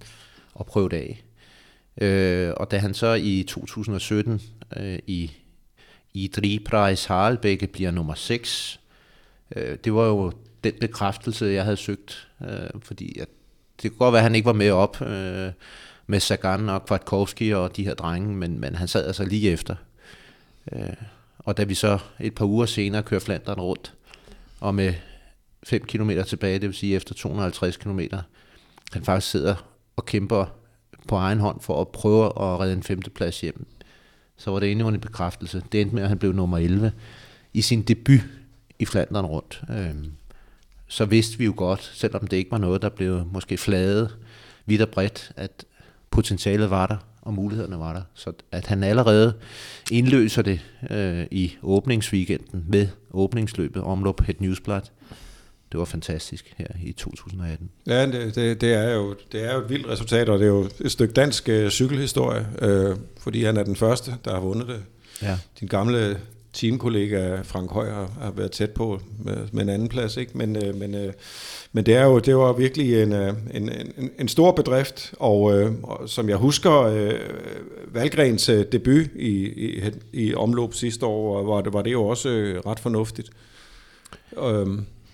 og 0.55 0.67
prøve 0.67 0.89
det 0.89 0.97
af. 0.97 1.24
Øh, 2.01 2.53
og 2.57 2.71
da 2.71 2.79
han 2.79 2.95
så 2.95 3.15
i 3.15 3.45
2017 3.49 4.43
øh, 4.77 4.99
i, 5.07 5.31
i 6.15 6.29
Driprais 6.37 7.05
Harlebække 7.05 7.67
bliver 7.67 7.91
nummer 7.91 8.15
6, 8.15 8.81
øh, 9.57 9.79
det 9.85 9.95
var 9.95 10.07
jo 10.07 10.33
den 10.65 10.73
bekræftelse, 10.81 11.45
jeg 11.47 11.65
havde 11.65 11.77
søgt, 11.77 12.29
øh, 12.43 12.81
fordi 12.83 13.19
at 13.19 13.29
det 13.83 13.91
kunne 13.91 13.99
godt 13.99 14.13
være, 14.13 14.21
at 14.21 14.25
han 14.25 14.35
ikke 14.35 14.47
var 14.47 14.53
med 14.53 14.71
op 14.71 15.03
øh, 15.03 15.53
med 16.07 16.21
Sagan 16.21 16.69
og 16.69 16.87
Kvartkovski 16.87 17.51
og 17.51 17.77
de 17.77 17.85
her 17.85 17.95
drenge, 17.95 18.37
men, 18.37 18.61
men 18.61 18.75
han 18.75 18.89
sad 18.89 19.07
altså 19.07 19.25
lige 19.25 19.51
efter. 19.51 19.77
Øh, 20.73 20.93
og 21.39 21.57
da 21.57 21.65
vi 21.65 21.75
så 21.75 21.99
et 22.21 22.35
par 22.35 22.45
uger 22.45 22.67
senere 22.67 23.03
kører 23.03 23.21
Flanderen 23.21 23.61
rundt, 23.61 23.95
og 24.61 24.75
med 24.75 24.95
5 25.63 25.85
km 25.85 26.11
tilbage, 26.27 26.59
det 26.59 26.69
vil 26.69 26.75
sige 26.75 26.97
efter 26.97 27.15
250 27.15 27.77
km, 27.77 28.01
han 28.93 29.05
faktisk 29.05 29.31
sidder 29.31 29.55
og 29.97 30.07
kæmper 30.07 30.47
på 31.09 31.17
egen 31.17 31.41
hånd 31.41 31.61
for 31.61 31.81
at 31.81 31.89
prøve 31.89 32.27
at 32.27 32.61
redde 32.61 32.73
en 32.73 32.83
femteplads 32.83 33.41
hjem. 33.41 33.67
Så 34.37 34.51
var 34.51 34.61
det 34.61 34.71
endnu 34.71 34.89
en 34.89 35.01
bekræftelse. 35.01 35.63
Det 35.73 35.81
endte 35.81 35.95
med, 35.95 36.03
at 36.03 36.09
han 36.09 36.19
blev 36.19 36.33
nummer 36.33 36.59
11 36.59 36.93
i 37.55 37.63
sin 37.63 37.83
debut 37.83 38.21
i 38.79 38.85
Flandern 38.85 39.25
rundt. 39.25 39.63
Øh, 39.71 39.95
så 40.89 41.05
vidste 41.05 41.39
vi 41.39 41.45
jo 41.45 41.55
godt, 41.57 41.91
selvom 41.95 42.27
det 42.27 42.37
ikke 42.37 42.51
var 42.51 42.59
noget, 42.59 42.83
der 42.83 42.89
blev 42.89 43.27
måske 43.33 43.57
fladet 43.57 44.17
vidt 44.67 44.83
og 44.83 44.89
bredt, 44.89 45.33
at 45.37 45.65
potentialet 46.11 46.71
var 46.71 46.87
der, 46.87 46.97
og 47.23 47.35
mulighederne 47.35 47.79
var 47.79 47.93
der. 47.93 48.03
Så 48.15 48.33
at 48.53 48.67
han 48.67 48.83
allerede 48.83 49.35
indløser 49.91 50.43
det 50.43 50.61
øh, 50.91 51.27
i 51.31 51.53
åbningsweekenden 51.63 52.65
med 52.69 52.89
åbningsløbet 53.11 53.83
omlop 53.83 54.21
Het 54.21 54.41
Newsblad, 54.41 54.83
det 55.73 55.79
var 55.79 55.85
fantastisk 55.85 56.55
her 56.57 56.67
i 56.83 56.93
2018. 56.93 57.71
Ja, 57.87 58.07
det, 58.07 58.35
det, 58.35 58.61
det, 58.61 58.75
er, 58.75 58.95
jo, 58.95 59.17
det 59.33 59.45
er 59.45 59.55
jo 59.55 59.61
et 59.61 59.71
vildt 59.71 59.89
resultat, 59.89 60.29
og 60.29 60.39
det 60.39 60.45
er 60.45 60.49
jo 60.49 60.69
et 60.81 60.93
stykke 60.93 61.15
dansk 61.15 61.49
øh, 61.49 61.71
cykelhistorie, 61.71 62.47
øh, 62.63 62.97
fordi 63.19 63.45
han 63.45 63.57
er 63.57 63.63
den 63.63 63.77
første, 63.77 64.15
der 64.25 64.33
har 64.33 64.41
vundet 64.41 64.69
det. 64.69 64.83
Ja. 65.23 65.39
Din 65.61 65.69
gamle 65.69 66.21
teamkollega 66.55 67.41
Frank 67.43 67.71
Høj 67.71 67.91
har, 67.91 68.11
har 68.21 68.31
været 68.31 68.51
tæt 68.51 68.71
på 68.71 69.01
med, 69.19 69.37
med 69.53 69.63
en 69.63 69.69
anden 69.69 69.89
plads, 69.89 70.17
ikke? 70.17 70.39
Men, 70.39 70.57
øh, 70.57 70.75
men, 70.75 70.95
øh, 70.95 71.13
men 71.73 71.87
det 71.87 71.95
er 71.95 72.05
jo 72.05 72.19
det 72.19 72.37
var 72.37 72.53
virkelig 72.53 73.03
en, 73.03 73.13
øh, 73.13 73.35
en, 73.55 73.69
en, 73.97 74.11
en 74.19 74.29
stor 74.29 74.53
bedrift, 74.53 75.15
og, 75.19 75.59
øh, 75.59 75.73
og 75.83 76.09
som 76.09 76.29
jeg 76.29 76.37
husker, 76.37 76.81
øh, 76.81 77.21
Valgrens 77.93 78.49
øh, 78.49 78.67
debut 78.73 79.07
i, 79.17 79.47
i, 79.47 79.91
i 80.13 80.35
omløb 80.35 80.75
sidste 80.75 81.07
år, 81.07 81.43
var 81.43 81.61
det, 81.61 81.73
var 81.73 81.83
det 81.83 81.93
jo 81.93 82.05
også 82.05 82.29
øh, 82.29 82.61
ret 82.67 82.81
fornuftigt. 82.81 83.31
Øh, 84.39 84.67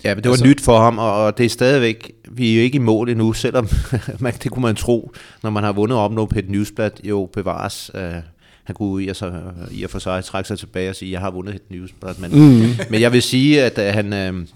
Ja, 0.05 0.15
men 0.15 0.25
det 0.25 0.29
var 0.29 0.35
altså, 0.35 0.47
nyt 0.47 0.61
for 0.61 0.79
ham, 0.79 0.99
og 0.99 1.39
det 1.39 1.47
er 1.47 1.51
stadigvæk, 1.51 2.13
vi 2.31 2.51
er 2.51 2.57
jo 2.57 2.63
ikke 2.63 2.77
i 2.77 2.79
mål 2.79 3.09
endnu, 3.09 3.33
selvom 3.43 3.69
man, 4.19 4.35
det 4.43 4.51
kunne 4.51 4.63
man 4.63 4.77
tro, 4.77 5.13
når 5.43 5.51
man 5.51 5.65
har 5.65 5.73
vundet 5.73 5.99
op 5.99 6.11
på 6.11 6.39
et 6.39 6.51
newsblad, 6.51 6.91
jo 7.05 7.31
bevares. 7.33 7.91
Uh, 7.95 8.01
han 8.65 8.75
kunne 8.75 9.05
i 9.05 9.09
og, 9.09 9.17
så, 9.17 9.33
i 9.71 9.83
og 9.83 9.91
for 9.91 9.99
sig 9.99 10.25
trække 10.25 10.49
sig 10.49 10.59
tilbage 10.59 10.91
og 10.91 10.97
sige, 10.97 11.13
jeg 11.13 11.21
har 11.21 11.31
vundet 11.31 11.55
et 11.55 11.71
newsblad. 11.71 12.15
Men, 12.19 12.31
mm. 12.31 12.69
men 12.91 13.01
jeg 13.01 13.13
vil 13.13 13.23
sige, 13.23 13.63
at 13.63 13.79
uh, 13.79 13.85
han, 13.85 14.35
uh, 14.35 14.47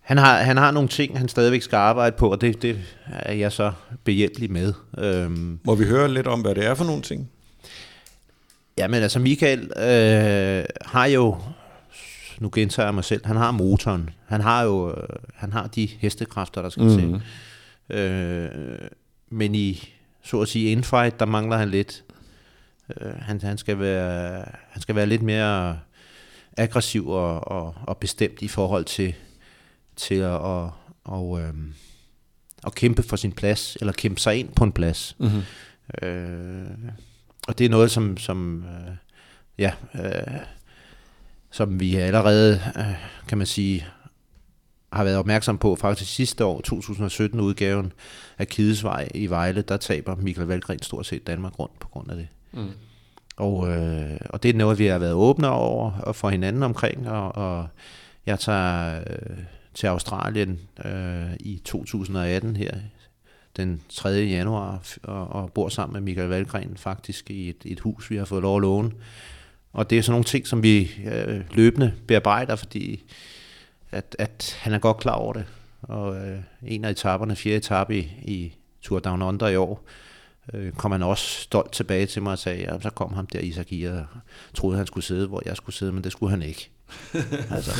han, 0.00 0.18
har, 0.18 0.36
han 0.36 0.56
har 0.56 0.70
nogle 0.70 0.88
ting, 0.88 1.18
han 1.18 1.28
stadigvæk 1.28 1.62
skal 1.62 1.76
arbejde 1.76 2.16
på, 2.16 2.30
og 2.30 2.40
det, 2.40 2.62
det 2.62 2.78
er 3.12 3.34
jeg 3.34 3.52
så 3.52 3.72
behjælpelig 4.04 4.52
med. 4.52 4.72
Uh, 4.98 5.32
Må 5.64 5.74
vi 5.74 5.84
høre 5.84 6.14
lidt 6.14 6.26
om, 6.26 6.40
hvad 6.40 6.54
det 6.54 6.66
er 6.66 6.74
for 6.74 6.84
nogle 6.84 7.02
ting? 7.02 7.28
Jamen 8.78 9.02
altså, 9.02 9.18
Michael 9.18 9.60
øh, 9.76 10.64
har 10.82 11.06
jo 11.06 11.36
nu 12.40 12.50
gentager 12.52 12.86
jeg 12.86 12.94
mig 12.94 13.04
selv, 13.04 13.26
han 13.26 13.36
har 13.36 13.50
motoren. 13.50 14.10
Han 14.26 14.40
har 14.40 14.62
jo 14.62 14.90
øh, 14.90 15.08
han 15.34 15.52
har 15.52 15.66
de 15.66 15.86
hestekræfter, 15.86 16.62
der 16.62 16.68
skal 16.68 16.82
mm. 16.82 16.98
til. 16.98 17.22
Øh, 17.98 18.88
men 19.30 19.54
i, 19.54 19.88
så 20.22 20.40
at 20.40 20.48
sige, 20.48 20.72
infight, 20.72 21.20
der 21.20 21.26
mangler 21.26 21.56
han 21.56 21.70
lidt. 21.70 22.04
Øh, 23.00 23.12
han, 23.18 23.40
han, 23.40 23.58
skal 23.58 23.78
være, 23.78 24.44
han 24.70 24.82
skal 24.82 24.94
være 24.94 25.06
lidt 25.06 25.22
mere 25.22 25.78
aggressiv 26.56 27.08
og, 27.08 27.48
og, 27.48 27.74
og 27.86 27.96
bestemt 27.96 28.42
i 28.42 28.48
forhold 28.48 28.84
til, 28.84 29.14
til 29.96 30.14
at 30.14 30.30
og, 30.30 30.72
og, 31.04 31.40
øh, 31.40 31.54
at 32.66 32.74
kæmpe 32.74 33.02
for 33.02 33.16
sin 33.16 33.32
plads, 33.32 33.76
eller 33.80 33.92
kæmpe 33.92 34.20
sig 34.20 34.36
ind 34.36 34.48
på 34.48 34.64
en 34.64 34.72
plads. 34.72 35.16
Mm-hmm. 35.18 35.42
Øh, 36.08 36.66
og 37.48 37.58
det 37.58 37.64
er 37.64 37.70
noget, 37.70 37.90
som, 37.90 38.16
som 38.16 38.64
øh, 38.64 38.94
ja, 39.58 39.72
øh, 39.94 40.40
som 41.50 41.80
vi 41.80 41.96
allerede, 41.96 42.60
øh, 42.76 42.84
kan 43.28 43.38
man 43.38 43.46
sige, 43.46 43.86
har 44.92 45.04
været 45.04 45.16
opmærksom 45.16 45.58
på 45.58 45.76
faktisk 45.76 46.14
sidste 46.14 46.44
år, 46.44 46.60
2017-udgaven 46.66 47.92
af 48.38 48.48
Kidesvej 48.48 49.08
i 49.14 49.26
Vejle, 49.26 49.62
der 49.62 49.76
taber 49.76 50.16
Michael 50.16 50.46
Valgren 50.46 50.82
stort 50.82 51.06
set 51.06 51.26
Danmark 51.26 51.58
rundt 51.58 51.78
på 51.78 51.88
grund 51.88 52.10
af 52.10 52.16
det. 52.16 52.28
Mm. 52.52 52.70
Og, 53.36 53.68
øh, 53.68 54.18
og 54.30 54.42
det 54.42 54.48
er 54.48 54.54
noget, 54.54 54.78
vi 54.78 54.86
har 54.86 54.98
været 54.98 55.12
åbne 55.12 55.48
over 55.48 55.92
og 55.92 56.16
for 56.16 56.30
hinanden 56.30 56.62
omkring, 56.62 57.08
og, 57.08 57.36
og 57.36 57.68
jeg 58.26 58.40
tager 58.40 58.98
øh, 58.98 59.38
til 59.74 59.86
Australien 59.86 60.60
øh, 60.84 61.32
i 61.40 61.60
2018 61.64 62.56
her, 62.56 62.74
den 63.56 63.80
3. 63.88 64.08
januar, 64.08 64.82
og, 65.02 65.28
og 65.28 65.52
bor 65.52 65.68
sammen 65.68 65.92
med 65.92 66.00
Michael 66.00 66.28
Valgren 66.28 66.76
faktisk 66.76 67.30
i 67.30 67.48
et, 67.48 67.56
et 67.64 67.80
hus, 67.80 68.10
vi 68.10 68.16
har 68.16 68.24
fået 68.24 68.42
lov 68.42 68.56
at 68.56 68.62
låne, 68.62 68.90
og 69.72 69.90
det 69.90 69.98
er 69.98 70.02
sådan 70.02 70.12
nogle 70.12 70.24
ting, 70.24 70.46
som 70.46 70.62
vi 70.62 70.90
øh, 71.12 71.40
løbende 71.50 71.92
bearbejder, 72.06 72.56
fordi 72.56 73.02
at, 73.92 74.16
at 74.18 74.56
han 74.60 74.72
er 74.72 74.78
godt 74.78 74.96
klar 74.96 75.14
over 75.14 75.32
det. 75.32 75.44
Og 75.82 76.16
øh, 76.16 76.38
en 76.66 76.84
af 76.84 76.90
etaperne, 76.90 77.36
fjerde 77.36 77.56
etape 77.56 77.98
i, 77.98 78.08
i 78.22 78.54
Tour 78.82 78.98
Down 78.98 79.22
Under 79.22 79.48
i 79.48 79.56
år, 79.56 79.84
øh, 80.54 80.72
kom 80.72 80.92
han 80.92 81.02
også 81.02 81.40
stolt 81.40 81.72
tilbage 81.72 82.06
til 82.06 82.22
mig 82.22 82.32
og 82.32 82.38
sagde, 82.38 82.58
ja, 82.60 82.80
så 82.80 82.90
kom 82.90 83.12
ham 83.12 83.26
der 83.26 83.38
Isak 83.38 83.66
og 83.72 84.06
troede, 84.54 84.76
han 84.76 84.86
skulle 84.86 85.04
sidde, 85.04 85.26
hvor 85.26 85.42
jeg 85.46 85.56
skulle 85.56 85.76
sidde, 85.76 85.92
men 85.92 86.04
det 86.04 86.12
skulle 86.12 86.30
han 86.30 86.42
ikke. 86.42 86.70
altså, 87.54 87.70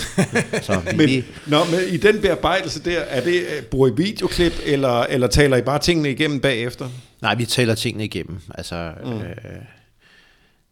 så 0.62 0.80
vi, 0.90 0.96
men, 0.96 1.24
nå, 1.46 1.64
men 1.64 1.80
i 1.92 1.96
den 1.96 2.20
bearbejdelse 2.20 2.84
der, 2.84 3.00
er 3.00 3.24
det, 3.24 3.40
øh, 3.56 3.62
bruger 3.62 3.88
I 3.88 3.92
videoklip, 3.96 4.52
eller, 4.64 5.00
eller 5.00 5.26
taler 5.26 5.56
I 5.56 5.62
bare 5.62 5.78
tingene 5.78 6.10
igennem 6.10 6.40
bagefter? 6.40 6.88
Nej, 7.22 7.34
vi 7.34 7.44
taler 7.44 7.74
tingene 7.74 8.04
igennem. 8.04 8.40
Altså, 8.54 8.92
mm. 9.04 9.12
øh, 9.12 9.32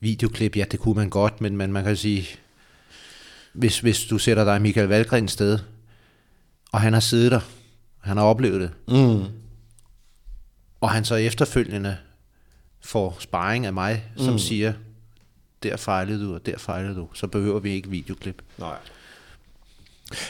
videoklip, 0.01 0.57
ja, 0.57 0.65
det 0.71 0.81
kunne 0.81 0.95
man 0.95 1.11
godt, 1.11 1.41
men, 1.41 1.57
men 1.57 1.73
man 1.73 1.85
kan 1.85 1.97
sige, 1.97 2.29
hvis, 3.53 3.81
hvis 3.81 4.05
du 4.05 4.19
sætter 4.19 4.45
dig 4.45 4.63
Michael 4.63 4.89
Valgren 4.89 5.29
sted, 5.29 5.59
og 6.73 6.81
han 6.81 6.93
har 6.93 7.01
siddet 7.01 7.33
der, 7.33 7.41
han 8.01 8.17
har 8.17 8.25
oplevet 8.25 8.61
det, 8.61 8.71
mm. 8.89 9.25
og 10.81 10.91
han 10.91 11.05
så 11.05 11.15
efterfølgende 11.15 11.97
får 12.81 13.17
sparring 13.21 13.67
af 13.67 13.73
mig, 13.73 14.05
som 14.17 14.33
mm. 14.33 14.39
siger, 14.39 14.73
der 15.63 15.77
fejlede 15.77 16.25
du, 16.25 16.35
og 16.35 16.47
der 16.47 16.59
fejlede 16.59 16.95
du, 16.95 17.09
så 17.15 17.27
behøver 17.27 17.61
vi 17.61 17.71
ikke 17.71 17.91
videoklip. 17.91 18.43
Nej. 18.59 18.77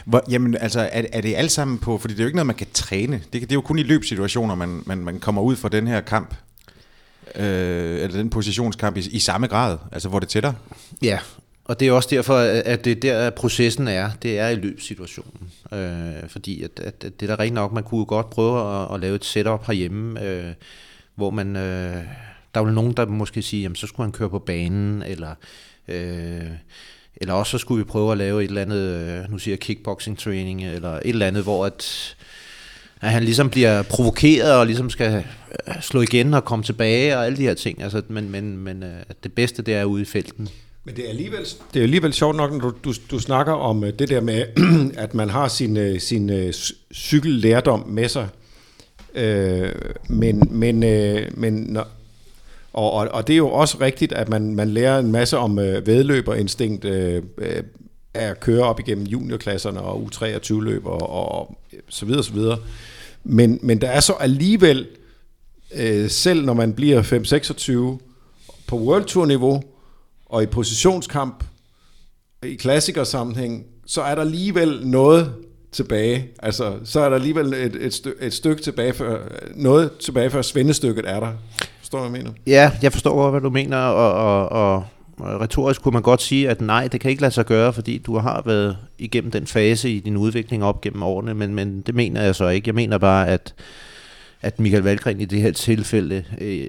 Hvor, 0.04 0.24
jamen, 0.30 0.56
altså, 0.56 0.80
er, 0.80 1.04
er 1.12 1.20
det 1.20 1.34
alt 1.34 1.52
sammen 1.52 1.78
på, 1.78 1.98
fordi 1.98 2.14
det 2.14 2.20
er 2.20 2.24
jo 2.24 2.28
ikke 2.28 2.36
noget, 2.36 2.46
man 2.46 2.56
kan 2.56 2.66
træne. 2.72 3.22
Det, 3.32 3.32
det 3.32 3.52
er 3.52 3.54
jo 3.54 3.60
kun 3.60 3.78
i 3.78 3.82
løbsituationer, 3.82 4.54
man, 4.54 4.82
man, 4.86 4.98
man 4.98 5.20
kommer 5.20 5.42
ud 5.42 5.56
fra 5.56 5.68
den 5.68 5.86
her 5.86 6.00
kamp, 6.00 6.34
øh, 7.34 8.02
eller 8.02 8.16
den 8.16 8.30
positionskamp 8.30 8.96
i, 8.96 9.00
i 9.10 9.18
samme 9.18 9.46
grad, 9.46 9.78
altså 9.92 10.08
hvor 10.08 10.18
det 10.18 10.28
tætter. 10.28 10.52
Ja, 11.02 11.18
og 11.68 11.80
det 11.80 11.88
er 11.88 11.92
også 11.92 12.08
derfor, 12.12 12.36
at 12.64 12.84
det 12.84 13.02
der 13.02 13.30
processen 13.30 13.88
er, 13.88 14.10
det 14.22 14.38
er 14.38 14.48
i 14.48 14.54
løbssituationen. 14.54 15.50
Øh, 15.72 16.28
fordi 16.28 16.62
at, 16.62 16.70
at, 16.80 17.04
at 17.04 17.20
det 17.20 17.30
er 17.30 17.36
da 17.36 17.42
rent 17.42 17.54
nok, 17.54 17.72
man 17.72 17.82
kunne 17.82 18.04
godt 18.04 18.30
prøve 18.30 18.82
at, 18.82 18.94
at 18.94 19.00
lave 19.00 19.14
et 19.14 19.24
setup 19.24 19.66
herhjemme, 19.66 20.24
øh, 20.24 20.52
hvor 21.14 21.30
man, 21.30 21.56
øh, 21.56 22.04
der 22.54 22.60
er 22.60 22.64
jo 22.64 22.70
nogen, 22.70 22.92
der 22.92 23.06
måske 23.06 23.42
sige, 23.42 23.62
jamen 23.62 23.76
så 23.76 23.86
skulle 23.86 24.04
han 24.04 24.12
køre 24.12 24.30
på 24.30 24.38
banen, 24.38 25.02
eller, 25.02 25.34
øh, 25.88 26.50
eller 27.16 27.34
også 27.34 27.50
så 27.50 27.58
skulle 27.58 27.84
vi 27.84 27.88
prøve 27.88 28.12
at 28.12 28.18
lave 28.18 28.44
et 28.44 28.48
eller 28.48 28.62
andet, 28.62 28.78
øh, 28.78 29.30
nu 29.30 29.38
siger 29.38 29.52
jeg 29.52 29.60
kickboxing 29.60 30.18
training, 30.18 30.64
eller 30.64 30.92
et 30.92 31.02
eller 31.04 31.26
andet, 31.26 31.42
hvor 31.42 31.66
at, 31.66 32.16
at 33.00 33.10
han 33.10 33.24
ligesom 33.24 33.50
bliver 33.50 33.82
provokeret 33.82 34.54
og 34.54 34.66
ligesom 34.66 34.90
skal 34.90 35.24
øh, 35.68 35.74
slå 35.82 36.00
igen 36.00 36.34
og 36.34 36.44
komme 36.44 36.62
tilbage 36.62 37.16
og 37.16 37.26
alle 37.26 37.38
de 37.38 37.42
her 37.42 37.54
ting. 37.54 37.82
Altså, 37.82 38.02
men 38.08 38.30
men, 38.30 38.56
men 38.56 38.82
øh, 38.82 38.90
det 39.22 39.32
bedste, 39.32 39.62
det 39.62 39.74
er 39.74 39.84
ude 39.84 40.02
i 40.02 40.04
felten. 40.04 40.48
Men 40.84 40.96
det 40.96 41.04
er 41.04 41.08
alligevel, 41.08 41.46
det 41.74 41.80
er 41.80 41.82
alligevel 41.82 42.12
sjovt 42.12 42.36
nok, 42.36 42.52
når 42.52 42.58
du, 42.58 42.72
du, 42.84 42.92
du 43.10 43.18
snakker 43.18 43.52
om 43.52 43.84
øh, 43.84 43.92
det 43.98 44.08
der 44.08 44.20
med, 44.20 44.44
at 45.04 45.14
man 45.14 45.30
har 45.30 45.48
sin, 45.48 46.00
sin 46.00 46.52
cykellærdom 46.94 47.84
med 47.88 48.08
sig. 48.08 48.28
Øh, 49.14 49.72
men 50.08 50.42
men, 50.50 50.80
men 51.36 51.54
når, 51.54 51.88
og, 52.72 52.92
og, 52.92 53.08
og 53.12 53.26
det 53.26 53.32
er 53.32 53.36
jo 53.36 53.50
også 53.50 53.76
rigtigt, 53.80 54.12
at 54.12 54.28
man, 54.28 54.54
man 54.54 54.68
lærer 54.68 54.98
en 54.98 55.12
masse 55.12 55.38
om 55.38 55.58
øh, 55.58 55.86
vedløberinstinkt 55.86 56.84
øh, 56.84 57.22
uh, 57.38 57.44
at 58.14 58.40
køre 58.40 58.62
op 58.62 58.80
igennem 58.80 59.06
juniorklasserne 59.06 59.80
og 59.80 60.08
U23-løb 60.12 60.86
og, 60.86 61.10
og 61.10 61.58
så 61.88 62.06
videre, 62.06 62.24
så 62.24 62.32
videre. 62.32 62.58
Men, 63.24 63.58
men 63.62 63.80
der 63.80 63.88
er 63.88 64.00
så 64.00 64.12
alligevel, 64.12 64.86
øh, 65.74 66.10
selv 66.10 66.44
når 66.44 66.54
man 66.54 66.72
bliver 66.72 67.02
5-26 67.98 68.04
på 68.66 68.78
World 68.78 69.04
Tour 69.04 69.26
niveau, 69.26 69.62
og 70.26 70.42
i 70.42 70.46
positionskamp, 70.46 71.44
i 72.42 72.54
klassikersammenhæng, 72.54 73.64
så 73.86 74.02
er 74.02 74.14
der 74.14 74.22
alligevel 74.22 74.86
noget 74.86 75.34
tilbage. 75.72 76.28
Altså, 76.38 76.78
så 76.84 77.00
er 77.00 77.08
der 77.08 77.16
alligevel 77.16 77.54
et, 77.54 77.76
et, 77.80 77.94
stykke, 77.94 78.22
et 78.22 78.32
stykke 78.34 78.62
tilbage, 78.62 78.94
for, 78.94 79.18
noget 79.54 79.92
tilbage, 79.98 80.30
før 80.30 80.42
svendestykket 80.42 81.04
er 81.10 81.20
der. 81.20 81.32
Forstår 81.78 81.98
du, 81.98 82.08
hvad 82.08 82.18
jeg 82.18 82.24
mener? 82.24 82.36
Ja, 82.46 82.72
jeg 82.82 82.92
forstår 82.92 83.16
godt, 83.16 83.32
hvad 83.32 83.40
du 83.40 83.50
mener, 83.50 83.76
og, 83.76 84.12
og, 84.12 84.48
og 84.48 84.84
retorisk 85.20 85.82
kunne 85.82 85.92
man 85.92 86.02
godt 86.02 86.22
sige, 86.22 86.50
at 86.50 86.60
nej, 86.60 86.88
det 86.88 87.00
kan 87.00 87.10
ikke 87.10 87.22
lade 87.22 87.34
sig 87.34 87.46
gøre, 87.46 87.72
fordi 87.72 87.98
du 87.98 88.18
har 88.18 88.42
været 88.46 88.76
igennem 88.98 89.30
den 89.30 89.46
fase 89.46 89.90
i 89.90 90.00
din 90.00 90.16
udvikling 90.16 90.64
op 90.64 90.80
gennem 90.80 91.02
årene, 91.02 91.34
men, 91.34 91.54
men 91.54 91.80
det 91.80 91.94
mener 91.94 92.22
jeg 92.22 92.34
så 92.34 92.48
ikke. 92.48 92.68
Jeg 92.68 92.74
mener 92.74 92.98
bare, 92.98 93.28
at, 93.28 93.54
at 94.40 94.60
Michael 94.60 94.82
Valgren 94.82 95.20
i 95.20 95.24
det 95.24 95.42
her 95.42 95.52
tilfælde 95.52 96.24
øh, 96.40 96.66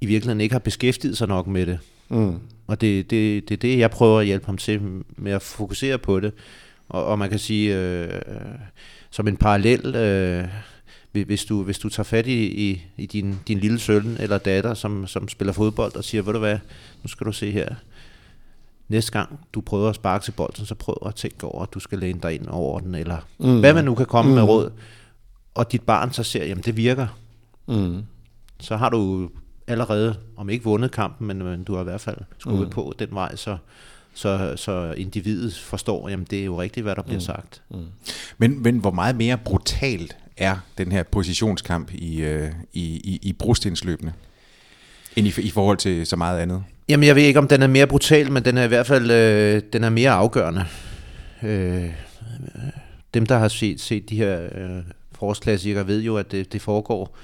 i 0.00 0.06
virkeligheden 0.06 0.40
ikke 0.40 0.54
har 0.54 0.58
beskæftiget 0.60 1.16
sig 1.16 1.28
nok 1.28 1.46
med 1.46 1.66
det. 1.66 1.78
Mm. 2.08 2.34
Og 2.66 2.80
det, 2.80 3.10
det, 3.10 3.48
det 3.48 3.54
er 3.54 3.58
det, 3.58 3.78
jeg 3.78 3.90
prøver 3.90 4.20
at 4.20 4.26
hjælpe 4.26 4.46
ham 4.46 4.56
til 4.56 4.80
med 5.16 5.32
at 5.32 5.42
fokusere 5.42 5.98
på 5.98 6.20
det. 6.20 6.32
Og, 6.88 7.04
og 7.04 7.18
man 7.18 7.30
kan 7.30 7.38
sige, 7.38 7.78
øh, 7.78 8.08
som 9.10 9.28
en 9.28 9.36
parallel, 9.36 9.96
øh, 9.96 10.44
hvis, 11.12 11.44
du, 11.44 11.62
hvis 11.62 11.78
du 11.78 11.88
tager 11.88 12.04
fat 12.04 12.26
i, 12.26 12.70
i, 12.70 12.82
i 12.96 13.06
din, 13.06 13.38
din 13.48 13.58
lille 13.58 13.78
søn 13.78 14.16
eller 14.20 14.38
datter, 14.38 14.74
som, 14.74 15.06
som 15.06 15.28
spiller 15.28 15.52
fodbold, 15.52 15.96
og 15.96 16.04
siger, 16.04 16.22
ved 16.22 16.32
du 16.32 16.38
hvad, 16.38 16.58
nu 17.02 17.08
skal 17.08 17.26
du 17.26 17.32
se 17.32 17.50
her, 17.50 17.74
næste 18.88 19.12
gang 19.12 19.40
du 19.52 19.60
prøver 19.60 19.88
at 19.88 19.94
sparke 19.94 20.24
til 20.24 20.32
bolden, 20.32 20.66
så 20.66 20.74
prøv 20.74 20.96
at 21.06 21.14
tænke 21.14 21.46
over, 21.46 21.62
at 21.62 21.74
du 21.74 21.80
skal 21.80 21.98
læne 21.98 22.20
dig 22.22 22.34
ind 22.34 22.46
over 22.48 22.80
den, 22.80 22.94
eller 22.94 23.18
mm. 23.38 23.60
hvad 23.60 23.74
man 23.74 23.84
nu 23.84 23.94
kan 23.94 24.06
komme 24.06 24.28
mm. 24.28 24.34
med 24.34 24.42
råd. 24.42 24.70
Og 25.54 25.72
dit 25.72 25.82
barn 25.82 26.12
så 26.12 26.22
ser, 26.22 26.44
jamen 26.44 26.64
det 26.64 26.76
virker. 26.76 27.06
Mm. 27.68 28.02
Så 28.60 28.76
har 28.76 28.88
du 28.88 29.30
allerede, 29.66 30.16
om 30.36 30.50
ikke 30.50 30.64
vundet 30.64 30.90
kampen, 30.90 31.26
men, 31.26 31.38
men 31.38 31.64
du 31.64 31.74
har 31.74 31.80
i 31.80 31.84
hvert 31.84 32.00
fald 32.00 32.16
skubbet 32.38 32.66
mm. 32.66 32.70
på 32.70 32.94
den 32.98 33.08
vej, 33.12 33.36
så, 33.36 33.56
så, 34.14 34.52
så 34.56 34.92
individet 34.96 35.54
forstår, 35.58 36.08
jamen 36.08 36.26
det 36.30 36.40
er 36.40 36.44
jo 36.44 36.60
rigtigt, 36.60 36.84
hvad 36.84 36.94
der 36.94 37.02
bliver 37.02 37.18
mm. 37.18 37.24
sagt. 37.24 37.62
Mm. 37.70 37.86
Men, 38.38 38.62
men 38.62 38.78
hvor 38.78 38.90
meget 38.90 39.16
mere 39.16 39.38
brutalt 39.38 40.16
er 40.40 40.56
den 40.78 40.92
her 40.92 41.02
positionskamp 41.02 41.90
i, 41.94 42.22
øh, 42.22 42.50
i, 42.72 42.82
i, 42.82 43.18
i 43.22 43.32
brostensløbene, 43.32 44.12
end 45.16 45.26
i, 45.26 45.40
i 45.40 45.50
forhold 45.50 45.76
til 45.76 46.06
så 46.06 46.16
meget 46.16 46.40
andet? 46.40 46.64
Jamen 46.88 47.06
jeg 47.06 47.16
ved 47.16 47.22
ikke, 47.22 47.38
om 47.38 47.48
den 47.48 47.62
er 47.62 47.66
mere 47.66 47.86
brutal, 47.86 48.32
men 48.32 48.44
den 48.44 48.58
er 48.58 48.64
i 48.64 48.68
hvert 48.68 48.86
fald 48.86 49.10
øh, 49.10 49.62
den 49.72 49.84
er 49.84 49.90
mere 49.90 50.10
afgørende. 50.10 50.64
Øh, 51.42 51.90
dem, 53.14 53.26
der 53.26 53.38
har 53.38 53.48
set, 53.48 53.80
set 53.80 54.10
de 54.10 54.16
her 54.16 54.48
øh, 54.54 54.82
forårsklassikere, 55.12 55.86
ved 55.86 56.02
jo, 56.02 56.16
at 56.16 56.32
det, 56.32 56.52
det 56.52 56.62
foregår 56.62 57.16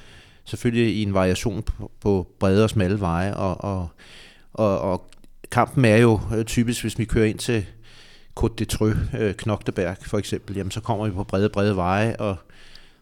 selvfølgelig 0.45 0.95
i 0.95 1.03
en 1.03 1.15
variation 1.15 1.63
på, 1.63 1.91
på 2.01 2.27
brede 2.39 2.65
og 2.65 2.71
smalle 2.71 3.01
veje, 3.01 3.35
og, 3.35 3.65
og, 3.65 3.89
og, 4.53 4.81
og 4.81 5.11
kampen 5.51 5.85
er 5.85 5.97
jo 5.97 6.21
øh, 6.37 6.45
typisk, 6.45 6.83
hvis 6.83 6.99
vi 6.99 7.05
kører 7.05 7.27
ind 7.27 7.39
til 7.39 7.67
Côte 8.41 8.55
de 8.59 8.65
Trø, 8.65 8.93
øh, 9.19 9.35
Knokteberg 9.35 9.97
for 10.03 10.19
eksempel, 10.19 10.57
jamen 10.57 10.71
så 10.71 10.81
kommer 10.81 11.07
vi 11.07 11.11
på 11.11 11.25
brede, 11.25 11.49
brede 11.49 11.77
veje, 11.77 12.17
og 12.17 12.37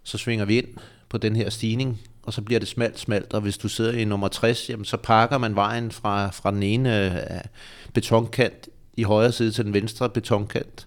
så 0.04 0.18
svinger 0.18 0.44
vi 0.44 0.58
ind 0.58 0.68
på 1.08 1.18
den 1.18 1.36
her 1.36 1.50
stigning, 1.50 2.00
og 2.22 2.32
så 2.32 2.42
bliver 2.42 2.58
det 2.58 2.68
smalt, 2.68 2.98
smalt, 2.98 3.34
og 3.34 3.40
hvis 3.40 3.58
du 3.58 3.68
sidder 3.68 3.92
i 3.92 4.04
nummer 4.04 4.28
60, 4.28 4.70
jamen 4.70 4.84
så 4.84 4.96
pakker 4.96 5.38
man 5.38 5.56
vejen 5.56 5.90
fra, 5.90 6.30
fra 6.30 6.50
den 6.50 6.62
ene 6.62 7.06
øh, 7.06 7.40
betonkant 7.92 8.68
i 8.96 9.02
højre 9.02 9.32
side 9.32 9.50
til 9.50 9.64
den 9.64 9.74
venstre 9.74 10.10
betonkant. 10.10 10.86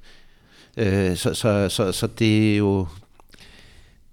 Øh, 0.78 1.18
så, 1.18 1.34
så, 1.34 1.70
så, 1.70 1.92
så 1.92 2.08
det 2.08 2.54
er 2.54 2.58
jo 2.58 2.88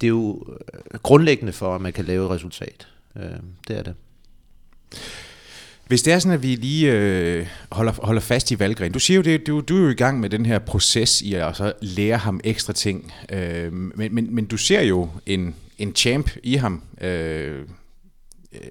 det 0.01 0.07
er 0.07 0.09
jo 0.09 0.47
øh, 0.49 0.99
grundlæggende 1.03 1.53
for, 1.53 1.75
at 1.75 1.81
man 1.81 1.93
kan 1.93 2.05
lave 2.05 2.25
et 2.25 2.31
resultat. 2.31 2.89
Øh, 3.17 3.37
det 3.69 3.79
er 3.79 3.83
det. 3.83 3.95
Hvis 5.87 6.03
det 6.03 6.13
er 6.13 6.19
sådan, 6.19 6.35
at 6.35 6.43
vi 6.43 6.55
lige 6.55 6.93
øh, 6.93 7.47
holder, 7.73 7.93
holder 8.03 8.21
fast 8.21 8.51
i 8.51 8.59
Valgren. 8.59 8.93
Du 8.93 8.99
siger 8.99 9.17
jo, 9.17 9.23
det, 9.23 9.47
du, 9.47 9.61
du 9.61 9.77
er 9.77 9.81
jo 9.81 9.89
i 9.89 9.95
gang 9.95 10.21
med 10.21 10.31
den 10.31 10.47
her 10.47 10.59
proces 10.59 11.23
i 11.23 11.35
at 11.35 11.57
så 11.57 11.73
lære 11.81 12.19
ham 12.19 12.41
ekstra 12.45 12.73
ting. 12.73 13.13
Øh, 13.33 13.73
men, 13.73 14.15
men, 14.15 14.35
men 14.35 14.45
du 14.45 14.57
ser 14.57 14.83
jo 14.83 15.09
en, 15.27 15.55
en 15.79 15.95
champ 15.95 16.31
i 16.43 16.55
ham. 16.55 16.83
Øh, 17.01 17.59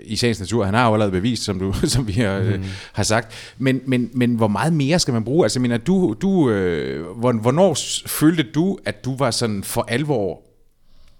i 0.03 0.15
sagens 0.15 0.39
natur. 0.39 0.65
Han 0.65 0.73
har 0.73 0.87
jo 0.87 0.93
allerede 0.93 1.11
bevist, 1.11 1.43
som, 1.43 1.59
du, 1.59 1.73
som 1.93 2.07
vi 2.07 2.13
har, 2.13 2.39
mm. 2.39 2.47
øh, 2.47 2.65
har 2.93 3.03
sagt. 3.03 3.53
Men, 3.57 3.81
men, 3.85 4.09
men 4.13 4.35
hvor 4.35 4.47
meget 4.47 4.73
mere 4.73 4.99
skal 4.99 5.13
man 5.13 5.23
bruge? 5.23 5.45
Altså, 5.45 5.59
mener, 5.59 5.77
du, 5.77 6.15
du, 6.21 6.49
øh, 6.49 7.17
hvornår 7.17 7.77
følte 8.07 8.43
du, 8.43 8.77
at 8.85 9.05
du 9.05 9.17
var 9.17 9.31
sådan 9.31 9.63
for 9.63 9.85
alvor 9.87 10.41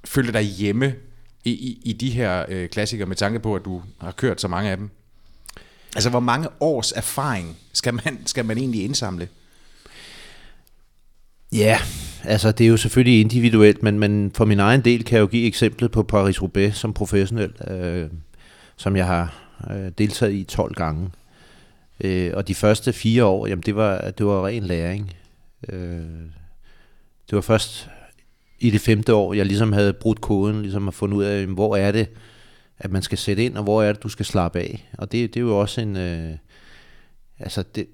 føle 0.06 0.34
dig 0.34 0.42
hjemme 0.42 0.94
i, 1.44 1.52
i, 1.52 1.82
i 1.86 1.94
de 1.94 2.10
her 2.10 2.46
øh, 2.50 2.70
klassikere 2.70 3.08
med 3.08 3.16
tanke 3.16 3.40
på, 3.40 3.56
at 3.56 3.66
du 3.66 3.82
har 4.02 4.12
kørt 4.12 4.42
så 4.42 4.48
mange 4.48 4.72
af 4.72 4.78
dem? 4.78 4.90
Altså, 5.96 6.10
hvor 6.10 6.20
mange 6.20 6.50
års 6.60 6.92
erfaring 6.92 7.58
skal 7.74 7.94
man, 7.94 8.20
skal 8.26 8.46
man 8.46 8.58
egentlig 8.58 8.84
indsamle? 8.84 9.28
Ja, 11.54 11.78
altså 12.24 12.52
det 12.52 12.64
er 12.64 12.70
jo 12.70 12.78
selvfølgelig 12.78 13.22
individuelt, 13.22 13.84
men, 13.84 14.00
men 14.00 14.32
for 14.36 14.46
min 14.46 14.60
egen 14.60 14.82
del 14.82 15.04
kan 15.04 15.16
jeg 15.16 15.22
jo 15.22 15.28
give 15.28 15.48
eksemplet 15.48 15.92
på 15.92 16.06
Paris-Roubaix 16.14 16.72
som 16.72 16.94
professionel, 16.94 17.54
øh, 17.68 18.10
som 18.78 18.96
jeg 18.96 19.06
har 19.06 19.36
øh, 19.72 19.92
deltaget 19.98 20.34
i 20.34 20.44
12 20.44 20.76
gange. 20.76 21.10
Øh, 22.02 22.32
og 22.34 22.48
de 22.48 22.56
første 22.56 22.94
fire 22.94 23.26
år, 23.26 23.48
jamen 23.48 23.64
det 23.64 23.76
var, 23.76 24.12
det 24.12 24.26
var 24.26 24.46
ren 24.46 24.64
læring. 24.64 25.14
Øh, 25.70 26.02
det 27.30 27.36
var 27.36 27.42
først 27.42 27.90
i 28.60 28.70
det 28.70 28.82
femte 28.82 29.14
år, 29.14 29.34
jeg 29.34 29.46
ligesom 29.46 29.74
havde 29.74 29.94
brudt 29.94 30.22
koden, 30.22 30.62
ligesom 30.62 30.88
at 30.88 30.94
fundet 30.94 31.18
ud 31.18 31.24
af, 31.24 31.46
hvor 31.46 31.76
er 31.76 31.92
det, 31.92 32.08
at 32.84 32.92
man 32.92 33.02
skal 33.02 33.18
sætte 33.18 33.46
ind, 33.46 33.58
og 33.58 33.64
hvor 33.64 33.84
er 33.84 33.94
det, 33.94 34.04
du 34.04 34.10
skal 34.10 34.26
slappe 34.26 34.60
af. 34.60 34.90
Og 34.98 35.12
det, 35.12 35.34
det 35.34 35.40
er 35.40 35.44
jo 35.44 35.60
også 35.60 35.82
en... 35.82 35.98
Øh, 35.98 36.32
altså, 37.40 37.64
det, 37.76 37.88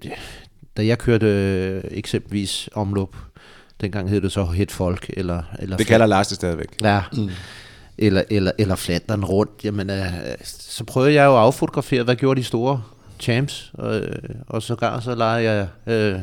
da 0.76 0.86
jeg 0.86 0.98
kørte 0.98 1.26
øh, 1.26 1.84
eksempelvis 1.90 2.68
omløb, 2.72 3.16
dengang 3.80 4.10
hed 4.10 4.20
det 4.20 4.32
så 4.32 4.44
Het 4.44 4.70
Folk, 4.70 5.10
eller... 5.16 5.42
eller 5.58 5.76
det 5.76 5.86
kalder 5.86 6.06
Lars 6.06 6.28
det 6.28 6.36
stadigvæk. 6.36 6.82
Ja. 6.82 7.02
Mm. 7.12 7.30
Eller, 7.98 8.22
eller, 8.30 8.52
eller 8.58 8.76
Flandern 8.76 9.24
rundt. 9.24 9.50
Jamen, 9.64 9.90
øh, 9.90 10.12
så 10.44 10.84
prøvede 10.84 11.14
jeg 11.14 11.24
jo 11.24 11.36
at 11.36 11.42
affotografere, 11.42 12.02
hvad 12.02 12.16
gjorde 12.16 12.40
de 12.40 12.44
store 12.44 12.82
champs, 13.20 13.70
og, 13.74 14.00
øh, 14.00 14.28
og 14.46 14.62
så 14.62 14.74
gang 14.74 15.02
så 15.02 15.14
leger 15.14 15.52
jeg 15.52 15.68
øh, 15.86 16.20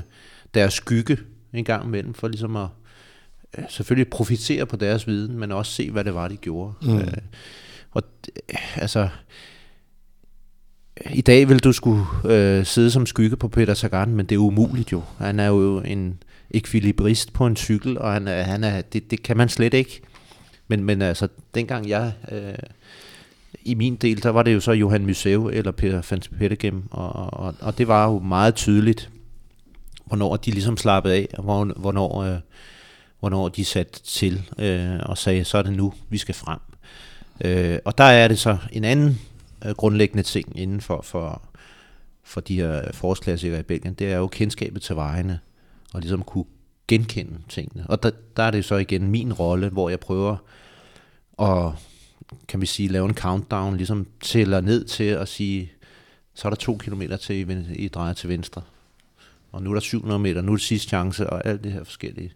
deres 0.54 0.74
skygge 0.74 1.18
en 1.54 1.66
gang 1.66 1.86
imellem, 1.86 2.14
for 2.14 2.28
ligesom 2.28 2.56
at 2.56 2.68
Øh, 3.58 3.64
selvfølgelig 3.70 4.10
profitere 4.10 4.66
på 4.66 4.76
deres 4.76 5.08
viden, 5.08 5.40
men 5.40 5.52
også 5.52 5.72
se, 5.72 5.92
hvad 5.92 6.04
det 6.04 6.14
var, 6.14 6.28
de 6.28 6.38
gjorde. 6.38 6.74
Mm. 6.82 6.98
Øh, 6.98 7.08
og 7.98 8.04
øh, 8.50 8.82
altså, 8.82 9.10
i 11.14 11.22
dag 11.22 11.50
vil 11.50 11.60
du 11.60 11.72
skulle 11.72 12.04
øh, 12.26 12.66
sidde 12.66 12.92
som 12.92 13.06
skygge 13.06 13.38
på 13.38 13.48
Peter 13.48 13.74
Sagan, 13.74 14.16
men 14.16 14.26
det 14.26 14.36
er 14.36 14.40
umuligt 14.40 14.92
jo. 14.92 15.04
Han 15.18 15.40
er 15.40 15.48
jo 15.48 15.80
en 15.80 16.24
ekvilibrist 16.52 17.34
på 17.34 17.46
en 17.46 17.56
cykel, 17.56 17.98
og 17.98 18.14
han 18.14 18.28
er, 18.28 18.42
han 18.42 18.64
er, 18.64 18.82
det, 18.82 19.12
det 19.12 19.24
kan 19.24 19.38
man 19.38 19.50
slet 19.50 19.74
ikke. 19.74 20.02
Men, 20.68 20.84
men 20.84 21.02
altså, 21.02 21.28
dengang 21.56 21.90
jeg... 21.90 22.14
Øh, 22.32 22.54
i 23.62 23.74
min 23.74 23.96
del, 23.96 24.24
der 24.24 24.30
var 24.30 24.44
det 24.44 24.54
jo 24.54 24.60
så 24.60 24.72
Johan 24.72 25.06
Museu 25.06 25.50
eller 25.50 25.72
Peter 25.72 26.02
van 26.10 26.22
Pettegem, 26.40 26.84
og, 26.92 27.34
og, 27.34 27.56
og 27.62 27.78
det 27.78 27.88
var 27.88 28.06
jo 28.06 28.20
meget 28.20 28.56
tydeligt, 28.56 29.10
hvornår 30.06 30.36
de 30.36 30.52
ligesom 30.52 30.78
slappede 30.78 31.16
af, 31.16 31.28
og 31.38 31.44
hvornår, 31.76 32.24
øh, 32.24 32.38
hvornår 33.20 33.50
de 33.50 33.66
satte 33.66 34.04
til 34.04 34.50
øh, 34.60 35.00
og 35.06 35.18
sagde, 35.18 35.44
så 35.44 35.58
er 35.58 35.62
det 35.62 35.74
nu, 35.74 35.94
vi 36.10 36.18
skal 36.18 36.36
frem. 36.36 36.60
Øh, 37.46 37.80
og 37.86 37.98
der 37.98 38.04
er 38.04 38.28
det 38.28 38.40
så 38.40 38.58
en 38.72 38.84
anden 38.84 39.22
øh, 39.66 39.72
grundlæggende 39.72 40.24
ting 40.24 40.60
inden 40.60 40.82
for, 40.82 41.02
for, 41.02 41.42
for 42.24 42.42
de 42.42 42.56
her 42.56 42.92
forårsklassikere 42.92 43.60
i 43.60 43.64
Belgien, 43.64 43.94
det 43.94 44.12
er 44.12 44.18
jo 44.18 44.28
kendskabet 44.28 44.82
til 44.82 44.96
vejene, 44.96 45.40
og 45.94 46.02
ligesom 46.02 46.24
kunne 46.24 46.46
genkende 46.88 47.38
tingene. 47.50 47.86
Og 47.90 48.04
der, 48.04 48.12
der 48.38 48.44
er 48.44 48.52
det 48.52 48.66
så 48.66 48.76
igen 48.76 49.08
min 49.08 49.34
rolle, 49.34 49.70
hvor 49.70 49.90
jeg 49.90 50.00
prøver 50.00 50.38
at, 51.40 51.72
kan 52.48 52.62
vi 52.62 52.66
sige, 52.66 52.90
lave 52.90 53.06
en 53.10 53.16
countdown, 53.16 53.78
ligesom 53.78 54.08
tæller 54.22 54.62
ned 54.62 54.84
til 54.86 55.04
at 55.04 55.28
sige, 55.28 55.72
så 56.34 56.48
er 56.48 56.50
der 56.50 56.58
to 56.58 56.78
kilometer 56.78 57.18
til, 57.18 57.68
I, 57.76 57.88
drejer 57.88 58.14
til 58.14 58.30
venstre. 58.30 58.62
Og 59.52 59.64
nu 59.64 59.70
er 59.70 59.74
der 59.74 59.82
700 59.82 60.20
meter, 60.20 60.42
nu 60.42 60.52
er 60.52 60.56
det 60.56 60.66
sidste 60.66 60.88
chance, 60.88 61.30
og 61.30 61.46
alt 61.46 61.64
det 61.64 61.72
her 61.72 61.84
forskellige. 61.84 62.34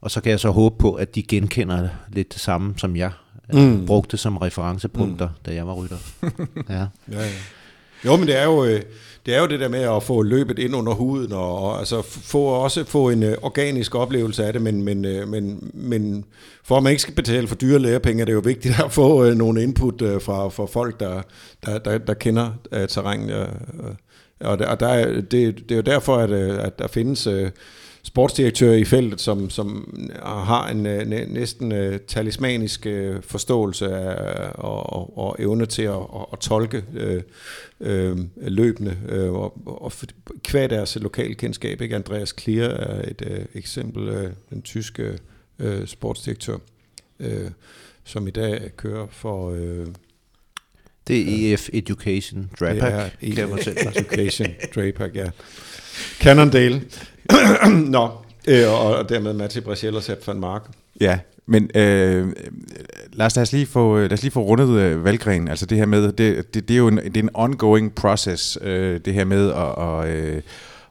Og 0.00 0.10
så 0.10 0.20
kan 0.20 0.30
jeg 0.30 0.40
så 0.40 0.50
håbe 0.50 0.78
på, 0.78 0.94
at 0.94 1.14
de 1.14 1.22
genkender 1.22 1.88
lidt 2.12 2.32
det 2.32 2.40
samme, 2.40 2.74
som 2.76 2.96
jeg 2.96 3.12
mm. 3.52 3.86
brugte 3.86 4.16
som 4.16 4.36
referencepunkter, 4.36 5.28
mm. 5.28 5.34
da 5.46 5.54
jeg 5.54 5.66
var 5.66 5.74
rytter. 5.74 5.96
ja. 6.68 6.86
ja, 7.12 7.20
ja. 7.20 7.26
Jo, 8.04 8.16
men 8.16 8.28
det 8.28 8.38
er 8.38 8.44
jo, 8.44 8.64
øh, 8.64 8.82
det 9.26 9.34
er 9.34 9.40
jo 9.40 9.46
det 9.46 9.60
der 9.60 9.68
med 9.68 9.80
at 9.80 10.02
få 10.02 10.22
løbet 10.22 10.58
ind 10.58 10.76
under 10.76 10.92
huden, 10.92 11.32
og, 11.32 11.58
og 11.58 11.78
altså 11.78 12.02
få, 12.02 12.44
også 12.44 12.84
få 12.84 13.10
en 13.10 13.22
uh, 13.22 13.32
organisk 13.42 13.94
oplevelse 13.94 14.44
af 14.44 14.52
det, 14.52 14.62
men, 14.62 14.82
men, 14.82 15.04
uh, 15.04 15.28
men, 15.28 15.70
men 15.74 16.24
for 16.64 16.76
at 16.76 16.82
man 16.82 16.90
ikke 16.90 17.02
skal 17.02 17.14
betale 17.14 17.48
for 17.48 17.54
dyre 17.54 17.78
lærepenge, 17.78 18.20
er 18.20 18.24
det 18.24 18.32
jo 18.32 18.42
vigtigt 18.44 18.80
at 18.84 18.92
få 18.92 19.28
uh, 19.28 19.34
nogle 19.34 19.62
input 19.62 20.02
uh, 20.02 20.22
fra, 20.22 20.48
fra 20.48 20.66
folk, 20.66 21.00
der, 21.00 21.22
der, 21.66 21.78
der, 21.78 21.98
der 21.98 22.14
kender 22.14 22.50
uh, 22.76 22.86
terrænet. 22.88 23.48
Og 24.40 24.58
der, 24.58 24.66
og 24.66 24.80
der, 24.80 25.20
det, 25.20 25.30
det 25.68 25.70
er 25.70 25.76
jo 25.76 25.82
derfor, 25.82 26.16
at, 26.16 26.30
øh, 26.30 26.64
at 26.64 26.78
der 26.78 26.86
findes... 26.86 27.26
Øh, 27.26 27.50
sportsdirektører 28.02 28.74
i 28.74 28.84
feltet, 28.84 29.20
som, 29.20 29.50
som 29.50 29.94
øh, 30.10 30.22
har 30.22 30.68
en 30.68 30.82
næsten 31.32 31.98
talismanisk 32.06 32.86
forståelse 33.20 33.94
af, 33.94 34.50
og, 34.54 34.92
og, 34.92 35.18
og 35.18 35.36
evne 35.38 35.66
til 35.66 35.82
at, 35.82 35.94
at, 35.94 36.26
at 36.32 36.38
tolke 36.38 36.84
øh, 37.80 38.18
løbende, 38.36 38.96
og, 39.30 39.82
og 39.82 39.92
kvad 40.44 40.68
deres 40.68 40.98
lokale 41.00 41.34
kendskab. 41.34 41.80
Ikke? 41.80 41.94
Andreas 41.94 42.32
Klier 42.32 42.68
er 42.68 43.10
et 43.10 43.22
øh, 43.30 43.44
eksempel, 43.54 44.32
den 44.50 44.62
tyske 44.62 45.18
øh, 45.58 45.86
sportsdirektør, 45.86 46.56
øh, 47.20 47.50
som 48.04 48.28
i 48.28 48.30
dag 48.30 48.70
kører 48.76 49.06
for... 49.10 49.50
Øh, 49.50 49.86
det 51.10 51.50
er 51.50 51.54
EF 51.54 51.68
Education 51.72 52.50
Drapac, 52.60 53.10
ja, 53.22 53.34
kan 53.34 53.50
man 53.50 53.62
selv. 53.62 53.76
Education 53.96 54.48
Drapac, 54.74 55.10
ja. 55.14 55.26
Cannondale. 56.20 56.82
Nå, 57.94 58.08
øh, 58.48 58.86
og 58.86 59.08
dermed 59.08 59.32
Matti 59.32 59.60
Brachel 59.60 59.96
og 59.96 60.02
Sepp 60.02 60.26
van 60.26 60.40
Mark. 60.40 60.62
Ja, 61.00 61.18
men 61.46 61.70
øh, 61.74 62.32
lad, 63.12 63.26
os, 63.26 63.36
lad, 63.36 63.42
os 63.42 63.52
lige 63.52 63.66
få, 63.66 63.98
lad 63.98 64.12
os 64.12 64.22
lige 64.22 64.32
få 64.32 64.42
rundet 64.42 64.68
øh, 64.68 65.04
valggrenen. 65.04 65.48
Altså 65.48 65.66
det 65.66 65.78
her 65.78 65.86
med, 65.86 66.12
det, 66.12 66.54
det, 66.54 66.68
det 66.68 66.74
er 66.74 66.78
jo 66.78 66.88
en, 66.88 66.96
det 66.96 67.16
er 67.16 67.22
en 67.22 67.30
ongoing 67.34 67.94
process, 67.94 68.58
øh, 68.62 69.00
det 69.04 69.14
her 69.14 69.24
med 69.24 69.48
at... 69.48 69.54
Og, 69.54 70.08
øh, 70.10 70.42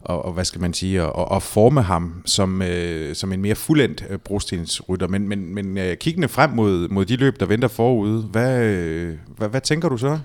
og, 0.01 0.25
og 0.25 0.33
hvad 0.33 0.45
skal 0.45 0.62
man 0.62 0.73
sige, 0.73 1.03
og, 1.03 1.31
og 1.31 1.43
forme 1.43 1.81
ham 1.81 2.21
som, 2.25 2.62
øh, 2.62 3.15
som 3.15 3.33
en 3.33 3.41
mere 3.41 3.55
fuldendt 3.55 4.05
øh, 4.09 4.17
brostensrytter. 4.17 5.07
Men, 5.07 5.29
men, 5.29 5.53
men 5.53 5.77
øh, 5.77 5.97
kiggende 5.97 6.27
frem 6.27 6.49
mod, 6.49 6.88
mod 6.88 7.05
de 7.05 7.15
løb, 7.15 7.39
der 7.39 7.45
venter 7.45 7.67
forude, 7.67 8.21
hvad, 8.21 8.63
øh, 8.63 9.17
hvad, 9.38 9.49
hvad 9.49 9.62
tænker 9.62 9.89
du 9.89 9.97
så? 9.97 10.19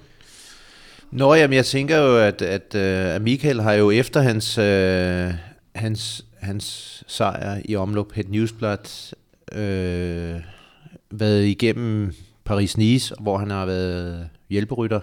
Nå, 1.11 1.35
jamen 1.35 1.57
jeg 1.57 1.67
tænker 1.67 1.99
jo, 1.99 2.19
at, 2.19 2.43
at, 2.43 2.75
øh, 2.75 3.15
at 3.15 3.23
Michael 3.23 3.61
har 3.61 3.73
jo 3.73 3.91
efter 3.91 4.21
hans, 4.21 4.59
øh, 4.59 5.31
hans, 5.75 6.25
hans 6.41 7.05
sejr 7.07 7.61
i 7.65 7.77
omlop 7.77 8.13
Het 8.13 8.31
Newsblad 8.31 9.13
øh, 9.53 10.41
været 11.11 11.45
igennem 11.45 12.13
Paris-Nice, 12.51 13.15
hvor 13.21 13.39
han 13.39 13.51
har 13.51 13.67
været 13.67 14.29
hjælperytter, 14.51 15.01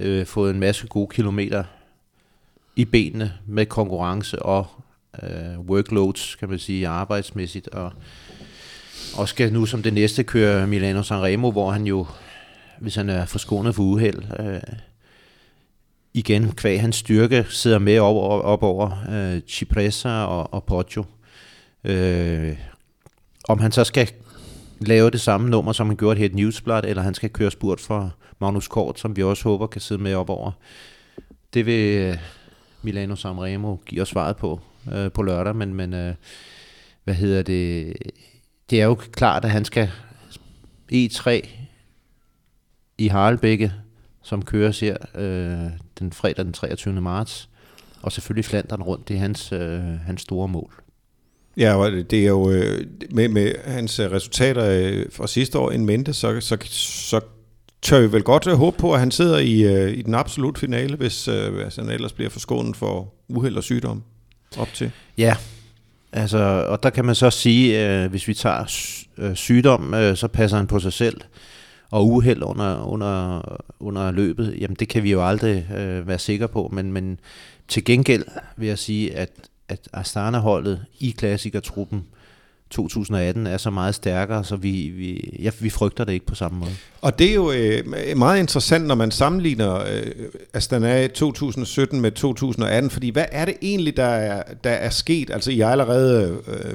øh, 0.00 0.26
fået 0.26 0.54
en 0.54 0.60
masse 0.60 0.86
gode 0.86 1.08
kilometer 1.10 1.64
i 2.76 2.84
benene 2.84 3.32
med 3.46 3.66
konkurrence 3.66 4.42
og 4.42 4.66
øh, 5.22 5.60
workloads, 5.60 6.34
kan 6.34 6.48
man 6.48 6.58
sige, 6.58 6.88
arbejdsmæssigt, 6.88 7.68
og, 7.68 7.92
og 9.16 9.28
skal 9.28 9.52
nu 9.52 9.66
som 9.66 9.82
det 9.82 9.94
næste 9.94 10.24
køre 10.24 10.66
Milano 10.66 11.02
Sanremo, 11.02 11.50
hvor 11.50 11.70
han 11.70 11.86
jo, 11.86 12.06
hvis 12.80 12.94
han 12.94 13.08
er 13.08 13.26
forskånet 13.26 13.74
for 13.74 13.82
uheld, 13.82 14.22
øh, 14.38 14.60
igen, 16.14 16.52
kvæg 16.52 16.80
hans 16.80 16.96
styrke, 16.96 17.46
sidder 17.48 17.78
med 17.78 17.98
op, 17.98 18.16
op, 18.16 18.44
op 18.44 18.62
over 18.62 18.90
øh, 19.10 19.40
Cipressa 19.48 20.24
og, 20.24 20.54
og 20.54 20.64
Poggio. 20.64 21.04
Øh, 21.84 22.56
om 23.48 23.58
han 23.58 23.72
så 23.72 23.84
skal 23.84 24.10
lave 24.80 25.10
det 25.10 25.20
samme 25.20 25.50
nummer, 25.50 25.72
som 25.72 25.86
han 25.86 25.96
gjorde 25.96 26.18
her 26.18 26.26
et 26.26 26.34
Newsblad, 26.34 26.84
eller 26.84 27.02
han 27.02 27.14
skal 27.14 27.30
køre 27.30 27.50
spurt 27.50 27.80
for 27.80 28.14
Magnus 28.40 28.68
Kort, 28.68 29.00
som 29.00 29.16
vi 29.16 29.22
også 29.22 29.44
håber 29.44 29.66
kan 29.66 29.80
sidde 29.80 30.02
med 30.02 30.14
op 30.14 30.30
over. 30.30 30.50
Det 31.54 31.66
vil 31.66 32.18
Milano 32.84 33.16
Sanremo 33.16 33.76
giver 33.86 34.04
svaret 34.04 34.36
på 34.36 34.60
øh, 34.92 35.12
på 35.12 35.22
lørdag, 35.22 35.56
men, 35.56 35.74
men 35.74 35.94
øh, 35.94 36.14
hvad 37.04 37.14
hedder 37.14 37.42
det? 37.42 37.96
Det 38.70 38.80
er 38.80 38.84
jo 38.84 38.94
klart, 38.94 39.44
at 39.44 39.50
han 39.50 39.64
skal 39.64 39.90
E3 40.92 41.48
i 42.98 43.08
Harlebække 43.08 43.72
som 44.24 44.44
køres 44.44 44.80
her 44.80 44.96
øh, 45.14 45.70
den 45.98 46.12
fredag 46.12 46.44
den 46.44 46.52
23. 46.52 47.00
marts. 47.00 47.48
Og 48.02 48.12
selvfølgelig 48.12 48.44
Flandern 48.44 48.82
rundt, 48.82 49.08
det 49.08 49.16
er 49.16 49.20
hans, 49.20 49.52
øh, 49.52 49.80
hans 49.80 50.22
store 50.22 50.48
mål. 50.48 50.72
Ja, 51.56 51.74
og 51.74 51.90
det 51.90 52.12
er 52.14 52.28
jo 52.28 52.50
øh, 52.50 52.86
med, 53.10 53.28
med 53.28 53.52
hans 53.64 54.00
resultater 54.00 54.64
øh, 54.64 55.06
fra 55.12 55.26
sidste 55.26 55.58
år 55.58 55.70
en 55.70 55.86
mente, 55.86 56.12
så, 56.12 56.40
så, 56.40 56.56
så 56.70 57.20
tør 57.84 58.00
vi 58.00 58.12
vel 58.12 58.22
godt 58.22 58.46
øh, 58.46 58.54
håbe 58.54 58.76
på, 58.76 58.92
at 58.92 59.00
han 59.00 59.10
sidder 59.10 59.38
i, 59.38 59.62
øh, 59.62 59.98
i 59.98 60.02
den 60.02 60.14
absolut 60.14 60.58
finale, 60.58 60.96
hvis, 60.96 61.28
øh, 61.28 61.54
hvis 61.54 61.76
han 61.76 61.88
ellers 61.88 62.12
bliver 62.12 62.30
forskånet 62.30 62.76
for 62.76 63.14
uheld 63.28 63.56
og 63.56 63.62
sygdom 63.62 64.02
op 64.58 64.68
til. 64.74 64.90
Ja, 65.18 65.36
altså, 66.12 66.38
og 66.68 66.82
der 66.82 66.90
kan 66.90 67.04
man 67.04 67.14
så 67.14 67.30
sige, 67.30 67.88
øh, 67.88 68.10
hvis 68.10 68.28
vi 68.28 68.34
tager 68.34 68.64
øh, 69.18 69.34
sygdom, 69.34 69.94
øh, 69.94 70.16
så 70.16 70.28
passer 70.28 70.56
han 70.56 70.66
på 70.66 70.78
sig 70.78 70.92
selv 70.92 71.20
og 71.90 72.08
uheld 72.08 72.42
under, 72.42 72.84
under, 72.84 73.40
under 73.80 74.10
løbet, 74.10 74.54
jamen 74.60 74.76
det 74.80 74.88
kan 74.88 75.02
vi 75.02 75.10
jo 75.10 75.26
aldrig 75.26 75.66
øh, 75.76 76.08
være 76.08 76.18
sikre 76.18 76.48
på, 76.48 76.70
men, 76.72 76.92
men 76.92 77.20
til 77.68 77.84
gengæld 77.84 78.24
vil 78.56 78.68
jeg 78.68 78.78
sige, 78.78 79.16
at, 79.16 79.30
at 79.68 79.88
Astana-holdet 79.92 80.84
i 81.00 81.10
klassikertruppen 81.10 82.04
2018 82.74 83.46
er 83.46 83.56
så 83.56 83.70
meget 83.70 83.94
stærkere, 83.94 84.44
så 84.44 84.56
vi, 84.56 84.70
vi, 84.70 85.38
ja, 85.42 85.50
vi 85.60 85.70
frygter 85.70 86.04
det 86.04 86.12
ikke 86.12 86.26
på 86.26 86.34
samme 86.34 86.58
måde. 86.58 86.70
Og 87.00 87.18
det 87.18 87.30
er 87.30 87.34
jo 87.34 87.52
øh, 87.52 87.84
meget 88.16 88.40
interessant, 88.40 88.86
når 88.86 88.94
man 88.94 89.10
sammenligner 89.10 89.74
øh, 89.74 90.06
Astana 90.54 91.06
2017 91.06 92.00
med 92.00 92.10
2018, 92.10 92.90
fordi 92.90 93.10
hvad 93.10 93.24
er 93.32 93.44
det 93.44 93.54
egentlig, 93.62 93.96
der 93.96 94.04
er, 94.04 94.42
der 94.64 94.70
er 94.70 94.90
sket? 94.90 95.30
Altså 95.30 95.50
I 95.50 95.58
har 95.58 95.70
allerede 95.70 96.38
øh, 96.48 96.74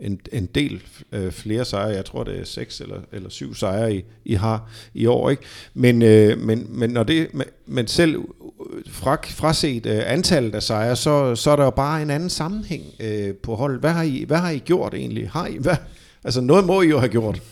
en, 0.00 0.20
en 0.32 0.46
del 0.46 0.82
øh, 1.12 1.32
flere 1.32 1.64
sejre. 1.64 1.94
Jeg 1.94 2.04
tror, 2.04 2.24
det 2.24 2.40
er 2.40 2.44
seks 2.44 2.80
eller, 2.80 3.00
eller 3.12 3.28
syv 3.28 3.54
sejre, 3.54 3.94
I, 3.94 4.04
I 4.24 4.34
har 4.34 4.70
i 4.94 5.06
år. 5.06 5.30
Ikke? 5.30 5.42
Men, 5.74 6.02
øh, 6.02 6.38
men, 6.38 6.66
men, 6.68 6.90
når 6.90 7.02
det, 7.02 7.28
men 7.66 7.86
selv 7.86 8.16
øh, 8.16 8.92
fra, 8.92 9.18
fraset 9.24 9.86
øh, 9.86 10.02
antallet 10.06 10.54
af 10.54 10.62
sejre, 10.62 10.96
så, 10.96 11.34
så 11.34 11.50
er 11.50 11.56
der 11.56 11.64
jo 11.64 11.70
bare 11.70 12.02
en 12.02 12.10
anden 12.10 12.30
sammenhæng 12.30 12.84
øh, 13.00 13.34
på 13.34 13.54
hold. 13.54 13.80
Hvad 13.80 13.90
har, 13.90 14.02
I, 14.02 14.24
hvad 14.26 14.38
har 14.38 14.50
I 14.50 14.58
gjort 14.58 14.94
egentlig? 14.94 15.30
Har 15.30 15.46
I, 15.46 15.56
hvad, 15.56 15.76
altså 16.24 16.40
noget 16.40 16.64
må 16.66 16.82
I 16.82 16.88
jo 16.88 16.98
have 16.98 17.10
gjort. 17.10 17.42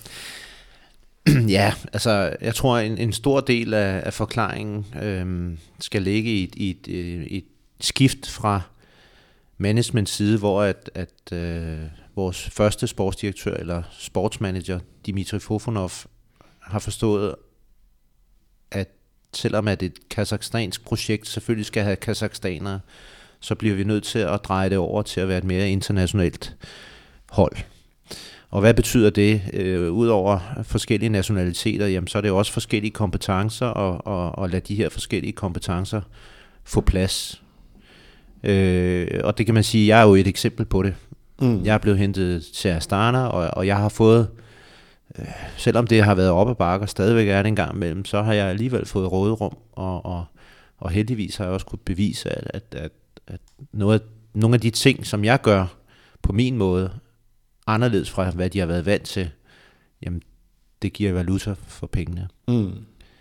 Ja, 1.48 1.72
altså 1.92 2.36
jeg 2.40 2.54
tror 2.54 2.78
en, 2.78 2.98
en 2.98 3.12
stor 3.12 3.40
del 3.40 3.74
af, 3.74 4.02
af 4.06 4.14
forklaringen 4.14 4.86
øh, 5.02 5.56
skal 5.80 6.02
ligge 6.02 6.30
i, 6.30 6.52
i, 6.56 6.70
et, 6.70 6.86
i 6.86 7.36
et 7.36 7.44
øh, 7.44 7.50
skift 7.80 8.30
fra 8.30 8.60
management 9.58 10.08
side, 10.08 10.38
hvor 10.38 10.62
at, 10.62 10.90
at 10.94 11.32
øh, 11.32 11.78
vores 12.16 12.50
første 12.50 12.86
sportsdirektør 12.86 13.54
eller 13.54 13.82
sportsmanager, 13.98 14.78
Dimitri 15.06 15.38
Fofonov, 15.38 15.90
har 16.60 16.78
forstået, 16.78 17.34
at 18.70 18.88
selvom 19.32 19.68
at 19.68 19.82
et 19.82 20.08
kazakhstansk 20.10 20.84
projekt 20.84 21.28
selvfølgelig 21.28 21.66
skal 21.66 21.82
have 21.82 21.96
kazakhstanere, 21.96 22.80
så 23.40 23.54
bliver 23.54 23.74
vi 23.74 23.84
nødt 23.84 24.04
til 24.04 24.18
at 24.18 24.40
dreje 24.44 24.70
det 24.70 24.78
over 24.78 25.02
til 25.02 25.20
at 25.20 25.28
være 25.28 25.38
et 25.38 25.44
mere 25.44 25.70
internationalt 25.70 26.56
hold. 27.30 27.56
Og 28.50 28.60
hvad 28.60 28.74
betyder 28.74 29.10
det? 29.10 29.42
Øh, 29.52 29.92
Udover 29.92 30.38
forskellige 30.62 31.08
nationaliteter, 31.08 31.86
jamen, 31.86 32.08
så 32.08 32.18
er 32.18 32.22
det 32.22 32.28
jo 32.28 32.38
også 32.38 32.52
forskellige 32.52 32.90
kompetencer, 32.90 33.66
og, 33.66 34.06
og, 34.06 34.38
og 34.38 34.50
lade 34.50 34.64
de 34.68 34.74
her 34.74 34.88
forskellige 34.88 35.32
kompetencer 35.32 36.00
få 36.64 36.80
plads. 36.80 37.42
Øh, 38.42 39.20
og 39.24 39.38
det 39.38 39.46
kan 39.46 39.54
man 39.54 39.64
sige, 39.64 39.86
jeg 39.86 40.00
er 40.00 40.06
jo 40.06 40.14
et 40.14 40.26
eksempel 40.26 40.64
på 40.66 40.82
det. 40.82 40.94
Mm. 41.40 41.64
Jeg 41.64 41.74
er 41.74 41.78
blevet 41.78 41.98
hentet 41.98 42.44
til 42.44 42.68
Astana, 42.68 43.26
og, 43.26 43.50
og 43.56 43.66
jeg 43.66 43.76
har 43.76 43.88
fået, 43.88 44.28
øh, 45.18 45.26
selvom 45.56 45.86
det 45.86 46.04
har 46.04 46.14
været 46.14 46.30
op 46.30 46.50
ad 46.50 46.54
bakke 46.54 46.84
og 46.84 46.88
stadigvæk 46.88 47.28
er 47.28 47.42
det 47.42 47.48
en 47.48 47.56
gang 47.56 47.74
imellem, 47.74 48.04
så 48.04 48.22
har 48.22 48.32
jeg 48.32 48.46
alligevel 48.46 48.86
fået 48.86 49.12
råderum, 49.12 49.56
og, 49.72 50.06
og, 50.06 50.24
og 50.78 50.90
heldigvis 50.90 51.36
har 51.36 51.44
jeg 51.44 51.54
også 51.54 51.66
kunnet 51.66 51.80
bevise, 51.80 52.28
at, 52.28 52.50
at, 52.54 52.64
at, 52.76 52.92
at 53.26 53.40
noget, 53.72 54.02
nogle 54.34 54.54
af 54.54 54.60
de 54.60 54.70
ting, 54.70 55.06
som 55.06 55.24
jeg 55.24 55.40
gør 55.42 55.66
på 56.22 56.32
min 56.32 56.56
måde, 56.56 56.90
anderledes 57.66 58.10
fra, 58.10 58.30
hvad 58.30 58.50
de 58.50 58.58
har 58.58 58.66
været 58.66 58.86
vant 58.86 59.04
til, 59.04 59.30
jamen, 60.02 60.22
det 60.82 60.92
giver 60.92 61.12
valuta 61.12 61.54
for 61.66 61.86
pengene. 61.86 62.28
Mm. 62.48 62.72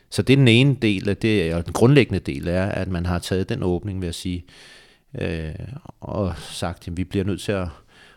Så 0.09 0.21
det 0.21 0.33
er 0.33 0.37
den 0.37 0.47
ene 0.47 0.75
del 0.81 1.09
af 1.09 1.17
det, 1.17 1.53
og 1.53 1.65
den 1.65 1.73
grundlæggende 1.73 2.19
del 2.19 2.47
er, 2.47 2.65
at 2.65 2.87
man 2.87 3.05
har 3.05 3.19
taget 3.19 3.49
den 3.49 3.63
åbning 3.63 4.01
ved 4.01 4.07
at 4.07 4.15
sige, 4.15 4.45
øh, 5.21 5.53
og 5.99 6.33
sagt, 6.37 6.87
at 6.87 6.97
vi 6.97 7.03
bliver 7.03 7.25
nødt 7.25 7.41
til 7.41 7.51
at, 7.51 7.67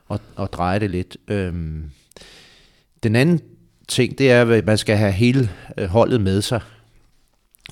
og, 0.08 0.20
og 0.36 0.52
dreje 0.52 0.78
det 0.80 0.90
lidt. 0.90 1.16
Øhm, 1.28 1.90
den 3.02 3.16
anden 3.16 3.40
ting, 3.88 4.18
det 4.18 4.30
er, 4.30 4.42
at 4.42 4.66
man 4.66 4.78
skal 4.78 4.96
have 4.96 5.12
hele 5.12 5.50
øh, 5.78 5.88
holdet 5.88 6.20
med 6.20 6.42
sig. 6.42 6.60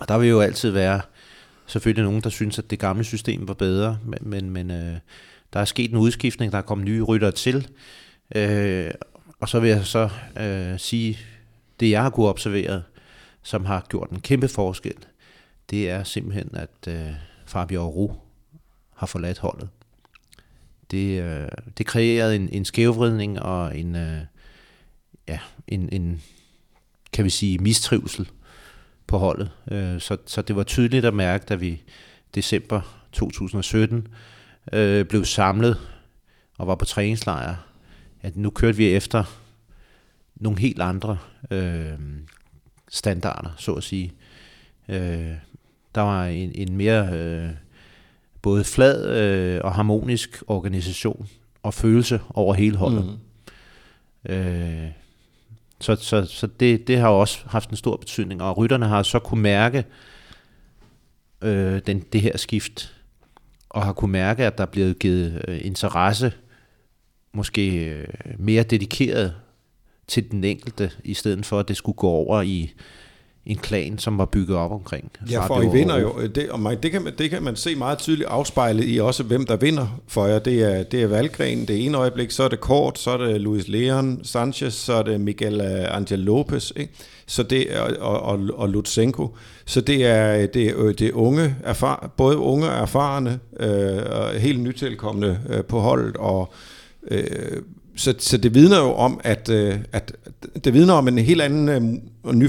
Og 0.01 0.09
der 0.09 0.19
vil 0.19 0.29
jo 0.29 0.41
altid 0.41 0.71
være 0.71 1.01
selvfølgelig 1.67 2.05
nogen, 2.05 2.23
der 2.23 2.31
synes, 2.31 2.59
at 2.59 2.71
det 2.71 2.79
gamle 2.79 3.05
system 3.05 3.49
var 3.49 3.55
bedre, 3.55 3.99
men, 4.05 4.19
men, 4.23 4.51
men 4.51 4.71
øh, 4.71 4.97
der 5.53 5.61
er 5.61 5.65
sket 5.65 5.91
en 5.91 5.97
udskiftning, 5.97 6.53
der 6.53 6.59
er 6.59 6.63
kommet 6.63 6.85
nye 6.85 7.03
rytter 7.03 7.31
til. 7.31 7.69
Øh, 8.35 8.91
og 9.41 9.49
så 9.49 9.61
vil 9.61 9.71
jeg 9.71 9.87
så 9.87 10.09
øh, 10.41 10.79
sige, 10.79 11.19
det 11.81 11.91
jeg 11.91 12.03
har 12.03 12.11
kunne 12.11 12.29
observere, 12.29 12.83
som 13.43 13.65
har 13.65 13.87
gjort 13.89 14.11
en 14.11 14.21
kæmpe 14.21 14.49
forskel, 14.49 14.97
det 15.71 15.91
er 15.91 16.05
simpelthen, 16.05 16.51
at 16.55 16.89
øh, 16.89 17.11
Fabio 17.47 17.83
Aru 17.83 18.13
har 18.95 19.07
forladt 19.07 19.39
holdet. 19.39 19.69
Det, 20.91 21.23
øh, 21.23 21.49
det 21.79 21.87
kreerede 21.87 22.37
en, 22.37 22.49
en 22.53 22.65
skævvridning 22.65 23.43
og 23.43 23.79
en, 23.79 23.97
øh, 23.97 24.21
ja, 25.29 25.39
en, 25.69 25.89
en, 25.93 26.23
kan 27.13 27.25
vi 27.25 27.31
sige, 27.31 27.59
mistrivsel 27.59 28.29
på 29.07 29.19
holdet. 29.19 29.51
Øh, 29.71 30.01
så, 30.01 30.17
så 30.27 30.43
det 30.43 30.57
var 30.57 30.63
tydeligt 30.63 31.05
at 31.05 31.15
mærke, 31.15 31.45
da 31.49 31.55
vi 31.55 31.83
december 32.35 33.07
2017 33.13 34.09
øh, 34.73 35.05
blev 35.05 35.25
samlet 35.25 35.79
og 36.59 36.67
var 36.67 36.75
på 36.75 36.85
træningslejr, 36.85 37.57
at 38.23 38.37
nu 38.37 38.51
kørte 38.51 38.77
vi 38.77 38.89
efter 38.89 39.25
nogle 40.35 40.59
helt 40.61 40.83
andre 40.83 41.19
øh, 41.51 41.99
standarder, 42.89 43.51
så 43.59 43.73
at 43.73 43.83
sige. 43.83 44.13
Øh, 44.89 45.33
der 45.95 46.01
var 46.01 46.27
en, 46.27 46.53
en 46.55 46.77
mere 46.77 47.13
øh, 47.13 47.51
både 48.47 48.65
flad 48.65 49.17
øh, 49.17 49.61
og 49.65 49.73
harmonisk 49.75 50.43
organisation 50.47 51.29
og 51.63 51.75
følelse 51.75 52.21
over 52.35 52.55
hele 52.55 52.77
holdet. 52.77 53.19
Mm. 54.29 54.33
Øh, 54.33 54.89
så 55.81 55.97
så, 55.97 56.25
så 56.25 56.47
det, 56.47 56.89
det 56.89 56.99
har 56.99 57.09
også 57.09 57.39
haft 57.47 57.71
en 57.71 57.77
stor 57.77 57.97
betydning, 57.97 58.43
og 58.43 58.59
rytterne 58.59 58.87
har 58.87 59.03
så 59.03 59.19
kunne 59.19 59.43
mærke 59.43 59.85
øh, 61.43 61.81
den, 61.87 62.01
det 62.13 62.21
her 62.21 62.37
skift, 62.37 62.95
og 63.69 63.85
har 63.85 63.93
kunne 63.93 64.13
mærke, 64.13 64.45
at 64.45 64.59
der 64.59 64.65
er 64.65 64.71
blevet 64.71 64.99
givet 64.99 65.45
øh, 65.49 65.67
interesse, 65.67 66.33
måske 67.33 67.87
øh, 67.87 68.09
mere 68.39 68.63
dedikeret 68.63 69.35
til 70.07 70.31
den 70.31 70.45
enkelte, 70.45 70.91
i 71.05 71.15
stedet 71.15 71.47
for 71.47 71.61
at 71.61 71.69
det 71.69 71.77
skulle 71.77 71.97
gå 71.97 72.09
over 72.09 72.43
i 72.43 72.73
en 73.47 73.57
klan, 73.57 73.99
som 73.99 74.19
var 74.19 74.25
bygget 74.25 74.57
op 74.57 74.73
omkring. 74.73 75.11
Ja, 75.31 75.47
for 75.47 75.63
I 75.63 75.79
vinder 75.79 75.99
jo, 75.99 76.27
det, 76.35 76.51
og 76.51 76.61
man, 76.61 76.79
det, 76.83 76.91
kan 76.91 77.03
man, 77.03 77.13
det 77.19 77.31
kan 77.31 77.43
man 77.43 77.57
se 77.57 77.75
meget 77.75 77.99
tydeligt 77.99 78.29
afspejlet 78.29 78.85
i 78.89 79.01
også, 79.01 79.23
hvem 79.23 79.47
der 79.47 79.57
vinder 79.57 80.01
for 80.09 80.27
jer. 80.27 80.39
Det 80.39 80.63
er, 80.63 80.83
det 80.83 81.03
er 81.03 81.07
Valgren, 81.07 81.69
det 81.69 81.85
ene 81.85 81.99
øjeblik, 81.99 82.31
så 82.31 82.43
er 82.43 82.49
det 82.49 82.61
Kort, 82.61 82.99
så 82.99 83.11
er 83.11 83.17
det 83.17 83.41
Luis 83.41 83.69
Leon 83.69 84.21
Sanchez, 84.23 84.75
så 84.75 84.93
er 84.93 85.03
det 85.03 85.21
Miguel 85.21 85.61
øh, 85.61 85.97
Angel 85.97 86.19
Lopez, 86.19 86.73
ikke? 86.77 86.93
Så 87.27 87.43
det, 87.43 87.67
og, 88.01 88.21
og, 88.21 88.41
og 88.55 88.69
Lutsenko. 88.69 89.37
Så 89.65 89.81
det 89.81 90.07
er, 90.07 90.47
det 90.47 90.67
er, 90.67 90.93
det 90.93 91.09
er 91.09 91.13
unge, 91.15 91.57
erfar, 91.65 92.11
både 92.17 92.37
unge 92.37 92.67
og 92.67 92.75
erfarne, 92.75 93.39
øh, 93.61 94.03
og 94.11 94.31
helt 94.31 94.61
nytilkommende 94.61 95.39
øh, 95.49 95.65
på 95.65 95.81
holdet, 95.81 96.17
og 96.17 96.53
øh, 97.11 97.63
så, 97.97 98.15
så 98.19 98.37
det 98.37 98.55
vidner 98.55 98.79
jo 98.79 98.93
om, 98.93 99.21
at, 99.25 99.49
øh, 99.49 99.79
at 99.93 100.17
det 100.65 100.75
vidner 100.75 100.95
om 100.95 101.09
en 101.09 101.19
helt 101.19 101.43
anden, 101.43 101.69
øh, 101.69 102.35
ny, 102.35 102.45
øh, 102.45 102.49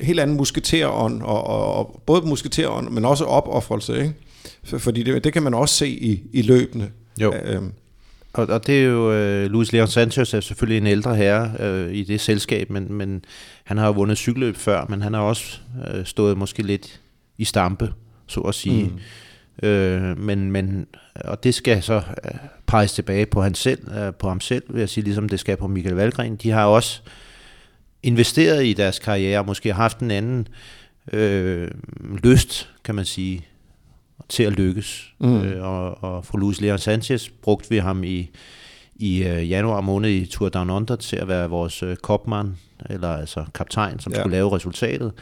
helt 0.00 0.20
anden 0.20 0.36
musketerånd, 0.36 1.22
og, 1.22 1.46
og, 1.46 1.74
og 1.74 2.02
både 2.06 2.26
musketerånd, 2.26 2.90
men 2.90 3.04
også 3.04 3.24
opoffrelse, 3.24 3.98
ikke? 3.98 4.14
Fordi 4.78 5.02
det, 5.02 5.24
det 5.24 5.32
kan 5.32 5.42
man 5.42 5.54
også 5.54 5.74
se 5.74 5.88
i, 5.88 6.22
i 6.32 6.42
løbende. 6.42 6.90
Jo. 7.20 7.34
Øhm. 7.44 7.72
Og, 8.32 8.46
og 8.48 8.66
det 8.66 8.78
er 8.78 8.84
jo, 8.84 9.10
uh, 9.10 9.50
Luis 9.50 9.72
Leon 9.72 9.88
Sanchez 9.88 10.34
er 10.34 10.40
selvfølgelig 10.40 10.78
en 10.78 10.86
ældre 10.86 11.16
herre 11.16 11.52
uh, 11.86 11.92
i 11.94 12.04
det 12.04 12.20
selskab, 12.20 12.70
men, 12.70 12.92
men 12.92 13.24
han 13.64 13.78
har 13.78 13.86
jo 13.86 13.92
vundet 13.92 14.18
cykelløb 14.18 14.56
før, 14.56 14.86
men 14.88 15.02
han 15.02 15.14
har 15.14 15.20
også 15.20 15.58
uh, 15.76 16.04
stået 16.04 16.38
måske 16.38 16.62
lidt 16.62 17.00
i 17.38 17.44
stampe, 17.44 17.92
så 18.26 18.40
at 18.40 18.54
sige. 18.54 18.84
Mm. 18.84 18.98
Øh, 19.62 20.18
men, 20.18 20.52
men, 20.52 20.86
og 21.14 21.44
det 21.44 21.54
skal 21.54 21.82
så 21.82 22.02
øh, 22.24 22.30
peges 22.66 22.92
tilbage 22.92 23.26
på, 23.26 23.42
han 23.42 23.54
selv, 23.54 23.92
øh, 23.98 24.14
på 24.14 24.28
ham 24.28 24.40
selv, 24.40 24.62
vil 24.68 24.78
jeg 24.78 24.88
sige, 24.88 25.04
ligesom 25.04 25.28
det 25.28 25.40
skal 25.40 25.56
på 25.56 25.66
Michael 25.66 25.94
Valgren. 25.94 26.36
De 26.36 26.50
har 26.50 26.64
også 26.64 27.00
investeret 28.02 28.66
i 28.66 28.72
deres 28.72 28.98
karriere, 28.98 29.38
og 29.38 29.46
måske 29.46 29.72
haft 29.72 29.98
en 29.98 30.10
anden 30.10 30.48
øh, 31.12 31.70
lyst, 32.22 32.70
kan 32.84 32.94
man 32.94 33.04
sige, 33.04 33.46
til 34.28 34.42
at 34.42 34.52
lykkes. 34.52 35.12
Mm. 35.18 35.42
Øh, 35.42 35.64
og, 35.64 36.04
og 36.04 36.24
for 36.24 36.38
Luis 36.38 36.60
Leon 36.60 36.78
Sanchez 36.78 37.28
brugte 37.42 37.70
vi 37.70 37.78
ham 37.78 38.04
i, 38.04 38.30
i 38.96 39.22
øh, 39.22 39.50
januar 39.50 39.80
måned 39.80 40.10
i 40.10 40.26
Tour 40.26 40.48
Down 40.48 40.70
Under 40.70 40.96
til 40.96 41.16
at 41.16 41.28
være 41.28 41.50
vores 41.50 41.82
øh, 41.82 41.96
kopmand, 41.96 42.52
eller 42.90 43.08
altså 43.08 43.44
kaptajn, 43.54 44.00
som 44.00 44.12
ja. 44.12 44.20
skulle 44.20 44.36
lave 44.36 44.56
resultatet. 44.56 45.12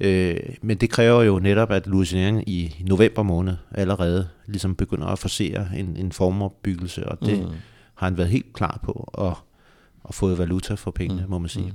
Øh, 0.00 0.36
men 0.62 0.76
det 0.76 0.90
kræver 0.90 1.22
jo 1.22 1.38
netop, 1.38 1.70
at 1.70 1.86
Louisiana 1.86 2.42
i 2.46 2.84
november 2.88 3.22
måned 3.22 3.56
allerede 3.70 4.28
ligesom 4.46 4.74
begynder 4.74 5.06
at 5.06 5.18
forsere 5.18 5.68
en, 5.76 5.96
en 5.96 6.12
formopbyggelse, 6.12 7.08
og 7.08 7.26
det 7.26 7.38
mm. 7.38 7.48
har 7.94 8.06
han 8.06 8.16
været 8.16 8.28
helt 8.28 8.52
klar 8.52 8.80
på, 8.84 9.10
og, 9.12 9.38
og 10.04 10.14
fået 10.14 10.38
valuta 10.38 10.74
for 10.74 10.90
pengene, 10.90 11.22
mm. 11.22 11.30
må 11.30 11.38
man 11.38 11.48
sige. 11.48 11.66
Mm. 11.66 11.72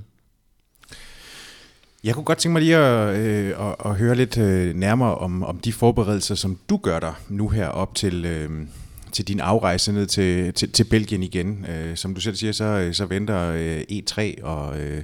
Jeg 2.04 2.14
kunne 2.14 2.24
godt 2.24 2.38
tænke 2.38 2.52
mig 2.52 2.62
lige 2.62 2.76
at, 2.76 3.16
øh, 3.16 3.68
at, 3.68 3.76
at 3.84 3.96
høre 3.96 4.14
lidt 4.14 4.38
øh, 4.38 4.74
nærmere 4.74 5.14
om, 5.14 5.42
om 5.42 5.58
de 5.58 5.72
forberedelser, 5.72 6.34
som 6.34 6.58
du 6.68 6.76
gør 6.76 7.00
dig 7.00 7.14
nu 7.28 7.48
her 7.48 7.68
op 7.68 7.94
til, 7.94 8.24
øh, 8.24 8.66
til 9.12 9.28
din 9.28 9.40
afrejse 9.40 9.92
ned 9.92 10.06
til, 10.06 10.54
til, 10.54 10.72
til 10.72 10.84
Belgien 10.84 11.22
igen. 11.22 11.66
Øh, 11.68 11.96
som 11.96 12.14
du 12.14 12.20
selv 12.20 12.36
siger, 12.36 12.52
så, 12.52 12.90
så 12.92 13.06
venter 13.06 13.52
øh, 13.54 13.80
E3 13.80 14.44
og... 14.44 14.80
Øh, 14.80 15.02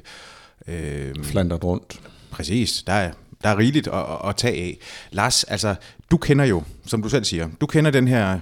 øh, 0.68 1.14
Flandert 1.24 1.64
rundt. 1.64 2.00
Præcis, 2.32 2.82
der 2.86 2.92
er, 2.92 3.12
der 3.44 3.48
er 3.48 3.58
rigeligt 3.58 3.88
at, 3.88 4.04
at 4.28 4.36
tage 4.36 4.62
af. 4.62 4.78
Lars, 5.10 5.44
altså, 5.44 5.74
du 6.10 6.16
kender 6.16 6.44
jo, 6.44 6.62
som 6.86 7.02
du 7.02 7.08
selv 7.08 7.24
siger, 7.24 7.48
du 7.60 7.66
kender 7.66 7.90
den 7.90 8.08
her 8.08 8.40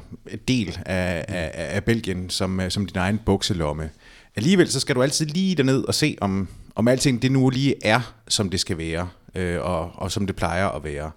del 0.48 0.78
af, 0.86 1.24
af, 1.28 1.50
af 1.54 1.84
Belgien 1.84 2.30
som, 2.30 2.60
øh, 2.60 2.70
som 2.70 2.86
din 2.86 2.96
egen 2.96 3.20
bukselomme. 3.26 3.90
Alligevel 4.36 4.70
så 4.70 4.80
skal 4.80 4.94
du 4.94 5.02
altid 5.02 5.26
lige 5.26 5.54
derned 5.54 5.84
og 5.84 5.94
se, 5.94 6.16
om, 6.20 6.48
om 6.74 6.88
alting 6.88 7.22
det 7.22 7.32
nu 7.32 7.50
lige 7.50 7.74
er, 7.82 8.14
som 8.28 8.50
det 8.50 8.60
skal 8.60 8.78
være, 8.78 9.08
øh, 9.34 9.60
og, 9.60 9.90
og 9.94 10.12
som 10.12 10.26
det 10.26 10.36
plejer 10.36 10.68
at 10.68 10.84
være. 10.84 11.10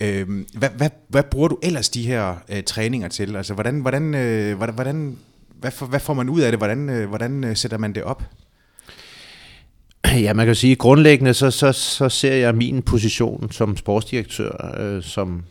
Øh, 0.00 0.44
hvad, 0.54 0.70
hvad, 0.70 0.90
hvad 1.08 1.22
bruger 1.22 1.48
du 1.48 1.58
ellers 1.62 1.88
de 1.88 2.06
her 2.06 2.34
øh, 2.48 2.62
træninger 2.62 3.08
til? 3.08 3.36
Altså, 3.36 3.54
hvordan, 3.54 3.80
hvordan, 3.80 4.14
øh, 4.14 4.56
hvordan, 4.56 5.18
hvad, 5.54 5.70
for, 5.70 5.86
hvad 5.86 6.00
får 6.00 6.14
man 6.14 6.28
ud 6.28 6.40
af 6.40 6.52
det? 6.52 6.60
Hvordan, 6.60 6.88
øh, 6.88 7.08
hvordan 7.08 7.44
øh, 7.44 7.56
sætter 7.56 7.78
man 7.78 7.94
det 7.94 8.02
op? 8.02 8.22
Ja, 10.24 10.32
man 10.32 10.46
kan 10.46 10.54
sige, 10.54 10.76
grundlæggende 10.76 11.34
så, 11.34 11.50
så, 11.50 11.72
så 11.72 12.08
ser 12.08 12.34
jeg 12.34 12.54
min 12.54 12.82
position 12.82 13.52
som 13.52 13.76
sportsdirektør 13.76 14.74
øh, 14.80 15.02
som 15.02 15.44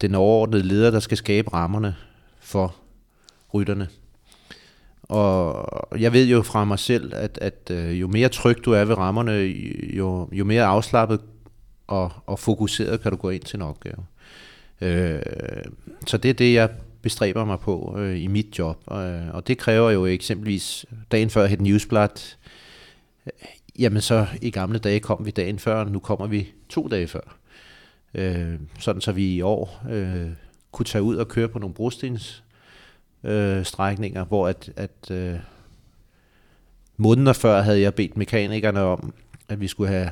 den 0.00 0.14
overordnede 0.14 0.62
leder, 0.62 0.90
der 0.90 1.00
skal 1.00 1.16
skabe 1.16 1.54
rammerne 1.54 1.96
for 2.40 2.74
rytterne. 3.54 3.88
Og 5.02 6.00
jeg 6.00 6.12
ved 6.12 6.26
jo 6.26 6.42
fra 6.42 6.64
mig 6.64 6.78
selv, 6.78 7.12
at, 7.14 7.38
at 7.40 7.70
øh, 7.70 8.00
jo 8.00 8.08
mere 8.08 8.28
tryg 8.28 8.64
du 8.64 8.72
er 8.72 8.84
ved 8.84 8.98
rammerne, 8.98 9.32
jo, 9.96 10.28
jo 10.32 10.44
mere 10.44 10.64
afslappet 10.64 11.20
og, 11.86 12.12
og 12.26 12.38
fokuseret 12.38 13.00
kan 13.00 13.10
du 13.10 13.16
gå 13.16 13.30
ind 13.30 13.42
til 13.42 13.56
en 13.56 13.62
opgave. 13.62 14.04
Øh, 14.80 15.22
så 16.06 16.16
det 16.16 16.28
er 16.28 16.34
det, 16.34 16.54
jeg 16.54 16.70
bestræber 17.02 17.44
mig 17.44 17.60
på 17.60 17.94
øh, 17.98 18.22
i 18.22 18.26
mit 18.26 18.58
job. 18.58 18.92
Øh, 18.92 19.34
og 19.34 19.48
det 19.48 19.58
kræver 19.58 19.90
jo 19.90 20.06
eksempelvis, 20.06 20.86
dagen 21.12 21.30
før 21.30 21.44
et 21.44 21.60
newsblad, 21.60 22.08
jamen 23.78 24.02
så 24.02 24.26
i 24.42 24.50
gamle 24.50 24.78
dage 24.78 25.00
kom 25.00 25.26
vi 25.26 25.30
dagen 25.30 25.58
før, 25.58 25.84
nu 25.84 25.98
kommer 25.98 26.26
vi 26.26 26.48
to 26.68 26.88
dage 26.88 27.08
før. 27.08 27.38
Øh, 28.14 28.54
sådan 28.78 29.00
så 29.00 29.12
vi 29.12 29.34
i 29.34 29.40
år 29.40 29.82
øh, 29.90 30.30
kunne 30.72 30.86
tage 30.86 31.02
ud 31.02 31.16
og 31.16 31.28
køre 31.28 31.48
på 31.48 31.58
nogle 31.58 31.74
brostens 31.74 32.44
øh, 33.24 33.64
strækninger, 33.64 34.24
hvor 34.24 34.48
at, 34.48 34.70
at 34.76 35.10
øh, 35.10 35.38
måneder 36.96 37.32
før 37.32 37.60
havde 37.60 37.80
jeg 37.80 37.94
bedt 37.94 38.16
mekanikerne 38.16 38.80
om, 38.80 39.14
at 39.48 39.60
vi 39.60 39.68
skulle 39.68 39.90
have 39.90 40.10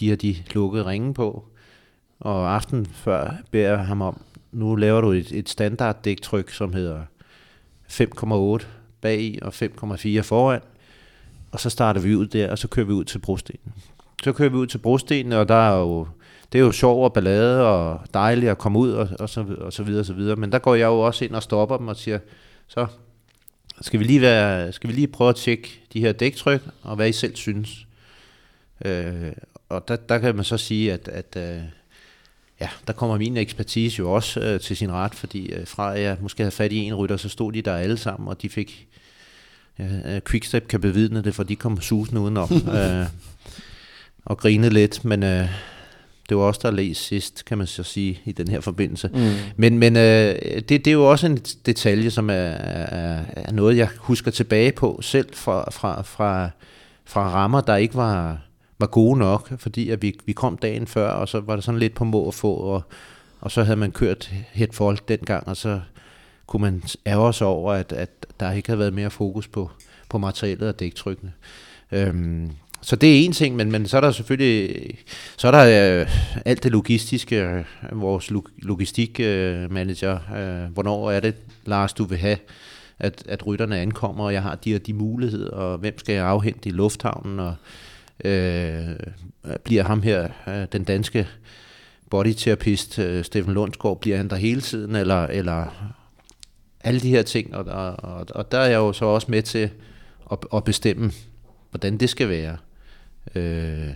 de 0.00 0.08
her 0.08 0.16
de 0.16 0.36
lukkede 0.54 0.86
ringe 0.86 1.14
på. 1.14 1.44
Og 2.20 2.54
aften 2.54 2.86
før 2.86 3.34
beder 3.50 3.68
jeg 3.68 3.86
ham 3.86 4.02
om, 4.02 4.20
nu 4.52 4.74
laver 4.74 5.00
du 5.00 5.12
et, 5.12 5.32
et 5.32 5.48
standard 5.48 6.02
dæktryk, 6.02 6.50
som 6.50 6.72
hedder 6.72 7.02
5,8 7.88 8.66
bag 9.00 9.38
og 9.42 9.48
5,4 9.48 10.20
foran. 10.20 10.60
Og 11.52 11.60
så 11.60 11.70
starter 11.70 12.00
vi 12.00 12.16
ud 12.16 12.26
der, 12.26 12.50
og 12.50 12.58
så 12.58 12.68
kører 12.68 12.86
vi 12.86 12.92
ud 12.92 13.04
til 13.04 13.18
brostenen. 13.18 13.72
Så 14.24 14.32
kører 14.32 14.48
vi 14.48 14.56
ud 14.56 14.66
til 14.66 14.78
brostenen, 14.78 15.32
og 15.32 15.48
der 15.48 15.54
er 15.54 15.78
jo, 15.78 16.06
det 16.52 16.58
er 16.58 16.62
jo 16.62 16.72
sjov 16.72 17.04
og 17.04 17.12
ballade 17.12 17.66
og 17.66 18.00
dejligt 18.14 18.50
at 18.50 18.58
komme 18.58 18.78
ud 18.78 18.90
og, 18.90 19.08
og, 19.18 19.28
så, 19.28 19.44
og 19.58 19.72
så 19.72 19.82
videre 19.82 20.00
og 20.00 20.06
så 20.06 20.12
videre. 20.12 20.36
Men 20.36 20.52
der 20.52 20.58
går 20.58 20.74
jeg 20.74 20.86
jo 20.86 21.00
også 21.00 21.24
ind 21.24 21.34
og 21.34 21.42
stopper 21.42 21.76
dem 21.76 21.88
og 21.88 21.96
siger, 21.96 22.18
så 22.68 22.86
skal 23.80 24.00
vi 24.00 24.04
lige, 24.04 24.20
være, 24.20 24.72
skal 24.72 24.88
vi 24.88 24.94
lige 24.94 25.06
prøve 25.06 25.30
at 25.30 25.36
tjekke 25.36 25.80
de 25.92 26.00
her 26.00 26.12
dæktryk, 26.12 26.62
og 26.82 26.96
hvad 26.96 27.08
I 27.08 27.12
selv 27.12 27.36
synes. 27.36 27.86
Øh, 28.84 29.32
og 29.68 29.88
der, 29.88 29.96
der 29.96 30.18
kan 30.18 30.34
man 30.34 30.44
så 30.44 30.56
sige, 30.56 30.92
at, 30.92 31.08
at 31.08 31.36
øh, 31.36 31.62
ja, 32.60 32.68
der 32.86 32.92
kommer 32.92 33.18
min 33.18 33.36
ekspertise 33.36 33.98
jo 33.98 34.12
også 34.12 34.40
øh, 34.40 34.60
til 34.60 34.76
sin 34.76 34.92
ret, 34.92 35.14
fordi 35.14 35.52
øh, 35.52 35.66
fra 35.66 35.84
jeg 35.84 36.16
måske 36.20 36.42
havde 36.42 36.50
fat 36.50 36.72
i 36.72 36.76
en 36.76 36.94
rytter, 36.94 37.16
så 37.16 37.28
stod 37.28 37.52
de 37.52 37.62
der 37.62 37.74
alle 37.74 37.96
sammen, 37.96 38.28
og 38.28 38.42
de 38.42 38.48
fik, 38.48 38.88
ja, 39.78 40.14
øh, 40.14 40.20
Quickstep 40.28 40.68
kan 40.68 40.80
bevidne 40.80 41.22
det, 41.22 41.34
for 41.34 41.42
de 41.42 41.56
kom 41.56 41.80
susende 41.80 42.20
udenom 42.20 42.52
øh, 42.78 43.06
og 44.24 44.38
grinede 44.38 44.74
lidt, 44.74 45.04
men 45.04 45.22
øh, 45.22 45.48
det 46.28 46.36
var 46.36 46.42
også 46.42 46.60
der 46.62 46.70
læste 46.70 47.04
sidst, 47.04 47.44
kan 47.44 47.58
man 47.58 47.66
så 47.66 47.82
sige, 47.82 48.20
i 48.24 48.32
den 48.32 48.48
her 48.48 48.60
forbindelse. 48.60 49.10
Mm. 49.14 49.32
Men, 49.56 49.78
men 49.78 49.96
øh, 49.96 50.34
det, 50.44 50.68
det 50.68 50.86
er 50.86 50.92
jo 50.92 51.10
også 51.10 51.26
en 51.26 51.38
detalje, 51.66 52.10
som 52.10 52.30
er, 52.30 52.34
er, 52.34 53.24
er 53.34 53.52
noget, 53.52 53.76
jeg 53.76 53.88
husker 53.96 54.30
tilbage 54.30 54.72
på 54.72 54.98
selv 55.02 55.28
fra, 55.34 55.70
fra, 55.70 56.02
fra, 56.02 56.50
fra 57.04 57.30
rammer, 57.30 57.60
der 57.60 57.76
ikke 57.76 57.94
var 57.94 58.38
var 58.78 58.86
gode 58.86 59.18
nok, 59.18 59.52
fordi 59.58 59.90
at 59.90 60.02
vi, 60.02 60.18
vi 60.26 60.32
kom 60.32 60.56
dagen 60.56 60.86
før, 60.86 61.10
og 61.10 61.28
så 61.28 61.40
var 61.40 61.54
det 61.54 61.64
sådan 61.64 61.78
lidt 61.78 61.94
på 61.94 62.04
må 62.04 62.28
at 62.28 62.34
få, 62.34 62.54
og, 62.54 62.82
og 63.40 63.50
så 63.50 63.62
havde 63.62 63.76
man 63.76 63.92
kørt 63.92 64.30
het 64.52 64.74
folk 64.74 65.08
dengang, 65.08 65.48
og 65.48 65.56
så 65.56 65.80
kunne 66.48 66.62
man 66.62 66.82
ærge 67.06 67.32
sig 67.32 67.46
over, 67.46 67.72
at, 67.72 67.92
at 67.92 68.10
der 68.40 68.52
ikke 68.52 68.68
havde 68.68 68.78
været 68.78 68.94
mere 68.94 69.10
fokus 69.10 69.48
på, 69.48 69.70
på 70.08 70.18
materialet 70.18 70.68
og 70.68 70.80
dæktrykkene. 70.80 71.32
Øhm, 71.92 72.50
så 72.82 72.96
det 72.96 73.16
er 73.16 73.24
en 73.24 73.32
ting, 73.32 73.56
men, 73.56 73.72
men 73.72 73.86
så 73.86 73.96
er 73.96 74.00
der 74.00 74.10
selvfølgelig 74.10 74.98
så 75.36 75.48
er 75.48 75.50
der 75.50 76.00
øh, 76.00 76.10
alt 76.44 76.62
det 76.62 76.72
logistiske, 76.72 77.42
øh, 77.42 77.64
vores 77.92 78.30
log, 78.30 78.46
logistikmanager, 78.58 80.18
øh, 80.36 80.64
øh, 80.64 80.72
hvornår 80.72 81.10
er 81.10 81.20
det, 81.20 81.34
Lars, 81.64 81.92
du 81.92 82.04
vil 82.04 82.18
have, 82.18 82.36
at, 82.98 83.22
at 83.28 83.46
rytterne 83.46 83.78
ankommer, 83.78 84.24
og 84.24 84.32
jeg 84.32 84.42
har 84.42 84.54
de 84.54 84.74
og 84.74 84.86
de 84.86 84.92
muligheder, 84.92 85.50
og 85.50 85.78
hvem 85.78 85.98
skal 85.98 86.14
jeg 86.14 86.26
afhente 86.26 86.68
i 86.68 86.72
lufthavnen, 86.72 87.40
og 87.40 87.54
øh, 88.24 88.96
bliver 89.64 89.84
ham 89.84 90.02
her, 90.02 90.28
øh, 90.48 90.66
den 90.72 90.84
danske 90.84 91.28
bodyterapist, 92.10 92.98
øh, 92.98 93.24
Steffen 93.24 93.54
Lundsgaard, 93.54 94.00
bliver 94.00 94.16
han 94.16 94.30
der 94.30 94.36
hele 94.36 94.60
tiden, 94.60 94.96
eller, 94.96 95.26
eller 95.26 95.94
alle 96.80 97.00
de 97.00 97.10
her 97.10 97.22
ting, 97.22 97.54
og, 97.56 97.64
og, 97.98 98.26
og 98.30 98.52
der 98.52 98.58
er 98.58 98.66
jeg 98.66 98.76
jo 98.76 98.92
så 98.92 99.04
også 99.04 99.26
med 99.30 99.42
til 99.42 99.70
at, 100.32 100.38
at 100.54 100.64
bestemme, 100.64 101.12
hvordan 101.70 101.98
det 101.98 102.10
skal 102.10 102.28
være. 102.28 102.56
Øh, 103.34 103.90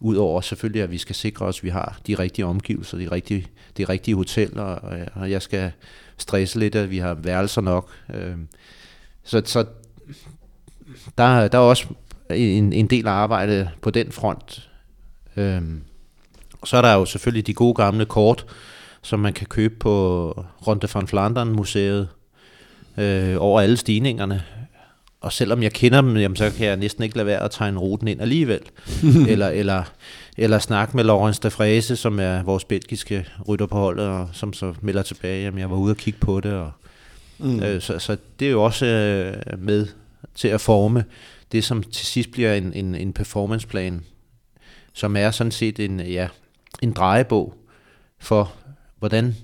Udover 0.00 0.40
selvfølgelig, 0.40 0.82
at 0.82 0.90
vi 0.90 0.98
skal 0.98 1.14
sikre 1.14 1.46
os, 1.46 1.58
at 1.58 1.64
vi 1.64 1.68
har 1.68 2.00
de 2.06 2.14
rigtige 2.14 2.46
omgivelser, 2.46 2.98
de 2.98 3.12
rigtige, 3.12 3.46
de 3.76 3.84
rigtige 3.84 4.14
hoteller, 4.14 4.62
og 5.14 5.30
jeg 5.30 5.42
skal 5.42 5.72
stresse 6.18 6.58
lidt, 6.58 6.74
at 6.74 6.90
vi 6.90 6.98
har 6.98 7.14
værelser 7.14 7.60
nok. 7.60 7.90
Øh, 8.14 8.36
så, 9.24 9.42
så 9.44 9.64
der, 11.18 11.48
der 11.48 11.58
er 11.58 11.62
også 11.62 11.86
en, 12.30 12.72
en 12.72 12.86
del 12.86 13.06
arbejde 13.06 13.70
på 13.82 13.90
den 13.90 14.12
front. 14.12 14.70
Øh, 15.36 15.62
så 16.64 16.76
er 16.76 16.82
der 16.82 16.94
jo 16.94 17.04
selvfølgelig 17.04 17.46
de 17.46 17.54
gode 17.54 17.74
gamle 17.74 18.06
kort, 18.06 18.46
som 19.02 19.20
man 19.20 19.32
kan 19.32 19.46
købe 19.46 19.74
på 19.80 20.30
Ronde 20.66 20.88
van 20.94 21.06
Flandern 21.06 21.48
museet 21.48 22.08
øh, 22.98 23.36
over 23.38 23.60
alle 23.60 23.76
stigningerne. 23.76 24.42
Og 25.20 25.32
selvom 25.32 25.62
jeg 25.62 25.72
kender 25.72 26.00
dem, 26.00 26.16
jamen, 26.16 26.36
så 26.36 26.50
kan 26.56 26.66
jeg 26.66 26.76
næsten 26.76 27.04
ikke 27.04 27.16
lade 27.16 27.26
være 27.26 27.42
at 27.42 27.50
tegne 27.50 27.78
ruten 27.78 28.08
ind 28.08 28.20
alligevel. 28.20 28.60
eller, 29.32 29.48
eller, 29.48 29.82
eller 30.36 30.58
snakke 30.58 30.96
med 30.96 31.04
Laurence 31.04 31.42
de 31.42 31.50
Frese, 31.50 31.96
som 31.96 32.20
er 32.20 32.42
vores 32.42 32.64
belgiske 32.64 33.26
rytter 33.48 33.66
på 33.66 33.76
holdet, 33.76 34.06
og 34.06 34.28
som 34.32 34.52
så 34.52 34.74
melder 34.80 35.02
tilbage, 35.02 35.46
at 35.46 35.58
jeg 35.58 35.70
var 35.70 35.76
ude 35.76 35.92
og 35.92 35.96
kigge 35.96 36.20
på 36.20 36.40
det. 36.40 36.52
Og, 36.52 36.72
mm. 37.38 37.62
øh, 37.62 37.80
så, 37.80 37.98
så 37.98 38.16
det 38.38 38.46
er 38.48 38.52
jo 38.52 38.64
også 38.64 38.86
øh, 38.86 39.58
med 39.58 39.86
til 40.34 40.48
at 40.48 40.60
forme 40.60 41.04
det, 41.52 41.64
som 41.64 41.82
til 41.82 42.06
sidst 42.06 42.30
bliver 42.30 42.54
en, 42.54 42.72
en, 42.72 42.94
en 42.94 43.12
performanceplan, 43.12 44.04
som 44.92 45.16
er 45.16 45.30
sådan 45.30 45.50
set 45.50 45.80
en, 45.80 46.00
ja, 46.00 46.28
en 46.82 46.92
drejebog 46.92 47.54
for, 48.18 48.52
hvordan 48.98 49.36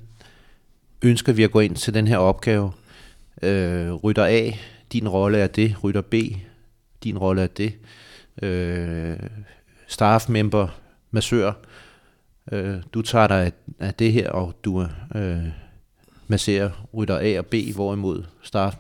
ønsker 1.02 1.32
vi 1.32 1.42
at 1.42 1.50
gå 1.50 1.60
ind 1.60 1.76
til 1.76 1.94
den 1.94 2.06
her 2.06 2.16
opgave. 2.16 2.72
Øh, 3.42 3.92
rytter 3.92 4.24
A, 4.24 4.50
din 4.92 5.08
rolle 5.08 5.38
er 5.38 5.46
det. 5.46 5.84
Rytter 5.84 6.00
B, 6.00 6.14
din 7.04 7.18
rolle 7.18 7.42
er 7.42 7.46
det. 7.46 7.72
Øh, 8.42 9.16
staff 9.86 10.28
member, 10.28 10.68
massør, 11.10 11.52
øh, 12.52 12.76
du 12.94 13.02
tager 13.02 13.26
dig 13.26 13.52
af, 13.78 13.94
det 13.94 14.12
her, 14.12 14.30
og 14.30 14.54
du 14.64 14.86
øh, 15.14 15.48
masserer 16.28 16.70
rytter 16.94 17.18
A 17.18 17.38
og 17.38 17.46
B, 17.46 17.54
hvorimod 17.74 18.24
staff 18.42 18.76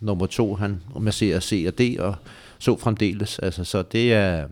nummer 0.00 0.26
to, 0.26 0.54
han 0.54 0.82
masserer 1.00 1.40
C 1.40 1.64
og 1.68 1.78
D, 1.78 1.96
og 1.98 2.14
så 2.58 2.76
fremdeles. 2.76 3.38
Altså, 3.38 3.64
så 3.64 3.82
det 3.82 4.12
er, 4.12 4.46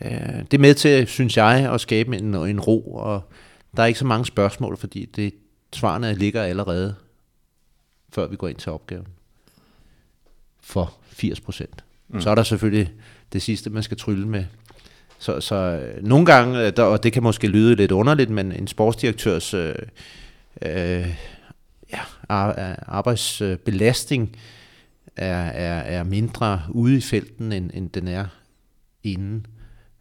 øh, 0.00 0.38
det 0.50 0.54
er 0.54 0.58
med 0.58 0.74
til, 0.74 1.06
synes 1.06 1.36
jeg, 1.36 1.72
at 1.72 1.80
skabe 1.80 2.16
en, 2.16 2.34
en 2.34 2.60
ro, 2.60 2.94
og 2.94 3.32
der 3.76 3.82
er 3.82 3.86
ikke 3.86 3.98
så 3.98 4.06
mange 4.06 4.26
spørgsmål, 4.26 4.76
fordi 4.76 5.04
det, 5.04 5.34
svarene 5.74 6.14
ligger 6.14 6.42
allerede, 6.42 6.94
før 8.08 8.26
vi 8.26 8.36
går 8.36 8.48
ind 8.48 8.56
til 8.56 8.72
opgaven. 8.72 9.06
For 10.60 10.94
80 11.02 11.40
procent. 11.40 11.84
Mm. 12.08 12.20
Så 12.20 12.30
er 12.30 12.34
der 12.34 12.42
selvfølgelig 12.42 12.92
det 13.32 13.42
sidste, 13.42 13.70
man 13.70 13.82
skal 13.82 13.96
trylle 13.96 14.28
med. 14.28 14.44
Så, 15.18 15.40
så 15.40 15.54
øh, 15.54 16.04
nogle 16.04 16.26
gange, 16.26 16.70
der, 16.70 16.82
og 16.82 17.02
det 17.02 17.12
kan 17.12 17.22
måske 17.22 17.48
lyde 17.48 17.74
lidt 17.74 17.92
underligt, 17.92 18.30
men 18.30 18.52
en 18.52 18.66
sportsdirektørs 18.66 19.54
øh, 19.54 19.74
øh, 20.62 21.16
ja, 21.92 22.00
arbejdsbelastning 22.86 24.36
er, 25.16 25.36
er, 25.36 25.80
er 25.80 26.02
mindre 26.02 26.62
ude 26.70 26.96
i 26.96 27.00
felten, 27.00 27.52
end, 27.52 27.70
end 27.74 27.90
den 27.90 28.08
er 28.08 28.26
inden. 29.02 29.46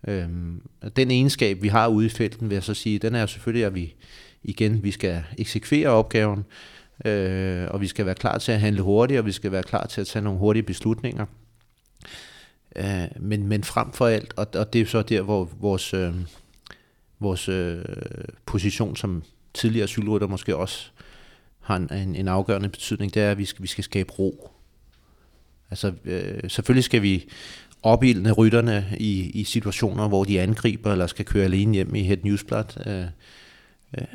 Øhm, 0.07 0.61
den 0.95 1.11
egenskab, 1.11 1.61
vi 1.61 1.67
har 1.67 1.87
ude 1.87 2.05
i 2.05 2.09
felten, 2.09 2.49
vil 2.49 2.55
jeg 2.55 2.63
så 2.63 2.73
sige, 2.73 2.99
den 2.99 3.15
er 3.15 3.25
selvfølgelig, 3.25 3.65
at 3.65 3.75
vi 3.75 3.93
igen, 4.43 4.83
vi 4.83 4.91
skal 4.91 5.23
eksekvere 5.37 5.89
opgaven, 5.89 6.45
øh, 7.05 7.67
og 7.69 7.81
vi 7.81 7.87
skal 7.87 8.05
være 8.05 8.15
klar 8.15 8.37
til 8.37 8.51
at 8.51 8.59
handle 8.59 8.81
hurtigt, 8.81 9.19
og 9.19 9.25
vi 9.25 9.31
skal 9.31 9.51
være 9.51 9.63
klar 9.63 9.85
til 9.85 10.01
at 10.01 10.07
tage 10.07 10.23
nogle 10.23 10.39
hurtige 10.39 10.63
beslutninger. 10.63 11.25
Øh, 12.75 13.07
men, 13.19 13.47
men 13.47 13.63
frem 13.63 13.91
for 13.91 14.07
alt, 14.07 14.33
og, 14.37 14.47
og 14.55 14.73
det 14.73 14.81
er 14.81 14.85
så 14.85 15.01
der, 15.01 15.21
hvor 15.21 15.49
vores, 15.59 15.93
øh, 15.93 16.13
vores 17.19 17.49
øh, 17.49 17.85
position 18.45 18.95
som 18.95 19.23
tidligere 19.53 19.87
cykelrytter 19.87 20.27
måske 20.27 20.55
også 20.55 20.89
har 21.59 21.75
en, 21.75 21.93
en, 21.93 22.15
en 22.15 22.27
afgørende 22.27 22.69
betydning, 22.69 23.13
det 23.13 23.21
er, 23.21 23.31
at 23.31 23.37
vi 23.37 23.45
skal, 23.45 23.63
vi 23.63 23.67
skal 23.67 23.83
skabe 23.83 24.11
ro. 24.11 24.51
Altså, 25.69 25.93
øh, 26.05 26.49
selvfølgelig 26.49 26.83
skal 26.83 27.01
vi 27.01 27.29
opildne 27.85 28.31
rytterne 28.31 28.85
i, 28.97 29.29
i 29.29 29.43
situationer, 29.43 30.07
hvor 30.07 30.23
de 30.23 30.41
angriber 30.41 30.91
eller 30.91 31.07
skal 31.07 31.25
køre 31.25 31.43
alene 31.43 31.73
hjem 31.73 31.95
i 31.95 32.03
Het 32.03 32.23
Newsblad. 32.23 32.87
Øh, 32.87 33.05
øh, 33.97 34.07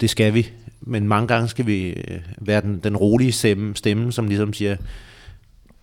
det 0.00 0.10
skal 0.10 0.34
vi. 0.34 0.50
Men 0.80 1.08
mange 1.08 1.28
gange 1.28 1.48
skal 1.48 1.66
vi 1.66 1.88
øh, 1.88 2.20
være 2.38 2.60
den, 2.60 2.80
den 2.84 2.96
rolige 2.96 3.32
stemme, 3.32 3.76
stemme, 3.76 4.12
som 4.12 4.26
ligesom 4.26 4.52
siger, 4.52 4.76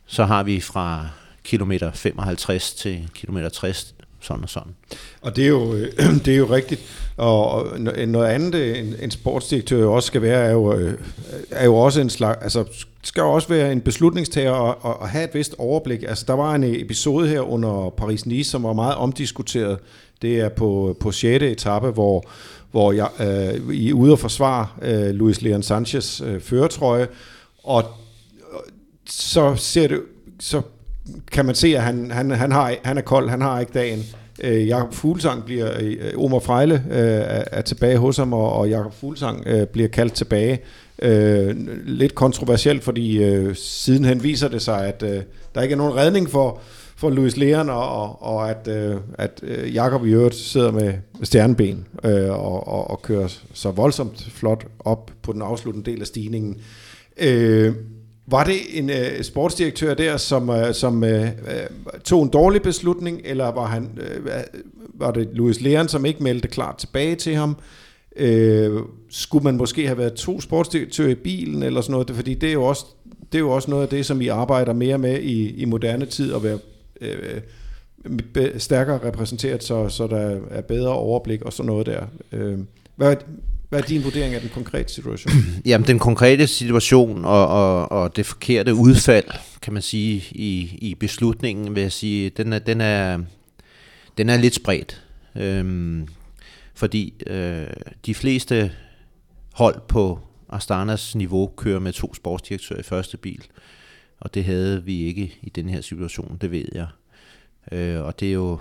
så 0.06 0.26
har 0.26 0.44
vi 0.44 0.60
fra 0.60 1.08
kilometer 1.44 1.92
55 1.92 2.74
til 2.74 3.10
kilometer 3.14 3.50
60 3.50 3.96
sådan 4.24 4.44
og 4.44 4.50
sådan. 4.50 4.76
Og 5.22 5.36
det 5.36 5.44
er 5.44 5.48
jo, 5.48 5.74
øh, 5.74 5.88
det 6.26 6.34
er 6.34 6.38
jo 6.38 6.46
rigtigt. 6.46 6.82
Og 7.18 7.80
noget 8.08 8.28
andet, 8.28 8.56
øh, 8.56 8.80
en, 8.80 8.96
en 9.02 9.12
sportsdirektør 9.12 9.86
også 9.86 10.08
skal 10.08 10.22
være, 10.22 10.46
er 10.46 10.52
jo, 10.52 10.74
øh, 10.74 10.94
er 11.52 11.66
jo 11.66 11.76
også 11.76 12.02
en 12.02 12.10
slags, 12.10 12.44
altså 12.44 12.66
skal 13.04 13.22
jo 13.22 13.32
også 13.32 13.48
være 13.48 13.72
en 13.72 13.82
beslutningstager 13.82 14.52
og, 14.52 14.78
og, 14.82 15.02
og 15.02 15.10
have 15.10 15.24
et 15.24 15.34
vist 15.34 15.56
overblik. 15.58 16.04
Altså 16.04 16.26
der 16.28 16.34
var 16.34 16.56
en 16.56 16.64
episode 16.64 17.28
her 17.28 17.42
under 17.42 17.90
Paris-Nice, 18.02 18.44
som 18.44 18.64
var 18.64 18.74
meget 18.74 18.96
omdiskuteret. 18.96 19.80
Det 20.22 20.40
er 20.40 20.50
på, 20.50 20.98
på 21.00 21.12
6. 21.12 21.44
etape, 21.44 21.90
hvor, 21.90 22.24
hvor 22.72 22.92
jeg, 22.92 23.10
øh, 23.20 23.76
I 23.76 23.90
er 23.90 23.94
ude 23.94 24.12
og 24.12 24.20
forsvare 24.20 24.68
øh, 24.82 25.10
Luis 25.10 25.42
Leon 25.42 25.64
Sanchez 25.64 26.22
øh, 26.22 26.42
føretrøje, 26.42 27.08
og 27.64 27.84
så 29.10 29.56
ser 29.56 29.88
det, 29.88 30.02
så 30.40 30.62
kan 31.32 31.46
man 31.46 31.56
se, 31.56 31.68
at 31.78 31.84
han, 31.84 32.12
han, 32.12 32.32
han, 32.32 32.52
har, 32.52 32.76
han 32.84 32.98
er 32.98 33.02
kold, 33.02 33.30
han 33.30 33.42
har 33.42 33.60
ikke 33.60 33.72
dagen. 33.74 34.04
Øh, 34.44 34.68
Jakob 34.68 34.94
Fuglsang 34.94 35.46
bliver, 35.46 35.72
øh, 35.80 35.98
Omar 36.18 36.40
Frejle 36.40 36.84
øh, 36.92 36.98
er, 36.98 37.44
er 37.52 37.62
tilbage 37.62 37.98
hos 37.98 38.18
ham, 38.18 38.34
og, 38.34 38.54
og 38.54 38.70
Jakob 38.70 38.94
Fuglsang 38.94 39.44
øh, 39.48 39.68
bliver 39.68 39.88
kaldt 39.88 40.14
tilbage. 40.14 40.60
Øh, 41.02 41.56
lidt 41.86 42.16
kontroversielt, 42.16 42.84
fordi 42.84 43.24
øh, 43.24 43.56
sidenhen 43.56 44.24
viser 44.24 44.48
det 44.48 44.62
sig, 44.62 44.88
at 44.88 45.04
øh, 45.04 45.22
der 45.56 45.62
ikke 45.62 45.74
er 45.74 45.78
nogen 45.78 45.96
redning 45.96 46.30
for, 46.30 46.60
for 46.96 47.10
Louis 47.10 47.38
Leon, 47.38 47.70
og, 47.70 47.90
og, 47.90 48.22
og 48.22 48.50
at, 48.50 48.68
øh, 48.68 48.96
at 49.14 49.40
øh, 49.44 49.74
Jakob 49.74 50.06
i 50.06 50.10
øvrigt 50.10 50.36
sidder 50.36 50.72
med 50.72 50.94
stjerneben 51.24 51.88
øh, 52.04 52.30
og, 52.30 52.68
og, 52.68 52.92
og 52.92 53.02
kører 53.02 53.28
så 53.54 53.72
voldsomt 53.72 54.28
flot 54.32 54.66
op 54.80 55.12
på 55.22 55.34
den 55.34 55.42
afsluttende 55.42 55.92
del 55.92 56.02
af 56.02 56.08
stigningen. 56.08 56.58
Øh, 57.18 57.74
var 58.28 58.44
det 58.44 58.56
en 58.80 58.90
øh, 58.90 59.24
sportsdirektør 59.24 59.94
der, 59.94 60.18
som, 60.18 60.50
øh, 60.50 60.74
som 60.74 61.04
øh, 61.04 61.24
øh 61.24 61.32
tog 62.04 62.24
en 62.24 62.30
dårlig 62.30 62.62
beslutning, 62.62 63.22
eller 63.24 63.46
var, 63.52 63.66
han, 63.66 63.90
øh, 63.98 64.32
var 64.94 65.12
det 65.12 65.30
Louis 65.34 65.62
Leon, 65.62 65.88
som 65.88 66.06
ikke 66.06 66.24
meldte 66.24 66.48
klart 66.48 66.78
tilbage 66.78 67.16
til 67.16 67.36
ham? 67.36 67.58
Øh, 68.16 68.82
skulle 69.10 69.44
man 69.44 69.58
måske 69.58 69.86
have 69.86 69.98
været 69.98 70.14
to 70.14 70.42
sportsdirektører 70.42 71.10
i 71.10 71.16
bilen, 71.16 71.64
eller 71.64 71.82
sådan 71.82 71.92
noget? 71.92 72.12
Fordi 72.12 72.34
det 72.34 72.50
er 72.50 72.54
jo 72.54 72.64
også 72.64 72.86
det 73.32 73.38
er 73.38 73.44
jo 73.44 73.50
også 73.50 73.72
noget 73.72 73.84
af 73.84 73.90
det, 73.90 74.06
som 74.06 74.20
vi 74.20 74.28
arbejder 74.28 74.74
mere 74.74 74.98
med 74.98 75.20
i, 75.20 75.56
i 75.56 75.66
moderne 75.66 76.06
tid, 76.06 76.34
at 76.34 76.44
være 76.44 76.60
øh, 77.02 77.42
øh 78.36 78.60
stærkere 78.60 79.00
repræsenteret, 79.08 79.64
så, 79.64 79.90
så 79.90 80.08
der 80.08 80.40
er 80.50 80.62
bedre 80.62 80.94
overblik 80.94 81.42
og 81.42 81.54
sådan 81.54 81.68
noget 81.68 81.86
der. 81.86 82.06
Øh, 82.32 82.60
hvad, 82.96 83.16
hvad 83.74 83.82
er 83.84 83.88
din 83.88 84.04
vurdering 84.04 84.34
af 84.34 84.42
den 84.42 84.50
konkrete 84.50 84.94
situation? 84.94 85.34
Jamen, 85.66 85.88
den 85.88 86.00
konkrete 86.00 86.48
situation 86.48 87.26
og, 87.26 87.48
og, 87.48 87.92
og 87.92 88.16
det 88.16 88.26
forkerte 88.26 88.74
udfald, 88.74 89.26
kan 89.62 89.74
man 89.74 89.82
sige, 89.82 90.24
i, 90.32 90.78
i 90.82 90.96
beslutningen, 90.96 91.76
vil 91.76 91.82
jeg 91.82 91.92
sige, 91.92 92.30
den 92.30 92.54
er, 92.54 92.60
den 92.60 92.82
er, 92.82 93.20
den 94.18 94.30
er 94.30 94.38
lidt 94.38 94.56
spredt. 94.56 95.04
Øhm, 95.36 96.08
fordi 96.74 97.14
øh, 97.28 97.68
de 98.06 98.16
fleste 98.16 98.72
hold 99.54 99.82
på 99.88 100.20
Astanas 100.50 101.16
niveau 101.16 101.48
kører 101.58 101.80
med 101.80 101.94
to 101.94 102.14
sportsdirektører 102.14 102.80
i 102.80 102.84
første 102.84 103.18
bil. 103.18 103.44
Og 104.20 104.34
det 104.34 104.46
havde 104.46 104.84
vi 104.84 105.02
ikke 105.02 105.36
i 105.42 105.50
den 105.50 105.70
her 105.70 105.82
situation, 105.82 106.38
det 106.42 106.52
ved 106.52 106.66
jeg. 106.76 106.88
Øh, 107.72 108.02
og 108.02 108.20
det 108.20 108.28
er 108.28 108.34
jo 108.34 108.60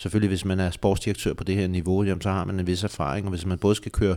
selvfølgelig, 0.00 0.28
hvis 0.28 0.44
man 0.44 0.60
er 0.60 0.70
sportsdirektør 0.70 1.34
på 1.34 1.44
det 1.44 1.54
her 1.56 1.68
niveau, 1.68 2.02
jamen, 2.02 2.22
så 2.22 2.30
har 2.30 2.44
man 2.44 2.60
en 2.60 2.66
vis 2.66 2.84
erfaring, 2.84 3.26
og 3.26 3.30
hvis 3.30 3.46
man 3.46 3.58
både 3.58 3.74
skal 3.74 3.92
køre 3.92 4.16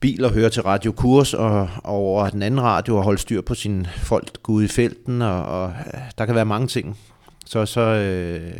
bil 0.00 0.24
og 0.24 0.32
høre 0.32 0.50
til 0.50 0.62
radiokurs 0.62 1.34
og, 1.34 1.68
og 1.84 1.94
over 1.94 2.30
den 2.30 2.42
anden 2.42 2.60
radio 2.62 2.96
og 2.96 3.02
holde 3.04 3.18
styr 3.18 3.40
på 3.40 3.54
sine 3.54 3.86
folk 3.96 4.48
ude 4.48 4.64
i 4.64 4.68
felten, 4.68 5.22
og, 5.22 5.44
og 5.44 5.74
øh, 5.94 6.00
der 6.18 6.26
kan 6.26 6.34
være 6.34 6.44
mange 6.44 6.66
ting. 6.66 6.98
Så, 7.46 7.66
så, 7.66 7.80
øh, 7.80 8.52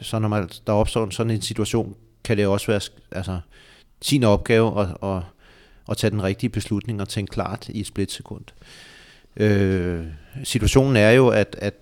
så 0.00 0.18
når 0.18 0.28
man, 0.28 0.48
der 0.66 0.72
opstår 0.72 1.10
sådan 1.10 1.30
en 1.30 1.42
situation, 1.42 1.94
kan 2.24 2.36
det 2.36 2.46
også 2.46 2.66
være 2.66 2.80
altså, 3.12 3.40
sin 4.02 4.24
opgave 4.24 4.80
at, 4.80 4.88
at, 5.02 5.22
at 5.90 5.96
tage 5.96 6.10
den 6.10 6.22
rigtige 6.22 6.50
beslutning 6.50 7.00
og 7.00 7.08
tænke 7.08 7.30
klart 7.30 7.68
i 7.68 7.80
et 7.80 7.86
splitsekund. 7.86 8.44
Øh, 9.36 10.04
situationen 10.44 10.96
er 10.96 11.10
jo, 11.10 11.28
at, 11.28 11.56
at 11.58 11.74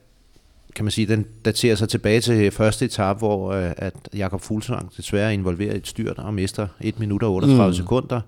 kan 0.75 0.85
man 0.85 0.93
sige, 0.93 1.07
den 1.07 1.27
daterer 1.45 1.75
sig 1.75 1.89
tilbage 1.89 2.21
til 2.21 2.51
første 2.51 2.85
etape, 2.85 3.19
hvor 3.19 3.53
øh, 3.53 3.73
at 3.77 3.95
Jakob 4.15 4.41
Fuglsang 4.41 4.97
desværre 4.97 5.27
er 5.27 5.31
involveret 5.31 5.75
i 5.75 5.77
et 5.77 5.87
styrt 5.87 6.19
og 6.19 6.35
mister 6.35 6.69
1 6.81 6.99
minut 6.99 7.23
og 7.23 7.35
38 7.35 7.69
mm. 7.69 7.75
sekunder. 7.75 8.21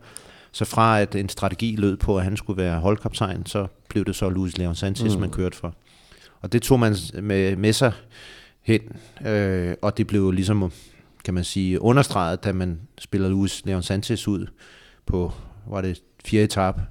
Så 0.53 0.65
fra 0.65 1.01
at 1.01 1.15
en 1.15 1.29
strategi 1.29 1.77
lød 1.79 1.97
på, 1.97 2.19
at 2.19 2.25
han 2.25 2.37
skulle 2.37 2.63
være 2.63 2.81
holdkaptajn, 2.81 3.47
så 3.47 3.67
blev 3.89 4.05
det 4.05 4.17
så 4.17 4.29
Luis 4.29 4.59
Leon 4.59 4.75
Sanchez, 4.75 5.15
mm. 5.15 5.21
man 5.21 5.31
kørte 5.31 5.57
for. 5.57 5.75
Og 6.41 6.53
det 6.53 6.63
tog 6.63 6.81
man 6.81 6.97
med, 7.23 7.57
med 7.57 7.73
sig 7.73 7.93
hen, 8.63 8.81
øh, 9.27 9.75
og 9.83 9.97
det 9.97 10.07
blev 10.07 10.31
ligesom, 10.31 10.73
kan 11.25 11.35
man 11.35 11.45
sige, 11.45 11.83
understreget, 11.83 12.45
da 12.45 12.53
man 12.53 12.81
spiller 12.99 13.29
Luis 13.29 13.63
Leon 13.65 13.83
Sanchez 13.83 14.29
ud 14.29 14.47
på, 15.07 15.33
var 15.67 15.81
det 15.81 16.03
fjerde 16.25 16.45
etape, 16.45 16.83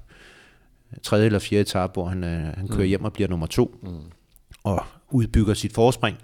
tredje 1.02 1.26
eller 1.26 1.38
fjerde 1.38 1.60
etape, 1.60 1.92
hvor 1.92 2.06
han, 2.06 2.24
øh, 2.24 2.56
han 2.56 2.68
kører 2.68 2.82
mm. 2.82 2.88
hjem 2.88 3.04
og 3.04 3.12
bliver 3.12 3.28
nummer 3.28 3.46
to. 3.46 3.78
Mm. 3.82 4.12
Og 4.64 4.84
udbygger 5.14 5.54
sit 5.54 5.72
forspring. 5.72 6.18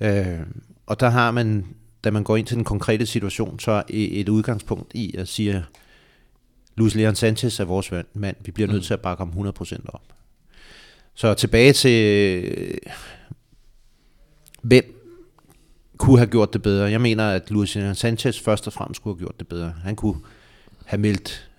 Øh, 0.00 0.38
og 0.86 1.00
der 1.00 1.08
har 1.08 1.30
man, 1.30 1.66
da 2.04 2.10
man 2.10 2.24
går 2.24 2.36
ind 2.36 2.46
til 2.46 2.56
den 2.56 2.64
konkrete 2.64 3.06
situation, 3.06 3.58
så 3.58 3.82
et 3.88 4.28
udgangspunkt 4.28 4.92
i 4.94 5.16
at 5.16 5.28
sige, 5.28 5.64
Luis 6.76 6.94
Leon 6.94 7.14
Sanchez 7.14 7.60
er 7.60 7.64
vores 7.64 7.92
mand, 8.14 8.36
vi 8.44 8.50
bliver 8.50 8.66
nødt 8.66 8.82
mm. 8.82 8.86
til 8.86 8.94
at 8.94 9.00
bakke 9.00 9.24
ham 9.24 9.48
100% 9.48 9.76
op. 9.88 10.02
Så 11.14 11.34
tilbage 11.34 11.72
til, 11.72 12.78
hvem 14.62 15.00
kunne 15.98 16.18
have 16.18 16.30
gjort 16.30 16.52
det 16.52 16.62
bedre. 16.62 16.90
Jeg 16.90 17.00
mener, 17.00 17.30
at 17.30 17.50
Luis 17.50 17.74
Leon 17.74 17.94
Sanchez 17.94 18.40
først 18.40 18.66
og 18.66 18.72
fremmest 18.72 19.02
kunne 19.02 19.14
have 19.14 19.18
gjort 19.18 19.38
det 19.38 19.48
bedre. 19.48 19.74
Han 19.84 19.96
kunne 19.96 20.20
have 20.84 21.00
meldt 21.00 21.50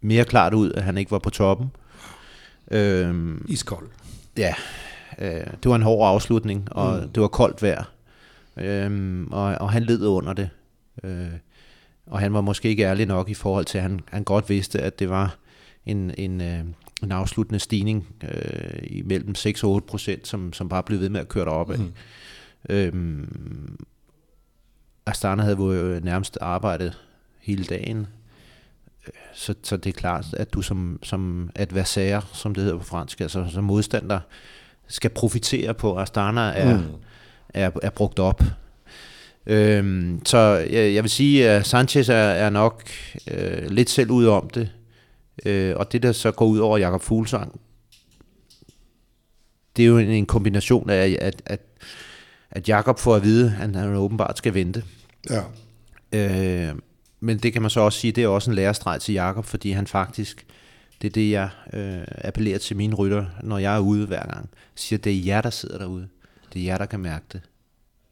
mere 0.00 0.24
klart 0.24 0.54
ud, 0.54 0.72
at 0.72 0.82
han 0.82 0.98
ikke 0.98 1.10
var 1.10 1.18
på 1.18 1.30
toppen. 1.30 1.70
Øhm, 2.70 3.46
Iskold. 3.48 3.88
Ja, 4.36 4.54
Øh, 5.18 5.46
det 5.62 5.64
var 5.64 5.74
en 5.74 5.82
hård 5.82 6.08
afslutning, 6.08 6.68
og 6.70 7.02
mm. 7.02 7.08
det 7.08 7.20
var 7.20 7.28
koldt 7.28 7.62
vejr. 7.62 7.84
Øh, 8.56 9.26
og, 9.30 9.54
og 9.60 9.70
han 9.70 9.82
led 9.82 10.06
under 10.06 10.32
det. 10.32 10.50
Øh, 11.04 11.32
og 12.06 12.20
han 12.20 12.32
var 12.32 12.40
måske 12.40 12.68
ikke 12.68 12.82
ærlig 12.82 13.06
nok 13.06 13.28
i 13.28 13.34
forhold 13.34 13.64
til, 13.64 13.78
at 13.78 13.82
han, 13.82 14.00
han 14.08 14.24
godt 14.24 14.48
vidste, 14.48 14.80
at 14.80 14.98
det 14.98 15.10
var 15.10 15.36
en, 15.86 16.14
en, 16.18 16.40
øh, 16.40 16.64
en 17.02 17.12
afsluttende 17.12 17.58
stigning 17.58 18.06
øh, 18.24 18.82
i 18.82 19.02
mellem 19.02 19.34
6 19.34 19.64
og 19.64 19.70
8 19.70 19.86
procent, 19.86 20.28
som, 20.28 20.52
som 20.52 20.68
bare 20.68 20.82
blev 20.82 21.00
ved 21.00 21.08
med 21.08 21.20
at 21.20 21.28
køre 21.28 21.44
derop 21.44 21.70
af. 21.70 21.78
Mm. 21.78 21.92
Øhm, 22.68 23.78
Astana 25.06 25.42
havde 25.42 25.56
jo 25.56 26.00
nærmest 26.00 26.38
arbejdet 26.40 26.98
hele 27.40 27.64
dagen, 27.64 28.06
så, 29.34 29.54
så 29.62 29.76
det 29.76 29.90
er 29.90 29.98
klart, 29.98 30.26
at 30.32 30.52
du 30.52 30.62
som, 30.62 30.98
som 31.02 31.50
adversær, 31.54 32.20
som 32.32 32.54
det 32.54 32.62
hedder 32.62 32.78
på 32.78 32.84
fransk, 32.84 33.20
altså 33.20 33.46
som 33.50 33.64
modstander, 33.64 34.20
skal 34.90 35.10
profitere 35.10 35.74
på, 35.74 35.96
at 35.96 36.02
Astana 36.02 36.40
er, 36.40 36.76
mm. 36.76 36.84
er, 37.48 37.70
er 37.82 37.90
brugt 37.90 38.18
op. 38.18 38.42
Øhm, 39.46 40.20
så 40.24 40.38
jeg, 40.70 40.94
jeg 40.94 41.02
vil 41.02 41.10
sige, 41.10 41.48
at 41.48 41.66
Sanchez 41.66 42.08
er, 42.08 42.14
er 42.14 42.50
nok 42.50 42.82
øh, 43.30 43.70
lidt 43.70 43.90
selv 43.90 44.10
ud 44.10 44.26
om 44.26 44.50
det. 44.50 44.70
Øh, 45.46 45.76
og 45.76 45.92
det, 45.92 46.02
der 46.02 46.12
så 46.12 46.30
går 46.30 46.46
ud 46.46 46.58
over 46.58 46.78
Jakob 46.78 47.02
Fuglsang, 47.02 47.60
det 49.76 49.82
er 49.82 49.86
jo 49.86 49.98
en, 49.98 50.08
en 50.08 50.26
kombination 50.26 50.90
af, 50.90 51.16
at, 51.20 51.42
at, 51.46 51.60
at 52.50 52.68
Jakob 52.68 52.98
får 52.98 53.16
at 53.16 53.22
vide, 53.22 53.56
at 53.60 53.76
han 53.76 53.94
åbenbart 53.94 54.38
skal 54.38 54.54
vente. 54.54 54.82
Ja. 55.30 55.42
Øh, 56.12 56.74
men 57.20 57.38
det 57.38 57.52
kan 57.52 57.62
man 57.62 57.70
så 57.70 57.80
også 57.80 57.98
sige, 57.98 58.12
det 58.12 58.24
er 58.24 58.28
også 58.28 58.50
en 58.50 58.54
lærestreg 58.54 59.00
til 59.00 59.14
Jakob, 59.14 59.44
fordi 59.44 59.70
han 59.70 59.86
faktisk 59.86 60.46
det 61.02 61.06
er 61.06 61.12
det, 61.12 61.30
jeg 61.30 61.48
øh, 61.72 62.02
appellerer 62.24 62.58
til 62.58 62.76
mine 62.76 62.94
rytter, 62.94 63.26
når 63.42 63.58
jeg 63.58 63.74
er 63.74 63.78
ude 63.78 64.06
hver 64.06 64.26
gang. 64.34 64.48
Jeg 64.52 64.58
siger, 64.74 64.98
det 64.98 65.12
er 65.12 65.24
jer, 65.24 65.40
der 65.40 65.50
sidder 65.50 65.78
derude. 65.78 66.08
Det 66.52 66.62
er 66.62 66.64
jer, 66.64 66.78
der 66.78 66.86
kan 66.86 67.00
mærke 67.00 67.24
det. 67.32 67.40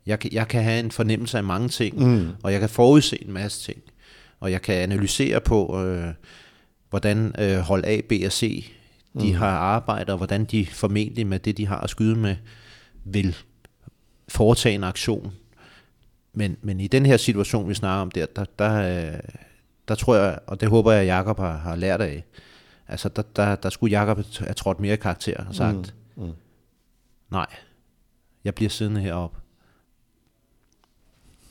Jeg 0.06 0.18
kan, 0.18 0.32
jeg 0.32 0.48
kan 0.48 0.62
have 0.62 0.80
en 0.80 0.90
fornemmelse 0.90 1.38
af 1.38 1.44
mange 1.44 1.68
ting, 1.68 2.06
mm. 2.06 2.28
og 2.42 2.52
jeg 2.52 2.60
kan 2.60 2.68
forudse 2.68 3.24
en 3.24 3.32
masse 3.32 3.72
ting. 3.72 3.82
Og 4.40 4.52
jeg 4.52 4.62
kan 4.62 4.74
analysere 4.74 5.40
på, 5.40 5.84
øh, 5.84 6.12
hvordan 6.90 7.34
øh, 7.38 7.58
hold 7.58 7.84
A, 7.84 8.00
B 8.08 8.12
og 8.26 8.32
C 8.32 8.72
de 9.20 9.32
mm. 9.32 9.34
har 9.34 9.50
arbejdet, 9.50 10.10
og 10.10 10.16
hvordan 10.16 10.44
de 10.44 10.66
formentlig 10.66 11.26
med 11.26 11.38
det, 11.38 11.56
de 11.56 11.66
har 11.66 11.80
at 11.80 11.90
skyde 11.90 12.16
med, 12.16 12.36
vil 13.04 13.36
foretage 14.28 14.74
en 14.74 14.84
aktion. 14.84 15.32
Men, 16.32 16.56
men 16.62 16.80
i 16.80 16.86
den 16.86 17.06
her 17.06 17.16
situation, 17.16 17.68
vi 17.68 17.74
snakker 17.74 18.02
om 18.02 18.10
der, 18.10 18.26
der, 18.36 18.44
der, 18.58 18.72
øh, 18.74 19.18
der 19.88 19.94
tror 19.94 20.16
jeg, 20.16 20.38
og 20.46 20.60
det 20.60 20.68
håber 20.68 20.92
jeg, 20.92 21.00
at 21.00 21.06
Jacob 21.06 21.38
har, 21.38 21.56
har 21.56 21.76
lært 21.76 22.00
af, 22.00 22.24
Altså, 22.88 23.08
der, 23.08 23.22
der, 23.36 23.54
der 23.54 23.70
skulle 23.70 24.00
Jacob 24.00 24.18
have 24.38 24.54
trådt 24.54 24.80
mere 24.80 24.96
karakter 24.96 25.44
og 25.48 25.54
sagt, 25.54 25.94
mm. 26.16 26.22
Mm. 26.24 26.32
nej, 27.30 27.46
jeg 28.44 28.54
bliver 28.54 28.70
siddende 28.70 29.00
heroppe. 29.00 29.38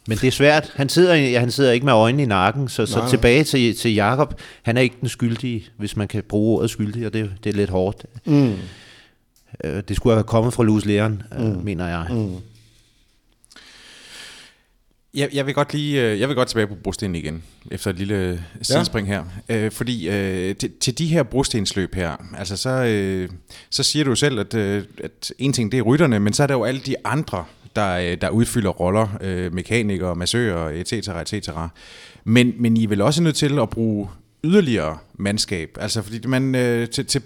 Men 0.07 0.17
det 0.17 0.27
er 0.27 0.31
svært. 0.31 0.71
Han 0.75 0.89
sidder, 0.89 1.39
han 1.39 1.51
sidder 1.51 1.71
ikke 1.71 1.85
med 1.85 1.93
øjnene 1.93 2.23
i 2.23 2.25
nakken, 2.25 2.67
så, 2.67 2.85
så 2.85 3.09
tilbage 3.09 3.43
til, 3.43 3.75
til 3.75 3.93
Jakob. 3.93 4.41
Han 4.63 4.77
er 4.77 4.81
ikke 4.81 4.97
den 5.01 5.09
skyldige, 5.09 5.65
hvis 5.77 5.95
man 5.95 6.07
kan 6.07 6.23
bruge 6.23 6.57
ordet 6.57 6.69
skyldig, 6.69 7.05
og 7.05 7.13
det, 7.13 7.31
det 7.43 7.49
er 7.49 7.53
lidt 7.53 7.69
hårdt. 7.69 8.05
Mm. 8.25 8.53
Øh, 9.63 9.83
det 9.87 9.95
skulle 9.95 10.15
have 10.15 10.23
kommet 10.23 10.53
fra 10.53 10.63
Luz 10.63 10.85
Læren, 10.85 11.23
øh, 11.39 11.45
mm. 11.45 11.63
mener 11.63 11.87
jeg. 11.87 12.07
Mm. 12.09 12.35
Jeg, 15.13 15.29
jeg 15.33 15.45
vil 15.45 15.53
godt 15.53 15.73
lige, 15.73 16.01
øh, 16.01 16.19
jeg 16.19 16.27
vil 16.27 16.35
godt 16.35 16.47
tilbage 16.47 16.67
på 16.67 16.75
brostenen 16.83 17.15
igen, 17.15 17.43
efter 17.71 17.89
et 17.89 17.97
lille 17.97 18.43
sidespring 18.61 19.07
ja. 19.07 19.13
her. 19.49 19.65
Øh, 19.65 19.71
fordi 19.71 20.09
øh, 20.09 20.55
til, 20.55 20.71
til 20.79 20.97
de 20.97 21.07
her 21.07 21.23
brostensløb 21.23 21.95
her, 21.95 22.15
altså 22.37 22.57
så, 22.57 22.69
øh, 22.69 23.29
så 23.69 23.83
siger 23.83 24.05
du 24.05 24.15
selv, 24.15 24.39
at, 24.39 24.53
øh, 24.53 24.83
at 25.03 25.31
en 25.39 25.53
ting 25.53 25.71
det 25.71 25.77
er 25.77 25.81
rytterne, 25.81 26.19
men 26.19 26.33
så 26.33 26.43
er 26.43 26.47
der 26.47 26.53
jo 26.53 26.63
alle 26.63 26.81
de 26.81 26.95
andre, 27.05 27.45
der, 27.75 27.97
øh, 27.97 28.17
der 28.21 28.29
udfylder 28.29 28.69
roller, 28.69 29.17
øh, 29.21 29.53
mekanikere, 29.53 30.15
massører, 30.15 30.69
etc., 30.69 30.93
etc. 31.33 31.49
Men, 32.23 32.53
men 32.57 32.77
I 32.77 32.83
er 32.83 32.87
vel 32.87 33.01
også 33.01 33.23
nødt 33.23 33.35
til 33.35 33.59
at 33.59 33.69
bruge 33.69 34.07
yderligere 34.43 34.97
mandskab. 35.13 35.77
Altså 35.79 36.01
fordi 36.01 36.27
man 36.27 36.55
øh, 36.55 36.89
til, 36.89 37.05
til 37.05 37.19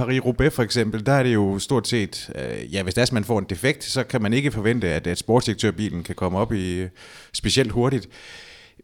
Paris-Roubaix 0.00 0.48
for 0.48 0.62
eksempel, 0.62 1.06
der 1.06 1.12
er 1.12 1.22
det 1.22 1.34
jo 1.34 1.58
stort 1.58 1.88
set, 1.88 2.30
øh, 2.34 2.74
ja 2.74 2.82
hvis 2.82 2.94
der 2.94 3.02
er, 3.02 3.06
man 3.12 3.24
får 3.24 3.38
en 3.38 3.46
defekt, 3.50 3.84
så 3.84 4.04
kan 4.04 4.22
man 4.22 4.32
ikke 4.32 4.52
forvente, 4.52 4.88
at, 4.88 5.06
at 5.06 5.18
sportsdirektørbilen 5.18 6.02
kan 6.02 6.14
komme 6.14 6.38
op 6.38 6.52
i 6.52 6.74
øh, 6.74 6.88
specielt 7.32 7.72
hurtigt. 7.72 8.08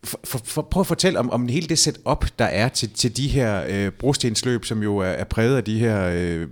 For, 0.04 0.20
for, 0.24 0.40
for, 0.44 0.62
prøv 0.62 0.80
at 0.80 0.86
fortælle 0.86 1.18
om, 1.18 1.30
om 1.30 1.48
hele 1.48 1.66
det 1.66 1.78
setup, 1.78 2.26
der 2.38 2.44
er 2.44 2.68
til, 2.68 2.90
til 2.90 3.16
de 3.16 3.28
her 3.28 3.64
øh, 3.68 3.90
brostensløb, 3.90 4.64
som 4.64 4.82
jo 4.82 4.96
er, 4.96 5.06
er 5.06 5.24
præget 5.24 5.56
af 5.56 5.64
de 5.64 5.78
her 5.78 6.10
øh, 6.14 6.46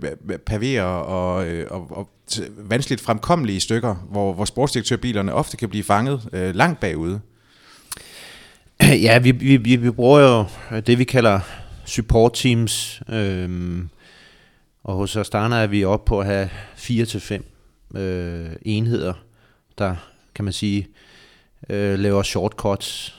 pavéer 0.49 0.81
og, 0.81 1.47
øh, 1.47 1.67
og, 1.69 1.87
og 1.91 2.09
vanskeligt 2.57 3.01
fremkommelige 3.01 3.59
stykker, 3.59 3.95
hvor, 3.95 4.33
hvor 4.33 4.45
sportsdirektørbilerne 4.45 5.33
ofte 5.33 5.57
kan 5.57 5.69
blive 5.69 5.83
fanget 5.83 6.29
øh, 6.33 6.55
langt 6.55 6.79
bagude. 6.79 7.19
Ja, 9.05 9.19
vi, 9.19 9.31
vi, 9.31 9.57
vi, 9.57 9.75
vi 9.75 9.91
bruger 9.91 10.19
jo 10.19 10.45
øh, 10.71 10.83
det, 10.87 10.99
vi 10.99 11.03
kalder 11.03 11.39
support 11.85 12.33
teams. 12.33 13.01
Øhm, 13.09 13.89
og 14.83 14.95
hos 14.95 15.15
Astana 15.15 15.55
er 15.55 15.67
vi 15.67 15.83
oppe 15.83 16.07
på 16.07 16.19
at 16.19 16.25
have 16.25 16.49
4 16.75 17.05
til 17.05 17.19
fem 17.19 17.45
øh, 17.95 18.49
enheder, 18.61 19.13
der 19.77 19.95
kan 20.35 20.45
man 20.45 20.53
sige 20.53 20.87
øh, 21.69 21.99
laver 21.99 22.23
shortcuts 22.23 23.15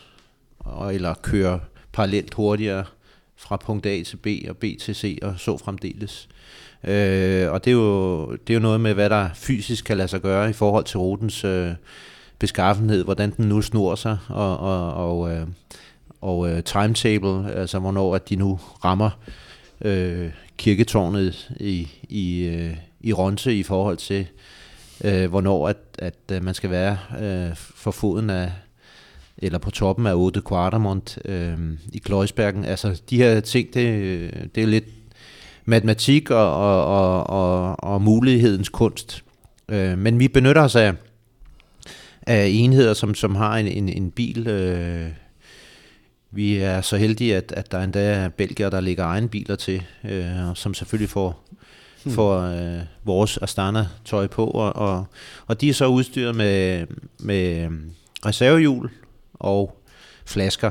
og, 0.58 0.94
eller 0.94 1.14
kører 1.14 1.58
parallelt 1.92 2.34
hurtigere 2.34 2.84
fra 3.36 3.56
punkt 3.56 3.86
A 3.86 4.02
til 4.02 4.16
B 4.16 4.26
og 4.48 4.56
B 4.56 4.64
til 4.80 4.94
C 4.94 5.18
og 5.22 5.34
så 5.38 5.58
fremdeles. 5.58 6.28
Øh, 6.84 7.52
og 7.52 7.64
det 7.64 7.70
er, 7.70 7.74
jo, 7.74 8.30
det 8.32 8.50
er 8.50 8.54
jo 8.54 8.60
noget 8.60 8.80
med, 8.80 8.94
hvad 8.94 9.10
der 9.10 9.28
fysisk 9.34 9.84
kan 9.84 9.96
lade 9.96 10.08
sig 10.08 10.20
gøre 10.20 10.50
i 10.50 10.52
forhold 10.52 10.84
til 10.84 10.98
rutens 10.98 11.44
øh, 11.44 11.72
beskaffenhed, 12.44 13.04
hvordan 13.04 13.30
den 13.36 13.48
nu 13.48 13.62
snor 13.62 13.94
sig, 13.94 14.18
og, 14.28 14.58
og, 14.58 14.94
og, 14.94 15.32
øh, 15.32 15.46
og 16.20 16.50
øh, 16.50 16.62
timetable, 16.62 17.52
altså 17.54 17.78
hvornår 17.78 18.14
at 18.14 18.28
de 18.28 18.36
nu 18.36 18.60
rammer 18.84 19.10
øh, 19.80 20.30
kirketårnet 20.56 21.50
i, 21.60 21.88
i, 22.08 22.44
øh, 22.44 22.76
i 23.00 23.12
Ronse 23.12 23.54
i 23.54 23.62
forhold 23.62 23.96
til, 23.96 24.26
øh, 25.04 25.30
hvornår 25.30 25.68
at, 25.68 25.76
at, 25.98 26.14
øh, 26.32 26.44
man 26.44 26.54
skal 26.54 26.70
være 26.70 26.98
øh, 27.20 27.56
for 27.56 27.90
foden 27.90 28.30
af, 28.30 28.52
eller 29.38 29.58
på 29.58 29.70
toppen 29.70 30.06
af 30.06 30.14
8 30.14 30.42
Quartermont 30.48 31.18
øh, 31.24 31.58
i 31.92 31.98
Kløjsbergen. 31.98 32.64
Altså 32.64 33.02
de 33.10 33.16
her 33.16 33.40
ting, 33.40 33.74
det, 33.74 34.54
det 34.54 34.62
er 34.62 34.66
lidt 34.66 34.88
matematik 35.64 36.30
og, 36.30 36.54
og, 36.54 36.86
og, 36.86 37.30
og, 37.30 37.84
og 37.84 38.02
mulighedens 38.02 38.68
kunst. 38.68 39.24
Øh, 39.68 39.98
men 39.98 40.18
vi 40.18 40.28
benytter 40.28 40.62
os 40.62 40.76
af, 40.76 40.92
af 42.26 42.48
enheder, 42.52 42.94
som, 42.94 43.14
som 43.14 43.34
har 43.34 43.56
en, 43.56 43.66
en, 43.66 43.88
en 43.88 44.10
bil. 44.10 44.48
Øh, 44.48 45.08
vi 46.30 46.56
er 46.56 46.80
så 46.80 46.96
heldige, 46.96 47.36
at, 47.36 47.52
at 47.56 47.72
der 47.72 47.80
endda 47.80 48.12
er 48.12 48.28
belgier, 48.28 48.70
der 48.70 48.80
lægger 48.80 49.04
egen 49.04 49.28
biler 49.28 49.56
til, 49.56 49.82
øh, 50.04 50.34
som 50.54 50.74
selvfølgelig 50.74 51.10
får, 51.10 51.44
hmm. 52.04 52.12
får 52.12 52.40
øh, 52.40 52.80
vores 53.04 53.38
Astana-tøj 53.42 54.26
på. 54.26 54.46
Og, 54.46 54.76
og, 54.76 55.06
og 55.46 55.60
de 55.60 55.68
er 55.68 55.74
så 55.74 55.86
udstyret 55.86 56.34
med, 56.34 56.86
med 57.18 57.68
reservehjul 58.26 58.90
og 59.34 59.82
flasker. 60.24 60.70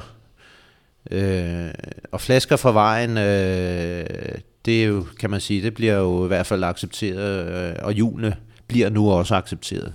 Øh, 1.11 1.69
og 2.11 2.21
flasker 2.21 2.55
fra 2.55 2.71
vejen, 2.71 3.17
øh, 3.17 4.37
det 4.65 4.83
er 4.83 4.85
jo, 4.85 5.05
kan 5.19 5.29
man 5.29 5.41
sige, 5.41 5.61
det 5.61 5.73
bliver 5.73 5.93
jo 5.93 6.25
i 6.25 6.27
hvert 6.27 6.45
fald 6.45 6.63
accepteret, 6.63 7.47
øh, 7.47 7.75
og 7.81 7.93
hjulene 7.93 8.35
bliver 8.67 8.89
nu 8.89 9.11
også 9.11 9.35
accepteret. 9.35 9.93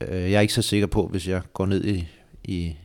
Øh, 0.00 0.30
jeg 0.30 0.36
er 0.36 0.40
ikke 0.40 0.54
så 0.54 0.62
sikker 0.62 0.86
på, 0.86 1.06
hvis 1.06 1.28
jeg 1.28 1.42
går 1.52 1.66
ned 1.66 1.84
i, 1.84 2.08
i, 2.44 2.76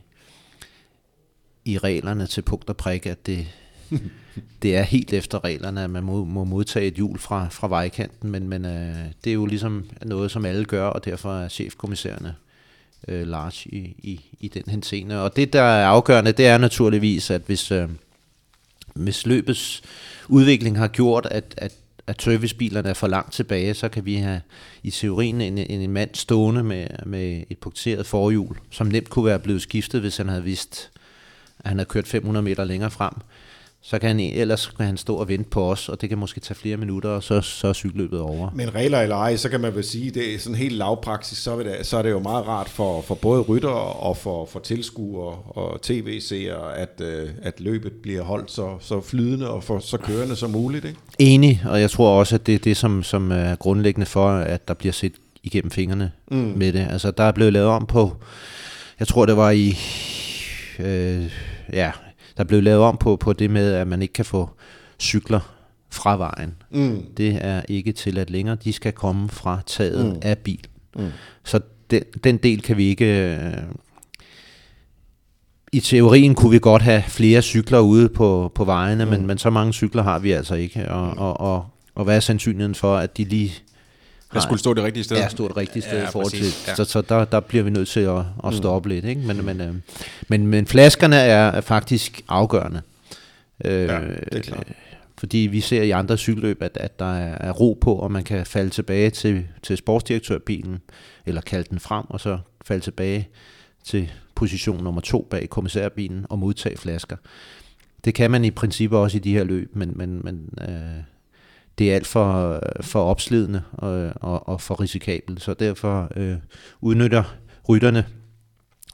i 1.64 1.78
reglerne 1.78 2.26
til 2.26 2.42
punkt 2.42 2.68
og 2.68 2.76
prik, 2.76 3.06
at 3.06 3.26
det, 3.26 3.46
det 4.62 4.76
er 4.76 4.82
helt 4.82 5.12
efter 5.12 5.44
reglerne, 5.44 5.84
at 5.84 5.90
man 5.90 6.04
må, 6.04 6.24
må 6.24 6.44
modtage 6.44 6.86
et 6.86 6.94
hjul 6.94 7.18
fra, 7.18 7.48
fra 7.48 7.68
vejkanten, 7.68 8.30
men, 8.30 8.48
men 8.48 8.64
øh, 8.64 8.96
det 9.24 9.30
er 9.30 9.34
jo 9.34 9.46
ligesom 9.46 9.90
noget, 10.02 10.30
som 10.30 10.44
alle 10.44 10.64
gør, 10.64 10.86
og 10.86 11.04
derfor 11.04 11.34
er 11.34 11.48
chefkommissærerne 11.48 12.34
øh, 13.08 13.26
large 13.26 13.70
i, 13.70 13.96
i, 13.98 14.20
i 14.40 14.48
den 14.48 14.62
henseende. 14.68 15.22
Og 15.22 15.36
det, 15.36 15.52
der 15.52 15.62
er 15.62 15.86
afgørende, 15.86 16.32
det 16.32 16.46
er 16.46 16.58
naturligvis, 16.58 17.30
at 17.30 17.42
hvis, 17.46 17.72
øh, 17.72 17.88
hvis 18.94 19.26
løbets 19.26 19.82
udvikling 20.28 20.78
har 20.78 20.88
gjort, 20.88 21.26
at, 21.30 21.54
at, 21.56 21.74
at 22.06 22.22
servicebilerne 22.22 22.88
er 22.88 22.94
for 22.94 23.06
langt 23.06 23.32
tilbage, 23.32 23.74
så 23.74 23.88
kan 23.88 24.04
vi 24.04 24.14
have 24.14 24.40
i 24.82 24.90
teorien 24.90 25.40
en, 25.40 25.58
en, 25.58 25.80
en 25.80 25.90
mand 25.90 26.10
stående 26.14 26.62
med, 26.62 26.86
med 27.06 27.42
et 27.50 27.58
punkteret 27.58 28.06
forhjul, 28.06 28.58
som 28.70 28.86
nemt 28.86 29.10
kunne 29.10 29.24
være 29.24 29.38
blevet 29.38 29.62
skiftet, 29.62 30.00
hvis 30.00 30.16
han 30.16 30.28
havde 30.28 30.44
vidst, 30.44 30.90
at 31.58 31.68
han 31.68 31.78
havde 31.78 31.88
kørt 31.88 32.06
500 32.06 32.42
meter 32.42 32.64
længere 32.64 32.90
frem 32.90 33.14
så 33.86 33.98
kan 33.98 34.08
han, 34.08 34.20
ellers 34.20 34.66
kan 34.66 34.86
han 34.86 34.96
stå 34.96 35.16
og 35.16 35.28
vente 35.28 35.50
på 35.50 35.70
os, 35.70 35.88
og 35.88 36.00
det 36.00 36.08
kan 36.08 36.18
måske 36.18 36.40
tage 36.40 36.54
flere 36.54 36.76
minutter, 36.76 37.10
og 37.10 37.22
så, 37.22 37.40
så 37.40 37.68
er 37.68 37.72
cykelløbet 37.72 38.20
over. 38.20 38.50
Men 38.54 38.74
regler 38.74 39.00
eller 39.00 39.16
ej, 39.16 39.36
så 39.36 39.48
kan 39.48 39.60
man 39.60 39.74
vel 39.74 39.84
sige, 39.84 40.10
det 40.10 40.34
er 40.34 40.38
sådan 40.38 40.56
helt 40.56 40.72
lavpraksis, 40.72 41.38
så, 41.38 41.58
det, 41.58 41.86
så 41.86 41.96
er 41.96 42.02
det 42.02 42.10
jo 42.10 42.18
meget 42.18 42.46
rart 42.46 42.68
for, 42.68 43.00
for 43.00 43.14
både 43.14 43.40
rytter 43.40 43.68
og 43.68 44.16
for, 44.16 44.46
for 44.46 44.60
tilskuere 44.60 45.34
og 45.34 45.82
tv-seere, 45.82 46.76
at, 46.76 47.00
øh, 47.00 47.28
at 47.42 47.60
løbet 47.60 47.92
bliver 47.92 48.22
holdt 48.22 48.50
så, 48.50 48.76
så 48.80 49.00
flydende 49.00 49.50
og 49.50 49.64
for, 49.64 49.78
så 49.78 49.98
kørende 49.98 50.36
som 50.36 50.50
muligt. 50.50 50.84
Ikke? 50.84 50.98
Enig, 51.18 51.62
og 51.68 51.80
jeg 51.80 51.90
tror 51.90 52.18
også, 52.18 52.34
at 52.34 52.46
det 52.46 52.54
er 52.54 52.58
det, 52.58 52.76
som, 52.76 53.02
som 53.02 53.32
er 53.32 53.56
grundlæggende 53.56 54.06
for, 54.06 54.28
at 54.30 54.68
der 54.68 54.74
bliver 54.74 54.92
set 54.92 55.12
igennem 55.42 55.70
fingrene 55.70 56.12
mm. 56.30 56.36
med 56.36 56.72
det. 56.72 56.86
Altså, 56.90 57.10
der 57.10 57.24
er 57.24 57.32
blevet 57.32 57.52
lavet 57.52 57.68
om 57.68 57.86
på, 57.86 58.16
jeg 58.98 59.08
tror, 59.08 59.26
det 59.26 59.36
var 59.36 59.50
i... 59.50 59.78
Øh, 60.78 61.30
ja, 61.72 61.90
der 62.36 62.44
blev 62.44 62.62
lavet 62.62 62.82
om 62.82 62.96
på, 62.96 63.16
på 63.16 63.32
det 63.32 63.50
med, 63.50 63.72
at 63.72 63.86
man 63.86 64.02
ikke 64.02 64.14
kan 64.14 64.24
få 64.24 64.50
cykler 65.00 65.40
fra 65.90 66.16
vejen. 66.16 66.54
Mm. 66.70 67.02
Det 67.16 67.38
er 67.40 67.62
ikke 67.68 67.92
tilladt 67.92 68.30
længere. 68.30 68.56
De 68.64 68.72
skal 68.72 68.92
komme 68.92 69.28
fra 69.28 69.60
taget 69.66 70.06
mm. 70.06 70.18
af 70.22 70.38
bil. 70.38 70.66
Mm. 70.96 71.10
Så 71.44 71.60
den, 71.90 72.02
den 72.24 72.36
del 72.36 72.62
kan 72.62 72.76
vi 72.76 72.84
ikke... 72.84 73.36
Øh, 73.36 73.52
I 75.72 75.80
teorien 75.80 76.34
kunne 76.34 76.50
vi 76.50 76.58
godt 76.58 76.82
have 76.82 77.02
flere 77.02 77.42
cykler 77.42 77.78
ude 77.78 78.08
på, 78.08 78.52
på 78.54 78.64
vejene, 78.64 79.04
mm. 79.04 79.10
men, 79.10 79.26
men 79.26 79.38
så 79.38 79.50
mange 79.50 79.72
cykler 79.72 80.02
har 80.02 80.18
vi 80.18 80.32
altså 80.32 80.54
ikke. 80.54 80.88
Og, 80.88 81.12
mm. 81.12 81.18
og, 81.18 81.40
og, 81.40 81.66
og 81.94 82.04
hvad 82.04 82.16
er 82.16 82.20
sandsynligheden 82.20 82.74
for, 82.74 82.96
at 82.96 83.16
de 83.16 83.24
lige 83.24 83.52
der 84.34 84.40
skulle 84.40 84.58
stå 84.58 84.74
det 84.74 84.84
rigtige 84.84 85.04
sted. 85.04 85.16
Ja, 85.16 85.28
stå 85.28 85.48
det 85.48 85.56
rigtige 85.56 85.82
sted 85.82 85.98
ja, 85.98 86.08
i 86.08 86.10
forhold 86.12 86.30
til. 86.30 86.46
Ja. 86.66 86.74
Så, 86.74 86.84
så 86.84 87.02
der, 87.02 87.24
der 87.24 87.40
bliver 87.40 87.64
vi 87.64 87.70
nødt 87.70 87.88
til 87.88 88.00
at, 88.00 88.18
at 88.18 88.24
mm. 88.44 88.52
stoppe 88.52 88.88
mm. 88.88 88.94
lidt. 88.94 89.04
Ikke? 89.04 89.20
Men, 89.20 89.44
men, 89.44 89.60
øh, 89.60 89.74
men, 90.28 90.46
men 90.46 90.66
flaskerne 90.66 91.16
er, 91.16 91.50
er 91.50 91.60
faktisk 91.60 92.22
afgørende. 92.28 92.82
Øh, 93.64 93.72
ja, 93.72 94.00
det 94.00 94.34
er 94.34 94.40
klart. 94.40 94.66
Fordi 95.18 95.38
vi 95.38 95.60
ser 95.60 95.82
i 95.82 95.90
andre 95.90 96.16
cykelløb, 96.16 96.62
at, 96.62 96.76
at 96.80 96.98
der 96.98 97.14
er, 97.14 97.48
er 97.48 97.52
ro 97.52 97.78
på, 97.80 97.94
og 97.94 98.12
man 98.12 98.24
kan 98.24 98.46
falde 98.46 98.70
tilbage 98.70 99.10
til, 99.10 99.46
til 99.62 99.76
sportsdirektørbilen, 99.76 100.78
eller 101.26 101.40
kalde 101.40 101.66
den 101.70 101.80
frem, 101.80 102.04
og 102.08 102.20
så 102.20 102.38
falde 102.64 102.84
tilbage 102.84 103.28
til 103.84 104.10
position 104.34 104.84
nummer 104.84 105.00
to 105.00 105.26
bag 105.30 105.50
kommissærbilen 105.50 106.26
og 106.30 106.38
modtage 106.38 106.76
flasker. 106.76 107.16
Det 108.04 108.14
kan 108.14 108.30
man 108.30 108.44
i 108.44 108.50
princippet 108.50 108.98
også 108.98 109.16
i 109.16 109.20
de 109.20 109.32
her 109.32 109.44
løb, 109.44 109.76
men, 109.76 109.92
men, 109.94 110.20
men 110.24 110.48
øh, 110.60 111.02
det 111.78 111.90
er 111.90 111.94
alt 111.94 112.06
for, 112.06 112.60
for 112.80 113.04
opslidende 113.04 113.62
og, 113.72 114.12
og, 114.16 114.48
og 114.48 114.60
for 114.60 114.80
risikabelt, 114.80 115.42
så 115.42 115.54
derfor 115.54 116.08
øh, 116.16 116.36
udnytter 116.80 117.36
rytterne 117.68 118.04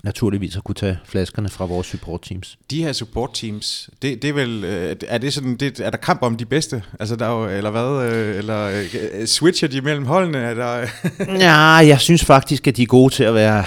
naturligvis 0.05 0.57
at 0.57 0.64
kunne 0.64 0.74
tage 0.74 0.99
flaskerne 1.05 1.49
fra 1.49 1.64
vores 1.64 1.87
support 1.87 2.22
teams. 2.22 2.59
De 2.70 2.83
her 2.83 2.93
support 2.93 3.31
teams, 3.35 3.91
det, 4.03 4.22
det 4.22 4.31
er 4.31 4.35
vel, 4.35 4.64
øh, 4.64 4.97
er 5.09 5.18
det 5.18 5.33
sådan, 5.33 5.57
det, 5.57 5.81
er 5.81 5.91
der 5.91 5.99
kamp 5.99 6.22
om 6.22 6.37
de 6.37 6.45
bedste? 6.45 6.83
Altså 7.01 7.16
der 7.16 7.26
er 7.26 7.41
jo, 7.41 7.57
eller 7.57 7.70
hvad, 7.70 8.12
øh, 8.12 8.37
eller 8.37 8.85
øh, 9.12 9.26
switcher 9.26 9.68
de 9.68 9.81
mellem 9.81 10.07
holdene? 10.07 10.39
Er 10.39 10.55
der 10.55 10.87
ja, 11.47 11.59
jeg 11.89 12.01
synes 12.01 12.24
faktisk, 12.24 12.66
at 12.66 12.76
de 12.76 12.83
er 12.83 12.87
gode 12.87 13.14
til 13.14 13.24
at 13.24 13.35
være, 13.35 13.64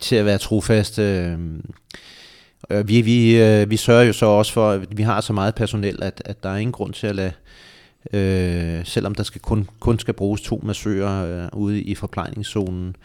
til 0.00 0.16
at 0.16 0.24
være 0.24 0.38
trofaste. 0.38 1.36
Vi, 2.84 3.00
vi, 3.00 3.64
vi 3.64 3.76
sørger 3.76 4.04
jo 4.04 4.12
så 4.12 4.26
også 4.26 4.52
for, 4.52 4.70
at 4.70 4.98
vi 4.98 5.02
har 5.02 5.20
så 5.20 5.32
meget 5.32 5.54
personel, 5.54 6.02
at, 6.02 6.22
at 6.24 6.42
der 6.42 6.48
er 6.48 6.56
ingen 6.56 6.72
grund 6.72 6.92
til 6.92 7.06
at 7.06 7.14
lade 7.14 7.32
øh, 8.12 8.86
selvom 8.86 9.14
der 9.14 9.22
skal 9.22 9.40
kun, 9.40 9.68
kun 9.80 9.98
skal 9.98 10.14
bruges 10.14 10.40
to 10.40 10.60
massører 10.64 11.44
øh, 11.44 11.48
ude 11.52 11.82
i 11.82 11.94
forplejningszonen. 11.94 12.96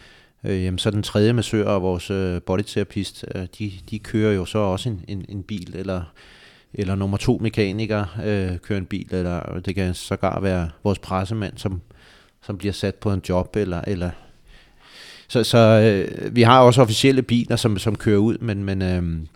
Øh, 0.43 0.64
jamen, 0.64 0.78
så 0.78 0.91
den 0.91 1.04
tredje 1.04 1.34
massør 1.34 1.66
og 1.66 1.82
vores 1.82 2.12
øh, 2.12 2.41
bodyterapist, 2.41 3.26
øh, 3.36 3.47
de, 3.60 3.72
de 3.89 3.99
kører 3.99 4.34
jo 4.34 4.45
så 4.45 4.58
også 4.58 4.89
en, 4.89 5.06
en, 5.08 5.26
en 5.30 5.43
bil, 5.43 5.76
eller, 5.76 6.14
eller 6.74 6.95
nummer 6.95 7.18
to 7.18 7.38
mekaniker 7.41 8.06
øh, 8.24 8.58
kører 8.58 8.80
en 8.80 8.86
bil, 8.86 9.14
eller 9.16 9.60
det 9.60 9.76
kan 9.76 9.93
sågar 9.93 10.39
være 10.39 10.70
vores 10.84 10.99
pressemand, 10.99 11.58
som, 11.58 11.82
som 12.45 12.58
bliver 12.58 12.74
sat 12.74 12.95
på 12.95 13.14
en 13.14 13.22
job, 13.30 13.56
eller, 13.56 13.82
eller 13.88 14.10
så, 15.28 15.43
så 15.43 15.58
øh, 15.58 16.36
vi 16.36 16.41
har 16.41 16.60
også 16.60 16.82
officielle 16.82 17.22
biler, 17.22 17.56
som, 17.56 17.78
som 17.78 17.95
kører 17.95 18.18
ud, 18.18 18.38
men, 18.38 18.64
men 18.64 18.82
øh, 18.82 19.28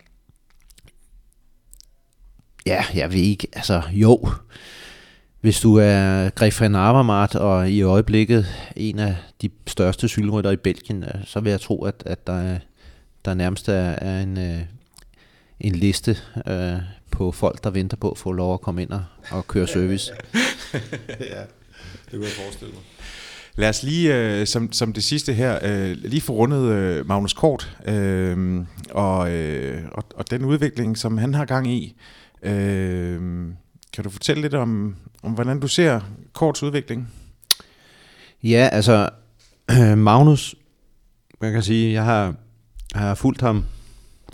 ja, 2.66 2.84
jeg 2.94 3.12
ved 3.12 3.20
ikke, 3.20 3.48
altså 3.52 3.82
jo, 3.92 4.28
hvis 5.48 5.60
du 5.60 5.76
er 5.76 6.30
Grefan 6.30 6.74
Avermaet 6.74 7.34
og 7.34 7.70
i 7.70 7.82
øjeblikket 7.82 8.46
en 8.76 8.98
af 8.98 9.16
de 9.42 9.50
største 9.66 10.08
cykelrytter 10.08 10.50
i 10.50 10.56
Belgien, 10.56 11.04
øh, 11.04 11.24
så 11.24 11.40
vil 11.40 11.50
jeg 11.50 11.60
tro, 11.60 11.84
at, 11.84 12.02
at 12.06 12.26
der, 12.26 12.32
er, 12.32 12.58
der 13.24 13.34
nærmest 13.34 13.68
er, 13.68 13.72
er 13.74 14.22
en, 14.22 14.38
øh, 14.38 14.60
en 15.60 15.74
liste 15.74 16.16
øh, 16.48 16.72
på 17.10 17.32
folk, 17.32 17.64
der 17.64 17.70
venter 17.70 17.96
på 17.96 18.10
at 18.10 18.18
få 18.18 18.32
lov 18.32 18.54
at 18.54 18.60
komme 18.60 18.82
ind 18.82 18.90
og, 18.90 19.04
og 19.30 19.46
køre 19.46 19.66
service. 19.66 20.12
ja, 21.34 21.42
det 22.04 22.12
kunne 22.12 22.24
jeg 22.24 22.32
forestille 22.44 22.74
mig. 22.74 22.82
Lad 23.56 23.68
os 23.68 23.82
lige, 23.82 24.16
øh, 24.16 24.46
som, 24.46 24.72
som 24.72 24.92
det 24.92 25.04
sidste 25.04 25.32
her, 25.32 25.58
øh, 25.62 25.96
lige 25.96 26.20
få 26.20 26.32
rundet 26.32 26.62
øh, 26.72 27.08
Magnus 27.08 27.32
Kort 27.32 27.76
øh, 27.86 28.60
og, 28.90 29.32
øh, 29.32 29.82
og, 29.92 30.04
og 30.14 30.30
den 30.30 30.44
udvikling, 30.44 30.98
som 30.98 31.18
han 31.18 31.34
har 31.34 31.44
gang 31.44 31.70
i. 31.70 31.96
Øh, 32.42 33.20
kan 33.92 34.04
du 34.04 34.10
fortælle 34.10 34.42
lidt 34.42 34.54
om, 34.54 34.96
om 35.22 35.32
hvordan 35.32 35.60
du 35.60 35.68
ser 35.68 36.00
Korts 36.32 36.62
udvikling? 36.62 37.12
Ja, 38.42 38.68
altså 38.72 39.08
Magnus, 39.96 40.54
man 41.40 41.52
kan 41.52 41.62
sige, 41.62 41.92
jeg 41.92 42.04
har, 42.04 42.34
har 42.94 43.14
fulgt 43.14 43.40
ham 43.40 43.64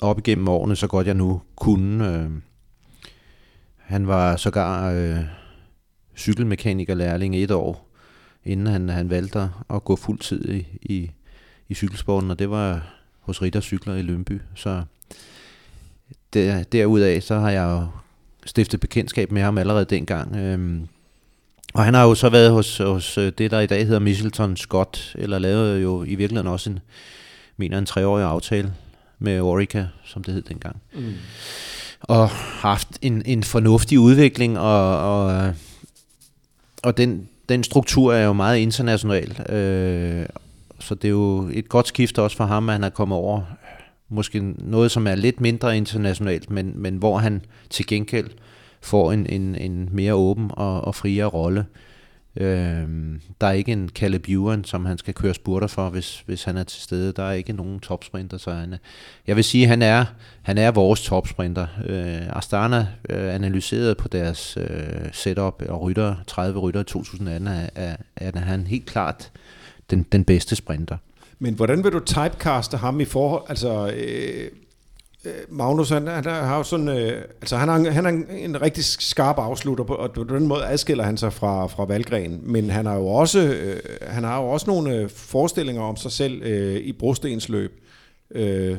op 0.01 0.19
igennem 0.19 0.49
årene, 0.49 0.77
så 0.77 0.87
godt 0.87 1.07
jeg 1.07 1.15
nu 1.15 1.43
kunne. 1.57 2.09
Øh, 2.09 2.31
han 3.77 4.07
var 4.07 4.37
sågar 4.37 4.91
øh, 4.91 5.19
cykelmekanikerlærling 6.17 7.37
et 7.37 7.51
år, 7.51 7.91
inden 8.45 8.67
han, 8.67 8.89
han 8.89 9.11
valgte 9.11 9.51
at 9.71 9.85
gå 9.85 9.97
fuldtid 9.97 10.49
i, 10.49 10.67
i, 10.83 11.11
i 11.69 11.75
cykelsporten, 11.75 12.31
og 12.31 12.39
det 12.39 12.51
var 12.51 12.95
hos 13.21 13.43
Ritter 13.43 13.61
Cykler 13.61 13.95
i 13.95 14.03
Lønby. 14.03 14.41
Så 14.55 14.83
der, 16.35 16.63
derudaf, 16.63 17.23
så 17.23 17.39
har 17.39 17.51
jeg 17.51 17.65
jo 17.65 17.87
stiftet 18.47 18.81
bekendtskab 18.81 19.33
med 19.33 19.43
ham 19.43 19.59
allerede 19.59 19.85
dengang. 19.85 20.37
Øh, 20.37 20.81
og 21.75 21.85
han 21.85 21.95
har 21.95 22.05
jo 22.05 22.15
så 22.15 22.29
været 22.29 22.51
hos, 22.51 22.79
hos 22.79 23.19
øh, 23.19 23.33
det, 23.39 23.51
der 23.51 23.61
i 23.61 23.67
dag 23.67 23.87
hedder 23.87 24.01
Michelton 24.01 24.57
Scott, 24.57 25.15
eller 25.19 25.39
lavet 25.39 25.83
jo 25.83 26.03
i 26.03 26.15
virkeligheden 26.15 26.53
også 26.53 26.71
en, 26.71 26.79
mener 27.57 27.79
en 27.79 27.87
treårig 27.87 28.25
aftale 28.25 28.73
med 29.19 29.41
Orica, 29.41 29.87
som 30.05 30.25
det 30.25 30.35
hed 30.35 30.43
dengang. 30.43 30.77
Mm. 30.95 31.13
Og 32.01 32.29
haft 32.29 32.89
en, 33.03 33.23
en 33.27 33.45
fornuftig 33.45 33.99
udvikling, 33.99 34.59
og, 34.59 34.99
og, 34.99 35.55
og 36.83 36.97
den, 36.97 37.29
den 37.49 37.65
struktur 37.65 38.15
er 38.15 38.25
jo 38.25 38.33
meget 38.33 38.59
international. 38.59 39.53
Øh, 39.53 40.27
så 40.81 40.95
det 40.95 41.05
er 41.05 41.13
jo 41.13 41.49
et 41.53 41.69
godt 41.69 41.89
skift 41.89 42.19
også 42.19 42.37
for 42.37 42.45
ham, 42.45 42.69
at 42.69 42.73
han 42.73 42.85
er 42.85 42.89
kommet 42.89 43.19
over 43.19 43.43
måske 44.15 44.41
noget, 44.59 44.91
som 44.91 45.07
er 45.07 45.15
lidt 45.15 45.41
mindre 45.41 45.77
internationalt, 45.77 46.51
men, 46.51 46.73
men 46.77 46.97
hvor 46.97 47.19
han 47.19 47.43
til 47.71 47.87
gengæld 47.87 48.31
får 48.81 49.13
en, 49.13 49.27
en, 49.27 49.55
en 49.55 49.89
mere 49.93 50.15
åben 50.15 50.51
og, 50.53 50.81
og 50.81 50.95
friere 50.95 51.27
rolle. 51.27 51.67
Øh, 52.37 52.89
der 53.41 53.47
er 53.47 53.53
ikke 53.53 53.73
en 53.73 53.89
Caleb 53.89 54.29
Ewan, 54.29 54.65
som 54.65 54.85
han 54.85 54.99
skal 54.99 55.15
køre 55.15 55.35
spurter 55.35 55.67
for, 55.67 55.91
hvis, 55.91 56.23
hvis 56.27 56.45
han 56.45 56.57
er 56.57 56.65
til 56.65 56.83
stede. 56.83 57.13
Der 57.13 57.23
er 57.23 57.33
ikke 57.33 57.53
nogen 57.53 57.81
topsprinter, 57.81 58.39
så 58.39 58.51
han 58.51 58.73
er, 58.73 58.79
jeg 59.27 59.37
vil 59.37 59.45
sige, 59.45 59.65
at 59.65 59.69
han 59.69 59.83
er, 59.83 60.05
han 60.43 60.59
er 60.59 60.71
vores 60.71 61.03
topsprinter. 61.03 61.67
Øh, 61.87 62.37
Astana 62.37 62.87
øh, 63.09 63.35
analyserede 63.35 63.95
på 63.95 64.09
deres 64.09 64.57
øh, 64.57 65.13
setup 65.13 65.63
og 65.69 65.83
rytter, 65.83 66.15
30 66.27 66.59
rytter 66.59 66.81
i 66.81 66.85
2018, 66.85 67.49
er, 67.49 67.69
er, 67.75 67.97
er 68.17 68.41
han 68.41 68.67
helt 68.67 68.87
klart 68.87 69.31
den, 69.91 70.03
den 70.13 70.25
bedste 70.25 70.57
sprinter. 70.57 70.97
Men 71.45 71.55
hvordan 71.55 71.85
vil 71.85 71.93
du 71.93 72.01
typecaste 72.01 72.77
ham 72.77 73.01
i 73.01 73.05
forhold, 73.05 73.43
altså 73.49 73.93
øh, 73.97 74.51
øh, 75.25 75.33
Magnus, 75.49 75.89
han, 75.89 76.07
han 76.07 76.25
har 76.25 76.57
jo 76.57 76.63
sådan, 76.63 76.89
øh, 76.89 77.23
altså 77.41 77.57
han 77.57 77.69
har, 77.69 77.91
han 77.91 78.07
er 78.07 78.35
en 78.37 78.63
rigtig 78.63 78.85
skarp 78.85 79.39
afslutter, 79.39 79.85
og 79.85 80.13
på 80.13 80.25
den 80.25 80.47
måde 80.47 80.67
adskiller 80.67 81.05
han 81.05 81.17
sig 81.17 81.33
fra, 81.33 81.67
fra 81.67 81.85
Valgren, 81.85 82.41
men 82.43 82.71
han 82.71 82.87
har 82.87 82.95
jo 82.95 83.07
også, 83.07 83.41
øh, 83.41 83.81
han 84.03 84.25
har 84.25 84.43
jo 84.43 84.49
også 84.49 84.67
nogle 84.67 84.95
øh, 84.95 85.09
forestillinger 85.09 85.83
om 85.83 85.97
sig 85.97 86.13
selv 86.13 86.43
øh, 86.43 86.77
i 86.77 86.93
brostensløb 86.93 87.73
øh, 88.31 88.77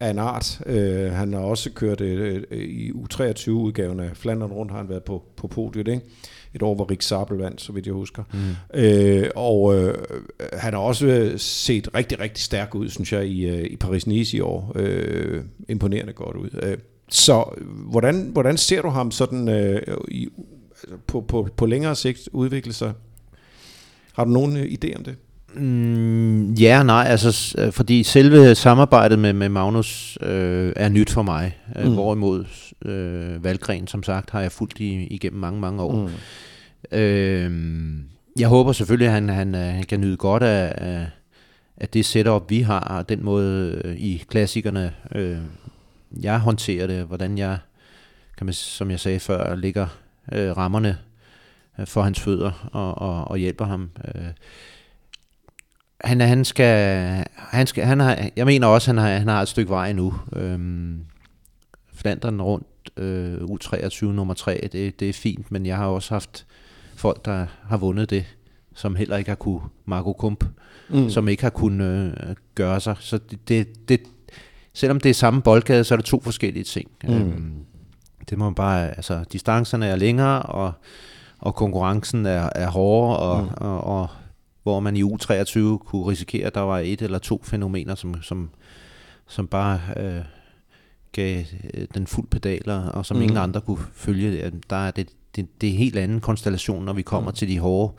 af 0.00 0.10
en 0.10 0.18
art. 0.18 0.60
Øh, 0.66 1.12
han 1.12 1.32
har 1.32 1.40
også 1.40 1.70
kørt 1.70 2.00
øh, 2.00 2.42
øh 2.50 2.58
i 2.58 2.90
U23-udgaven 2.90 4.00
af 4.00 4.10
Flandern 4.14 4.52
rundt, 4.52 4.72
har 4.72 4.78
han 4.78 4.88
været 4.88 5.04
på, 5.04 5.22
på 5.36 5.46
podiet, 5.46 5.88
ikke? 5.88 6.02
Et 6.58 6.62
år, 6.62 6.74
hvor 6.74 6.90
Rik 6.90 7.02
Sabel 7.02 7.38
vandt, 7.38 7.60
så 7.60 7.72
vidt 7.72 7.86
jeg 7.86 7.94
husker. 7.94 8.22
Mm. 8.32 8.80
Øh, 8.80 9.30
og 9.36 9.76
øh, 9.76 9.94
han 10.52 10.72
har 10.72 10.80
også 10.80 11.32
set 11.36 11.88
rigtig, 11.94 12.20
rigtig 12.20 12.44
stærk 12.44 12.74
ud, 12.74 12.88
synes 12.88 13.12
jeg, 13.12 13.26
i, 13.26 13.46
øh, 13.46 13.64
i 13.64 13.76
Paris-Nice 13.84 14.36
i 14.36 14.40
år. 14.40 14.72
Øh, 14.74 15.44
imponerende 15.68 16.12
godt 16.12 16.36
ud. 16.36 16.48
Øh, 16.62 16.78
så 17.08 17.44
hvordan, 17.90 18.30
hvordan 18.32 18.56
ser 18.56 18.82
du 18.82 18.88
ham 18.88 19.10
sådan 19.10 19.48
øh, 19.48 19.82
i, 20.08 20.28
på, 21.06 21.20
på, 21.20 21.48
på 21.56 21.66
længere 21.66 21.96
sigt 21.96 22.28
udvikle 22.32 22.72
sig? 22.72 22.92
Har 24.12 24.24
du 24.24 24.30
nogen 24.30 24.56
øh, 24.56 24.64
idé 24.64 24.96
om 24.96 25.04
det? 25.04 25.16
Mm, 25.54 26.52
ja 26.52 26.82
nej, 26.82 27.06
altså 27.08 27.56
fordi 27.70 28.02
selve 28.02 28.54
samarbejdet 28.54 29.18
med, 29.18 29.32
med 29.32 29.48
Magnus 29.48 30.18
øh, 30.22 30.72
er 30.76 30.88
nyt 30.88 31.10
for 31.10 31.22
mig, 31.22 31.58
mm. 31.84 31.94
hvorimod 31.94 32.44
øh, 32.84 33.44
Valgren, 33.44 33.86
som 33.86 34.02
sagt, 34.02 34.30
har 34.30 34.40
jeg 34.40 34.52
fulgt 34.52 34.80
i, 34.80 35.06
igennem 35.06 35.40
mange, 35.40 35.60
mange 35.60 35.82
år. 35.82 36.10
Mm. 36.92 36.98
Øh, 36.98 37.52
jeg 38.38 38.48
håber 38.48 38.72
selvfølgelig, 38.72 39.06
at 39.06 39.14
han, 39.14 39.28
han, 39.28 39.54
han 39.54 39.84
kan 39.84 40.00
nyde 40.00 40.16
godt 40.16 40.42
af, 40.42 40.74
af, 40.76 41.06
af 41.76 41.88
det 41.88 42.04
setup, 42.04 42.50
vi 42.50 42.60
har, 42.60 42.80
og 42.80 43.08
den 43.08 43.24
måde 43.24 43.80
øh, 43.84 43.96
i 43.96 44.24
klassikerne, 44.28 44.92
øh, 45.14 45.38
jeg 46.22 46.38
håndterer 46.38 46.86
det, 46.86 47.04
hvordan 47.04 47.38
jeg, 47.38 47.58
kan 48.36 48.46
man, 48.46 48.54
som 48.54 48.90
jeg 48.90 49.00
sagde 49.00 49.20
før, 49.20 49.54
ligger 49.54 49.86
øh, 50.32 50.56
rammerne 50.56 50.98
øh, 51.78 51.86
for 51.86 52.02
hans 52.02 52.20
fødder 52.20 52.68
og, 52.72 52.98
og, 52.98 53.30
og 53.30 53.38
hjælper 53.38 53.64
ham. 53.64 53.90
Øh, 54.14 54.22
han, 56.04 56.20
han 56.20 56.44
skal, 56.44 57.24
han 57.36 57.66
skal, 57.66 57.84
han 57.84 58.00
har, 58.00 58.28
jeg 58.36 58.46
mener 58.46 58.66
også, 58.66 58.88
han 58.88 58.98
har, 58.98 59.08
han 59.08 59.28
har 59.28 59.42
et 59.42 59.48
stykke 59.48 59.70
vej 59.70 59.92
nu. 59.92 60.14
Øhm, 60.32 61.04
Flandern 61.94 62.42
rundt 62.42 62.66
øh, 62.96 63.34
U23 63.34 64.04
nummer 64.04 64.34
3, 64.34 64.68
det, 64.72 65.00
det 65.00 65.08
er 65.08 65.12
fint, 65.12 65.52
men 65.52 65.66
jeg 65.66 65.76
har 65.76 65.86
også 65.86 66.14
haft 66.14 66.46
folk, 66.96 67.24
der 67.24 67.46
har 67.68 67.76
vundet 67.76 68.10
det, 68.10 68.24
som 68.74 68.96
heller 68.96 69.16
ikke 69.16 69.30
har 69.30 69.36
kunne, 69.36 69.60
Marco 69.86 70.12
Kump, 70.12 70.44
mm. 70.88 71.10
som 71.10 71.28
ikke 71.28 71.42
har 71.42 71.50
kunnet 71.50 72.14
øh, 72.22 72.34
gøre 72.54 72.80
sig. 72.80 72.96
Så 73.00 73.18
det, 73.30 73.48
det, 73.48 73.88
det, 73.88 74.00
selvom 74.72 75.00
det 75.00 75.10
er 75.10 75.14
samme 75.14 75.42
boldgade, 75.42 75.84
så 75.84 75.94
er 75.94 75.96
det 75.96 76.04
to 76.04 76.20
forskellige 76.20 76.64
ting. 76.64 76.90
Mm. 77.04 77.14
Øhm, 77.14 77.54
det 78.30 78.38
må 78.38 78.44
man 78.44 78.54
bare, 78.54 78.88
altså 78.88 79.24
distancerne 79.32 79.86
er 79.86 79.96
længere, 79.96 80.42
og, 80.42 80.72
og 81.38 81.54
konkurrencen 81.54 82.26
er, 82.26 82.50
er 82.54 82.68
hårdere, 82.68 83.18
og, 83.18 83.42
mm. 83.42 83.48
og, 83.56 83.84
og 83.84 84.08
hvor 84.68 84.80
man 84.80 84.96
i 84.96 85.02
U23 85.02 85.58
kunne 85.78 86.06
risikere, 86.06 86.46
at 86.46 86.54
der 86.54 86.60
var 86.60 86.78
et 86.78 87.02
eller 87.02 87.18
to 87.18 87.42
fænomener, 87.44 87.94
som, 87.94 88.22
som, 88.22 88.50
som 89.28 89.46
bare 89.46 89.80
øh, 89.96 90.20
gav 91.12 91.44
øh, 91.74 91.86
den 91.94 92.06
fuld 92.06 92.26
pedaler, 92.30 92.88
og 92.88 93.06
som 93.06 93.16
mm. 93.16 93.22
ingen 93.22 93.38
andre 93.38 93.60
kunne 93.60 93.78
følge. 93.94 94.52
Der 94.70 94.76
er 94.76 94.90
det, 94.90 95.08
det, 95.36 95.60
det 95.60 95.68
er 95.68 95.72
en 95.72 95.78
helt 95.78 95.98
anden 95.98 96.20
konstellation, 96.20 96.84
når 96.84 96.92
vi 96.92 97.02
kommer 97.02 97.30
mm. 97.30 97.34
til 97.34 97.48
de 97.48 97.58
hårde 97.58 97.92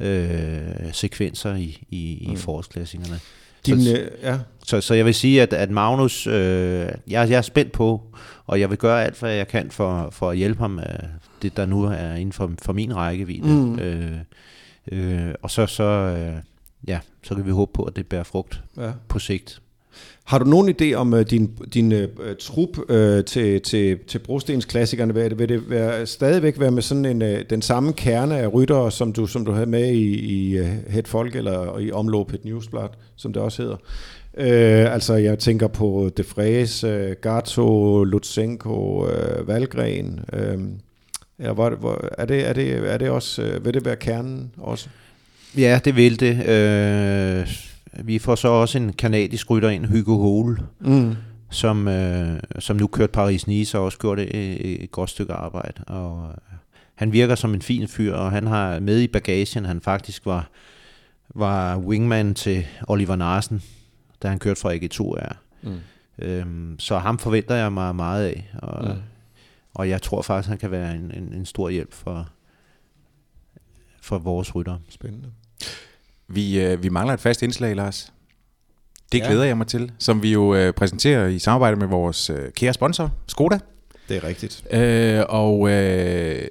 øh, 0.00 0.92
sekvenser 0.92 1.54
i, 1.54 1.86
i, 1.90 2.18
i 2.20 2.30
mm. 2.30 2.36
forårsklassikerne. 2.36 3.20
Din, 3.66 3.82
så, 3.82 3.98
øh, 3.98 4.10
ja. 4.22 4.38
så, 4.64 4.80
så 4.80 4.94
jeg 4.94 5.04
vil 5.04 5.14
sige, 5.14 5.42
at, 5.42 5.52
at 5.52 5.70
Magnus, 5.70 6.26
øh, 6.26 6.32
jeg, 6.32 7.30
jeg 7.30 7.30
er 7.30 7.42
spændt 7.42 7.72
på, 7.72 8.02
og 8.46 8.60
jeg 8.60 8.70
vil 8.70 8.78
gøre 8.78 9.04
alt, 9.04 9.18
hvad 9.18 9.32
jeg 9.32 9.48
kan 9.48 9.70
for, 9.70 10.08
for 10.10 10.30
at 10.30 10.36
hjælpe 10.36 10.60
ham, 10.60 10.78
øh, 10.78 10.84
det 11.42 11.56
der 11.56 11.66
nu 11.66 11.82
er 11.84 12.14
inden 12.14 12.32
for, 12.32 12.52
for 12.62 12.72
min 12.72 12.96
rækkevidde. 12.96 13.48
Mm. 13.48 13.78
Øh, 13.78 14.18
Øh, 14.92 15.34
og 15.42 15.50
så, 15.50 15.66
så, 15.66 15.84
øh, 15.84 16.34
ja, 16.88 16.98
så 17.22 17.34
kan 17.34 17.46
vi 17.46 17.50
håbe 17.50 17.72
på, 17.74 17.82
at 17.82 17.96
det 17.96 18.06
bærer 18.06 18.22
frugt 18.24 18.62
ja. 18.76 18.90
på 19.08 19.18
sigt. 19.18 19.60
Har 20.24 20.38
du 20.38 20.44
nogen 20.44 20.74
idé 20.80 20.94
om 20.94 21.12
uh, 21.12 21.20
din, 21.20 21.50
din 21.74 21.92
uh, 21.92 22.08
trup 22.40 22.78
uh, 22.78 23.24
til, 23.24 23.60
til, 23.60 23.98
til 24.06 24.18
brostensklassikerne? 24.18 25.14
Vil 25.14 25.30
det, 25.30 25.38
vil 25.38 25.48
det 25.48 25.70
være, 25.70 26.06
stadigvæk 26.06 26.60
være 26.60 26.70
med 26.70 26.82
sådan 26.82 27.04
en, 27.04 27.22
uh, 27.22 27.28
den 27.50 27.62
samme 27.62 27.92
kerne 27.92 28.38
af 28.38 28.54
ryttere, 28.54 28.92
som 28.92 29.12
du, 29.12 29.26
som 29.26 29.44
du 29.44 29.52
havde 29.52 29.66
med 29.66 29.88
i, 29.88 30.14
i 30.18 30.60
uh, 30.60 30.66
Het 30.66 31.08
Folk, 31.08 31.36
eller 31.36 31.78
i 31.78 31.92
omlop 31.92 32.32
et 32.32 32.44
Newsblad, 32.44 32.88
som 33.16 33.32
det 33.32 33.42
også 33.42 33.62
hedder? 33.62 33.76
Uh, 34.34 34.94
altså, 34.94 35.14
jeg 35.14 35.38
tænker 35.38 35.68
på 35.68 36.10
De 36.16 36.24
Vries, 36.36 36.84
uh, 36.84 37.12
Gato, 37.22 38.04
Lutsenko, 38.04 39.04
uh, 39.04 39.48
Valgren... 39.48 40.20
Uh, 40.32 40.62
Ja, 41.40 41.52
hvor, 41.52 41.70
hvor, 41.70 42.08
er, 42.18 42.24
det, 42.24 42.48
er, 42.48 42.52
det, 42.52 42.92
er 42.92 42.98
det 42.98 43.10
også, 43.10 43.42
øh, 43.42 43.64
vil 43.64 43.74
det 43.74 43.84
være 43.84 43.96
kernen 43.96 44.50
også? 44.56 44.88
Ja, 45.56 45.80
det 45.84 45.96
vil 45.96 46.20
det. 46.20 46.48
Øh, 46.48 47.48
vi 48.04 48.18
får 48.18 48.34
så 48.34 48.48
også 48.48 48.78
en 48.78 48.92
kanadisk 48.92 49.50
rytter 49.50 49.68
ind, 49.68 49.86
Hugo 49.86 50.16
Hole, 50.16 50.56
mm. 50.80 51.16
som, 51.50 51.88
øh, 51.88 52.40
som 52.58 52.76
nu 52.76 52.86
kørt 52.86 53.10
Paris-Nice 53.16 53.78
og 53.78 53.84
også 53.84 53.98
gjort 53.98 54.18
et, 54.20 54.82
et 54.82 54.90
godt 54.90 55.10
stykke 55.10 55.32
arbejde. 55.32 55.84
Og 55.86 56.28
øh, 56.28 56.56
han 56.94 57.12
virker 57.12 57.34
som 57.34 57.54
en 57.54 57.62
fin 57.62 57.88
fyr, 57.88 58.14
og 58.14 58.32
han 58.32 58.46
har 58.46 58.80
med 58.80 59.00
i 59.00 59.06
bagagen, 59.06 59.64
han 59.64 59.80
faktisk 59.80 60.26
var, 60.26 60.50
var 61.34 61.78
wingman 61.78 62.34
til 62.34 62.66
Oliver 62.88 63.16
Narsen, 63.16 63.62
da 64.22 64.28
han 64.28 64.38
kørte 64.38 64.60
fra 64.60 64.74
AG2R. 64.74 65.36
Mm. 65.62 65.76
Øhm, 66.18 66.76
så 66.78 66.98
ham 66.98 67.18
forventer 67.18 67.54
jeg 67.54 67.72
mig 67.72 67.96
meget 67.96 68.26
af. 68.26 68.50
Og, 68.58 68.84
mm 68.84 69.00
og 69.78 69.88
jeg 69.88 70.02
tror 70.02 70.22
faktisk, 70.22 70.48
han 70.48 70.58
kan 70.58 70.70
være 70.70 70.94
en, 70.94 71.12
en, 71.14 71.32
en 71.32 71.46
stor 71.46 71.68
hjælp 71.68 71.94
for, 71.94 72.28
for 74.02 74.18
vores 74.18 74.54
rytter. 74.54 74.78
Spændende. 74.88 75.28
Vi, 76.28 76.60
øh, 76.60 76.82
vi 76.82 76.88
mangler 76.88 77.14
et 77.14 77.20
fast 77.20 77.42
indslag, 77.42 77.76
Lars. 77.76 78.12
Det 79.12 79.22
glæder 79.22 79.42
ja. 79.42 79.48
jeg 79.48 79.56
mig 79.56 79.66
til, 79.66 79.92
som 79.98 80.22
vi 80.22 80.32
jo 80.32 80.54
øh, 80.54 80.72
præsenterer 80.72 81.26
i 81.26 81.38
samarbejde 81.38 81.76
med 81.76 81.86
vores 81.86 82.30
øh, 82.30 82.52
kære 82.52 82.72
sponsor, 82.72 83.14
Skoda. 83.26 83.58
Det 84.08 84.16
er 84.16 84.24
rigtigt. 84.24 84.66
Øh, 84.70 85.24
og 85.28 85.70
øh, 85.70 86.50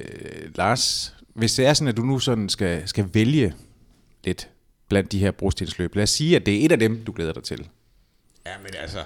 Lars, 0.56 1.16
hvis 1.34 1.56
det 1.56 1.66
er 1.66 1.74
sådan, 1.74 1.88
at 1.88 1.98
du 1.98 2.02
nu 2.02 2.20
sådan 2.20 2.50
skal, 2.50 2.88
skal 2.88 3.10
vælge 3.14 3.54
lidt 4.24 4.50
blandt 4.90 5.12
de 5.12 5.20
her 5.20 5.32
brostensløb, 5.32 5.96
lad 5.96 6.04
os 6.04 6.10
sige, 6.10 6.36
at 6.36 6.46
det 6.46 6.62
er 6.62 6.66
et 6.66 6.72
af 6.72 6.80
dem, 6.80 7.04
du 7.06 7.12
glæder 7.12 7.34
dig 7.34 7.44
til. 7.44 7.68
Ja, 8.46 8.52
men 8.64 8.72
altså, 8.82 9.00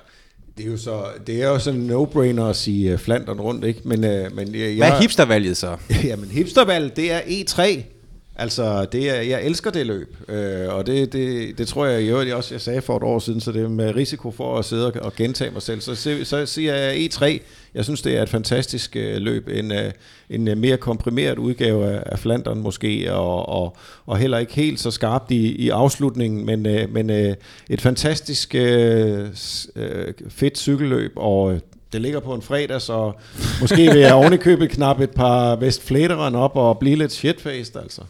det 0.62 0.68
er 0.68 0.72
jo 0.72 0.78
så 0.78 1.04
det 1.28 1.44
er 1.44 1.48
jo 1.48 1.60
sådan 1.60 1.80
en 1.80 1.92
no-brainer 1.92 2.44
at 2.44 2.56
sige 2.56 2.94
uh, 2.94 3.00
Flandern 3.00 3.40
rundt, 3.40 3.66
ikke? 3.66 3.82
Men, 3.84 4.04
uh, 4.04 4.36
men 4.36 4.56
jeg, 4.56 4.76
Hvad 4.76 4.90
er 4.90 5.00
hipstervalget 5.02 5.58
så? 5.58 5.78
Jamen 6.10 6.30
hipstervalget, 6.30 6.96
det 6.96 7.12
er 7.12 7.20
E3. 7.20 7.82
Altså, 8.42 8.86
det 8.86 9.10
er, 9.10 9.22
jeg 9.22 9.44
elsker 9.44 9.72
det 9.72 9.86
løb, 9.86 10.16
øh, 10.28 10.76
og 10.76 10.88
det, 10.88 11.14
det, 11.14 11.58
det 11.58 11.68
tror 11.68 11.86
jeg 11.86 12.02
i 12.02 12.08
øvrigt 12.08 12.34
også, 12.34 12.54
jeg 12.54 12.62
sagde 12.62 12.82
for 12.82 12.98
et 12.98 13.04
år 13.04 13.20
siden, 13.20 13.42
så 13.42 13.52
det 13.52 13.64
er 13.64 13.70
med 13.70 13.96
risiko 13.96 14.32
for 14.32 14.60
at 14.60 14.66
sidde 14.66 14.92
og, 14.92 15.16
gentage 15.16 15.52
mig 15.52 15.62
selv. 15.62 15.82
Så, 15.82 16.20
så 16.24 16.46
siger 16.46 16.76
jeg 16.76 16.96
E3, 16.96 17.40
jeg 17.74 17.84
synes, 17.84 18.02
det 18.02 18.18
er 18.18 18.24
et 18.24 18.30
fantastisk 18.30 18.96
øh, 18.96 19.18
løb, 19.18 19.48
en, 19.48 19.72
øh, 19.72 19.92
en 20.30 20.48
øh, 20.48 20.58
mere 20.58 20.78
komprimeret 20.78 21.38
udgave 21.38 21.86
af, 21.86 22.04
af 22.06 22.20
Flandern 22.20 22.60
måske, 22.60 23.14
og, 23.14 23.50
og, 23.50 23.78
og 24.06 24.18
heller 24.18 24.38
ikke 24.38 24.54
helt 24.54 24.80
så 24.80 24.92
skarpt 24.92 25.32
i, 25.32 25.56
i 25.56 25.70
afslutningen, 25.70 26.46
men, 26.46 26.66
øh, 26.66 26.94
men 26.94 27.10
øh, 27.10 27.36
et 27.70 27.82
fantastisk 27.82 28.56
øh, 28.56 29.28
øh, 29.76 30.14
fedt 30.30 30.58
cykelløb, 30.58 31.12
og 31.16 31.54
øh, 31.54 31.60
det 31.94 32.02
ligger 32.02 32.20
på 32.20 32.34
en 32.34 32.42
fredag, 32.42 32.82
så 32.82 33.12
måske 33.62 33.76
vil 33.76 34.00
jeg 34.00 34.14
ovenikøbet 34.14 34.70
knap 34.70 35.00
et 35.00 35.12
par 35.12 35.56
Vestflæderen 35.56 36.36
op 36.36 36.56
og 36.56 36.80
blive 36.80 36.96
lidt 36.96 37.12
shitfaced, 37.12 37.76
altså. 37.76 38.02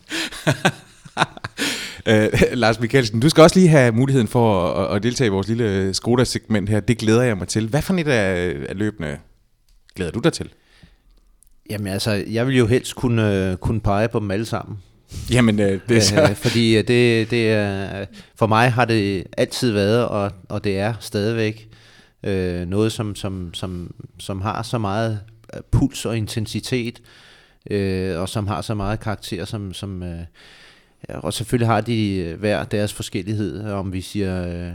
Uh, 2.10 2.54
Lars 2.62 2.80
Mikkelsen, 2.80 3.20
du 3.20 3.30
skal 3.30 3.44
også 3.44 3.60
lige 3.60 3.70
have 3.70 3.92
muligheden 3.92 4.28
for 4.28 4.68
at, 4.68 4.96
at 4.96 5.04
deltage 5.04 5.26
i 5.26 5.30
vores 5.30 5.48
lille 5.48 5.94
Skoda-segment 5.94 6.70
her. 6.70 6.80
Det 6.80 6.98
glæder 6.98 7.22
jeg 7.22 7.38
mig 7.38 7.48
til. 7.48 7.68
Hvad 7.68 7.82
for 7.82 7.94
et 7.94 8.08
af, 8.08 8.56
af 8.70 8.78
løbende 8.78 9.18
glæder 9.96 10.12
du 10.12 10.20
dig 10.20 10.34
til? 10.34 10.50
Jamen 11.70 11.88
altså, 11.88 12.12
jeg 12.12 12.48
vil 12.48 12.58
jo 12.58 12.66
helst 12.66 12.96
kunne, 12.96 13.58
kunne 13.62 13.82
pege 13.82 14.08
på 14.08 14.20
dem 14.20 14.32
alle 14.32 14.46
sammen. 14.46 14.78
Jamen, 15.32 15.60
øh, 15.60 15.80
det 15.90 15.98
er 15.98 16.02
så... 16.02 16.34
fordi 16.44 16.82
det, 16.82 17.32
det 17.32 17.52
er, 17.52 18.06
for 18.36 18.48
mig 18.48 18.72
har 18.72 18.86
det 18.86 19.24
altid 19.38 19.72
været, 19.72 20.08
og, 20.08 20.32
og 20.50 20.64
det 20.64 20.80
er 20.80 20.94
stadigvæk 21.00 21.68
øh, 22.24 22.68
noget, 22.68 22.92
som, 22.92 23.16
som, 23.16 23.54
som, 23.54 23.94
som 24.20 24.42
har 24.42 24.64
så 24.64 24.78
meget 24.78 25.20
øh, 25.54 25.62
puls 25.72 26.06
og 26.06 26.18
intensitet, 26.18 27.02
øh, 27.70 28.20
og 28.20 28.30
som 28.30 28.48
har 28.48 28.62
så 28.62 28.76
meget 28.76 29.00
karakter, 29.00 29.46
som, 29.46 29.74
som 29.74 30.04
øh, 30.04 30.24
og 31.10 31.34
selvfølgelig 31.34 31.68
har 31.68 31.82
de 31.82 32.16
øh, 32.16 32.40
hver 32.40 32.64
deres 32.64 32.94
forskellighed. 32.94 33.72
Om 33.72 33.94
vi 33.94 34.02
siger 34.02 34.48
øh, 34.48 34.74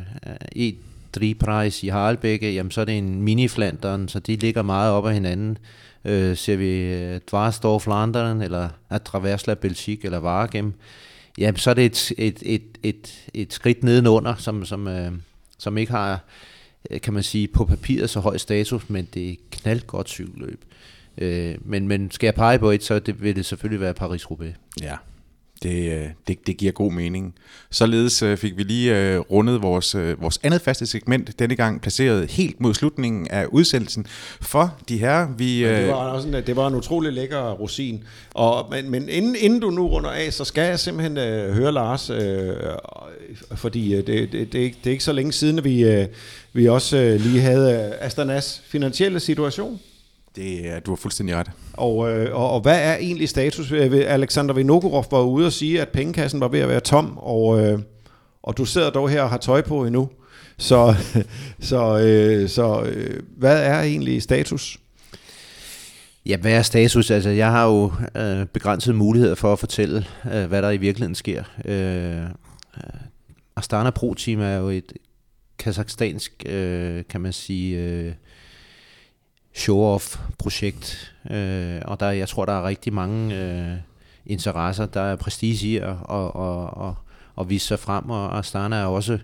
et 0.52 0.76
drivpris 1.14 1.82
i 1.82 1.88
Harlbække, 1.88 2.54
jamen 2.54 2.70
så 2.70 2.80
er 2.80 2.84
det 2.84 2.98
en 2.98 3.28
mini-Flanderen, 3.28 4.08
så 4.08 4.20
de 4.26 4.36
ligger 4.36 4.62
meget 4.62 4.92
op 4.92 5.06
ad 5.06 5.12
hinanden. 5.12 5.58
Øh, 6.04 6.36
ser 6.36 6.56
vi 6.56 6.80
øh, 6.80 7.80
Flanderen, 7.80 8.42
eller 8.42 8.68
at 8.90 9.02
Traversla 9.02 9.54
Belgique, 9.54 10.04
eller 10.04 10.18
Varegem, 10.18 10.72
jamen 11.38 11.58
så 11.58 11.70
er 11.70 11.74
det 11.74 11.84
et, 11.84 12.12
et, 12.18 12.42
et, 12.42 12.78
et, 12.82 13.28
et 13.34 13.52
skridt 13.52 13.84
nedenunder, 13.84 14.34
som, 14.34 14.64
som, 14.64 14.88
øh, 14.88 15.12
som 15.58 15.78
ikke 15.78 15.92
har, 15.92 16.12
øh, 16.12 16.18
kan 17.02 17.14
man 17.14 17.22
sige, 17.22 17.48
på 17.48 17.64
papiret 17.64 18.10
så 18.10 18.20
høj 18.20 18.36
status, 18.36 18.90
men 18.90 19.08
det 19.14 19.30
er 19.30 19.34
knaldt 19.50 19.86
godt 19.86 20.08
cykelløb. 20.08 20.64
Øh, 21.18 21.54
men, 21.64 21.88
men 21.88 22.10
skal 22.10 22.26
jeg 22.26 22.34
pege 22.34 22.58
på 22.58 22.70
et, 22.70 22.84
så 22.84 22.98
det, 22.98 23.22
vil 23.22 23.36
det 23.36 23.46
selvfølgelig 23.46 23.80
være 23.80 23.94
Paris-Roubaix. 24.00 24.52
Ja, 24.80 24.96
det, 25.62 25.92
øh, 25.92 26.08
det, 26.28 26.46
det 26.46 26.56
giver 26.56 26.72
god 26.72 26.92
mening. 26.92 27.34
Således 27.70 28.22
øh, 28.22 28.36
fik 28.36 28.56
vi 28.56 28.62
lige 28.62 28.98
øh, 28.98 29.18
rundet 29.18 29.62
vores, 29.62 29.94
vores 29.94 30.40
andet 30.42 30.60
faste 30.60 30.86
segment, 30.86 31.38
denne 31.38 31.56
gang 31.56 31.80
placeret 31.80 32.30
helt 32.30 32.60
mod 32.60 32.74
slutningen 32.74 33.26
af 33.30 33.46
udsendelsen 33.46 34.06
for 34.40 34.78
de 34.88 34.98
her. 34.98 35.28
Vi, 35.38 35.64
det, 35.64 35.88
var 35.88 35.94
også 35.94 36.28
en, 36.28 36.34
det 36.34 36.56
var 36.56 36.66
en 36.66 36.74
utrolig 36.74 37.12
lækker 37.12 37.50
rosin. 37.52 38.04
Og, 38.34 38.66
men 38.70 38.90
men 38.90 39.08
inden, 39.08 39.36
inden 39.40 39.60
du 39.60 39.70
nu 39.70 39.86
runder 39.86 40.10
af, 40.10 40.32
så 40.32 40.44
skal 40.44 40.68
jeg 40.68 40.80
simpelthen 40.80 41.18
øh, 41.18 41.54
høre 41.54 41.72
Lars, 41.72 42.10
øh, 42.10 42.54
fordi 43.54 43.90
det, 43.90 44.06
det, 44.06 44.32
det, 44.32 44.52
det, 44.52 44.60
er 44.60 44.64
ikke, 44.64 44.78
det 44.84 44.86
er 44.86 44.92
ikke 44.92 45.04
så 45.04 45.12
længe 45.12 45.32
siden, 45.32 45.58
at 45.58 45.64
vi, 45.64 45.84
øh, 45.84 46.06
vi 46.56 46.68
også 46.68 46.96
øh, 46.96 47.20
lige 47.20 47.40
havde 47.40 47.94
Astanas 47.94 48.62
finansielle 48.66 49.20
situation. 49.20 49.80
Det 50.36 50.68
er, 50.68 50.80
du 50.80 50.90
har 50.90 50.96
fuldstændig 50.96 51.36
ret. 51.36 51.50
Og, 51.72 52.10
øh, 52.10 52.36
og, 52.36 52.50
og 52.50 52.60
hvad 52.60 52.80
er 52.80 52.96
egentlig 52.96 53.28
status? 53.28 53.72
Alexander 53.72 54.54
Vinokurov 54.54 55.06
var 55.10 55.20
ude 55.20 55.46
og 55.46 55.52
sige, 55.52 55.80
at 55.80 55.88
pengekassen 55.88 56.40
var 56.40 56.48
ved 56.48 56.60
at 56.60 56.68
være 56.68 56.80
tom, 56.80 57.18
og, 57.18 57.60
øh, 57.60 57.78
og 58.42 58.56
du 58.56 58.64
sidder 58.64 58.90
dog 58.90 59.10
her 59.10 59.22
og 59.22 59.30
har 59.30 59.38
tøj 59.38 59.62
på 59.62 59.84
endnu. 59.84 60.08
Så, 60.58 60.94
så, 61.60 61.98
øh, 61.98 62.48
så 62.48 62.82
øh, 62.82 63.22
hvad 63.36 63.62
er 63.62 63.80
egentlig 63.82 64.22
status? 64.22 64.78
Ja, 66.26 66.36
hvad 66.36 66.52
er 66.52 66.62
status? 66.62 67.10
Altså, 67.10 67.30
jeg 67.30 67.50
har 67.50 67.66
jo 67.66 67.92
øh, 68.16 68.46
begrænset 68.46 68.94
muligheder 68.94 69.34
for 69.34 69.52
at 69.52 69.58
fortælle, 69.58 70.06
øh, 70.32 70.44
hvad 70.44 70.62
der 70.62 70.70
i 70.70 70.76
virkeligheden 70.76 71.14
sker. 71.14 71.42
Øh, 71.64 72.22
øh 72.22 73.00
Astana 73.56 73.90
Pro 73.90 74.14
Team 74.14 74.40
er 74.40 74.56
jo 74.56 74.68
et 74.68 74.92
kazakhstansk, 75.58 76.42
øh, 76.46 77.04
kan 77.08 77.20
man 77.20 77.32
sige, 77.32 77.78
øh, 77.78 78.12
show-off-projekt, 79.54 81.14
øh, 81.30 81.80
og 81.84 82.00
der, 82.00 82.10
jeg 82.10 82.28
tror, 82.28 82.44
der 82.44 82.52
er 82.52 82.68
rigtig 82.68 82.92
mange 82.92 83.36
øh, 83.36 83.76
interesser. 84.26 84.86
Der 84.86 85.00
er 85.00 85.16
prestige 85.16 85.68
i 85.68 85.76
at 85.76 85.96
og, 86.02 86.36
og, 86.36 86.76
og, 86.76 86.94
og 87.34 87.50
vise 87.50 87.66
sig 87.66 87.78
frem, 87.78 88.10
og 88.10 88.38
Astana 88.38 88.76
er 88.76 88.84
også 88.84 89.18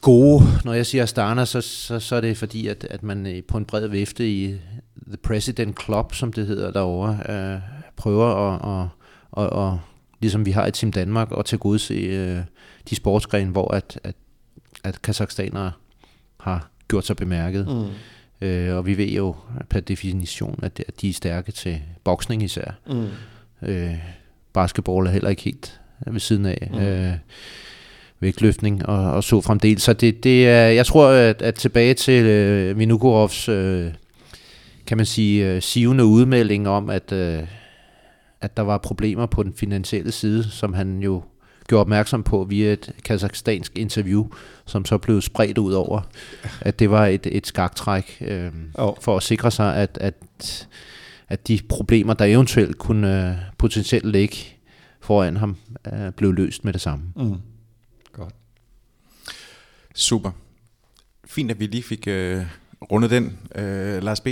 gode. 0.00 0.42
Når 0.64 0.72
jeg 0.72 0.86
siger 0.86 1.02
Astana, 1.02 1.44
så, 1.44 1.60
så, 1.60 2.00
så 2.00 2.16
er 2.16 2.20
det 2.20 2.36
fordi, 2.36 2.66
at, 2.66 2.86
at 2.90 3.02
man 3.02 3.26
øh, 3.26 3.42
på 3.42 3.58
en 3.58 3.64
bred 3.64 3.88
vifte 3.88 4.30
i 4.30 4.56
The 5.06 5.16
President 5.16 5.82
Club, 5.82 6.14
som 6.14 6.32
det 6.32 6.46
hedder 6.46 6.70
derovre, 6.70 7.18
øh, 7.28 7.60
prøver 7.96 8.26
at, 8.26 8.60
og, 8.60 8.88
og, 9.30 9.50
og, 9.50 9.80
ligesom 10.20 10.46
vi 10.46 10.50
har 10.50 10.66
i 10.66 10.70
Team 10.70 10.92
Danmark, 10.92 11.28
at 11.38 11.44
tilgodese 11.44 11.94
øh, 11.94 12.38
de 12.90 12.96
sportsgrene, 12.96 13.50
hvor 13.50 13.74
at, 13.74 14.00
at, 14.04 14.14
at 14.84 15.02
kazakhstanere 15.02 15.72
har 16.40 16.70
gjort 16.88 17.06
sig 17.06 17.16
bemærket. 17.16 17.66
Mm. 17.68 18.46
Øh, 18.46 18.76
og 18.76 18.86
vi 18.86 18.96
ved 18.98 19.08
jo 19.08 19.34
per 19.68 19.80
definition, 19.80 20.58
at, 20.62 20.84
at 20.88 21.00
de 21.00 21.08
er 21.08 21.12
stærke 21.12 21.52
til 21.52 21.80
boksning 22.04 22.42
især. 22.42 22.70
Mm. 22.86 23.08
Øh, 23.68 23.94
basketball 24.52 25.06
er 25.06 25.10
heller 25.10 25.30
ikke 25.30 25.42
helt 25.42 25.80
ved 26.06 26.20
siden 26.20 26.46
af. 26.46 26.68
Mm. 26.72 26.78
Øh, 26.78 27.12
vægtløftning 28.20 28.86
og, 28.86 29.12
og 29.12 29.24
så 29.24 29.40
fremdeles. 29.40 29.82
Så 29.82 29.92
det, 29.92 30.24
det 30.24 30.48
er, 30.48 30.66
jeg 30.66 30.86
tror, 30.86 31.08
at, 31.08 31.42
at 31.42 31.54
tilbage 31.54 31.94
til 31.94 32.24
øh, 32.24 32.78
Vinukorovs, 32.78 33.48
øh, 33.48 33.92
kan 34.86 34.96
man 34.96 35.06
sige, 35.06 35.46
øh, 35.46 35.62
sivende 35.62 36.04
udmelding 36.04 36.68
om, 36.68 36.90
at, 36.90 37.12
øh, 37.12 37.42
at 38.40 38.56
der 38.56 38.62
var 38.62 38.78
problemer 38.78 39.26
på 39.26 39.42
den 39.42 39.54
finansielle 39.54 40.12
side, 40.12 40.44
som 40.50 40.72
han 40.72 41.02
jo 41.02 41.22
gjorde 41.68 41.80
opmærksom 41.80 42.22
på 42.22 42.44
via 42.44 42.72
et 42.72 42.92
kazakhstansk 43.04 43.78
interview, 43.78 44.26
som 44.66 44.84
så 44.84 44.98
blev 44.98 45.20
spredt 45.20 45.58
ud 45.58 45.72
over, 45.72 46.00
at 46.60 46.78
det 46.78 46.90
var 46.90 47.06
et, 47.06 47.26
et 47.26 47.46
skaktræk 47.46 48.18
øh, 48.20 48.52
oh. 48.74 48.94
for 49.00 49.16
at 49.16 49.22
sikre 49.22 49.50
sig, 49.50 49.76
at, 49.76 49.98
at, 50.00 50.68
at 51.28 51.48
de 51.48 51.60
problemer, 51.68 52.14
der 52.14 52.24
eventuelt 52.24 52.78
kunne 52.78 53.30
øh, 53.30 53.36
potentielt 53.58 54.06
ligge 54.06 54.36
foran 55.00 55.36
ham, 55.36 55.56
øh, 55.92 56.12
blev 56.12 56.32
løst 56.32 56.64
med 56.64 56.72
det 56.72 56.80
samme. 56.80 57.04
Mm. 57.16 57.36
Godt. 58.12 58.34
Super. 59.94 60.30
Fint, 61.26 61.50
at 61.50 61.60
vi 61.60 61.66
lige 61.66 61.82
fik 61.82 62.08
øh, 62.08 62.46
rundet 62.92 63.10
den, 63.10 63.38
øh, 63.54 64.02
Lars 64.02 64.20
B. 64.20 64.28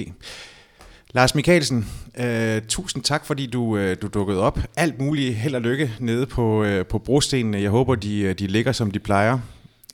Lars 1.15 1.35
Mikkelsen, 1.35 1.89
øh, 2.19 2.63
tusind 2.69 3.03
tak, 3.03 3.27
fordi 3.27 3.47
du, 3.47 3.77
øh, 3.77 3.97
du 4.03 4.07
dukkede 4.07 4.41
op. 4.41 4.59
Alt 4.77 5.01
muligt 5.01 5.35
held 5.35 5.55
og 5.55 5.61
lykke 5.61 5.93
nede 5.99 6.27
på, 6.27 6.65
øh, 6.65 6.87
på 6.87 6.99
brostenene. 6.99 7.59
Jeg 7.59 7.71
håber, 7.71 7.95
de, 7.95 8.21
øh, 8.21 8.39
de 8.39 8.47
ligger, 8.47 8.73
som 8.73 8.91
de 8.91 8.99
plejer. 8.99 9.39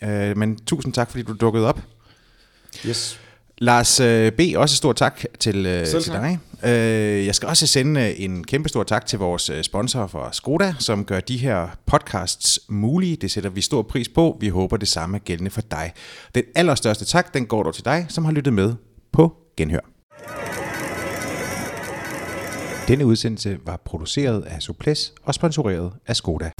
Øh, 0.02 0.36
men 0.36 0.56
tusind 0.56 0.92
tak, 0.92 1.10
fordi 1.10 1.22
du 1.22 1.32
dukkede 1.32 1.68
op. 1.68 1.80
Yes. 2.86 3.20
Lars 3.58 4.00
øh, 4.00 4.32
B., 4.32 4.40
også 4.56 4.76
stor 4.76 4.92
tak 4.92 5.24
til, 5.40 5.66
øh, 5.66 5.86
til 5.86 6.12
dig. 6.12 6.38
Øh, 6.64 7.26
jeg 7.26 7.34
skal 7.34 7.48
også 7.48 7.66
sende 7.66 8.16
en 8.16 8.44
kæmpe 8.44 8.68
stor 8.68 8.82
tak 8.82 9.06
til 9.06 9.18
vores 9.18 9.50
sponsor 9.62 10.06
for 10.06 10.28
Skoda, 10.32 10.74
som 10.78 11.04
gør 11.04 11.20
de 11.20 11.36
her 11.36 11.68
podcasts 11.86 12.60
mulige. 12.68 13.16
Det 13.16 13.30
sætter 13.30 13.50
vi 13.50 13.60
stor 13.60 13.82
pris 13.82 14.08
på. 14.08 14.36
Vi 14.40 14.48
håber 14.48 14.76
det 14.76 14.88
samme 14.88 15.16
er 15.16 15.20
gældende 15.20 15.50
for 15.50 15.60
dig. 15.60 15.92
Den 16.34 16.42
allerstørste 16.54 17.04
tak, 17.04 17.34
den 17.34 17.46
går 17.46 17.62
dog 17.62 17.74
til 17.74 17.84
dig, 17.84 18.06
som 18.08 18.24
har 18.24 18.32
lyttet 18.32 18.52
med 18.52 18.74
på 19.12 19.36
Genhør. 19.56 19.93
Denne 22.88 23.06
udsendelse 23.06 23.58
var 23.66 23.76
produceret 23.84 24.42
af 24.42 24.62
Suples 24.62 25.14
og 25.22 25.34
sponsoreret 25.34 25.92
af 26.06 26.16
Skoda. 26.16 26.50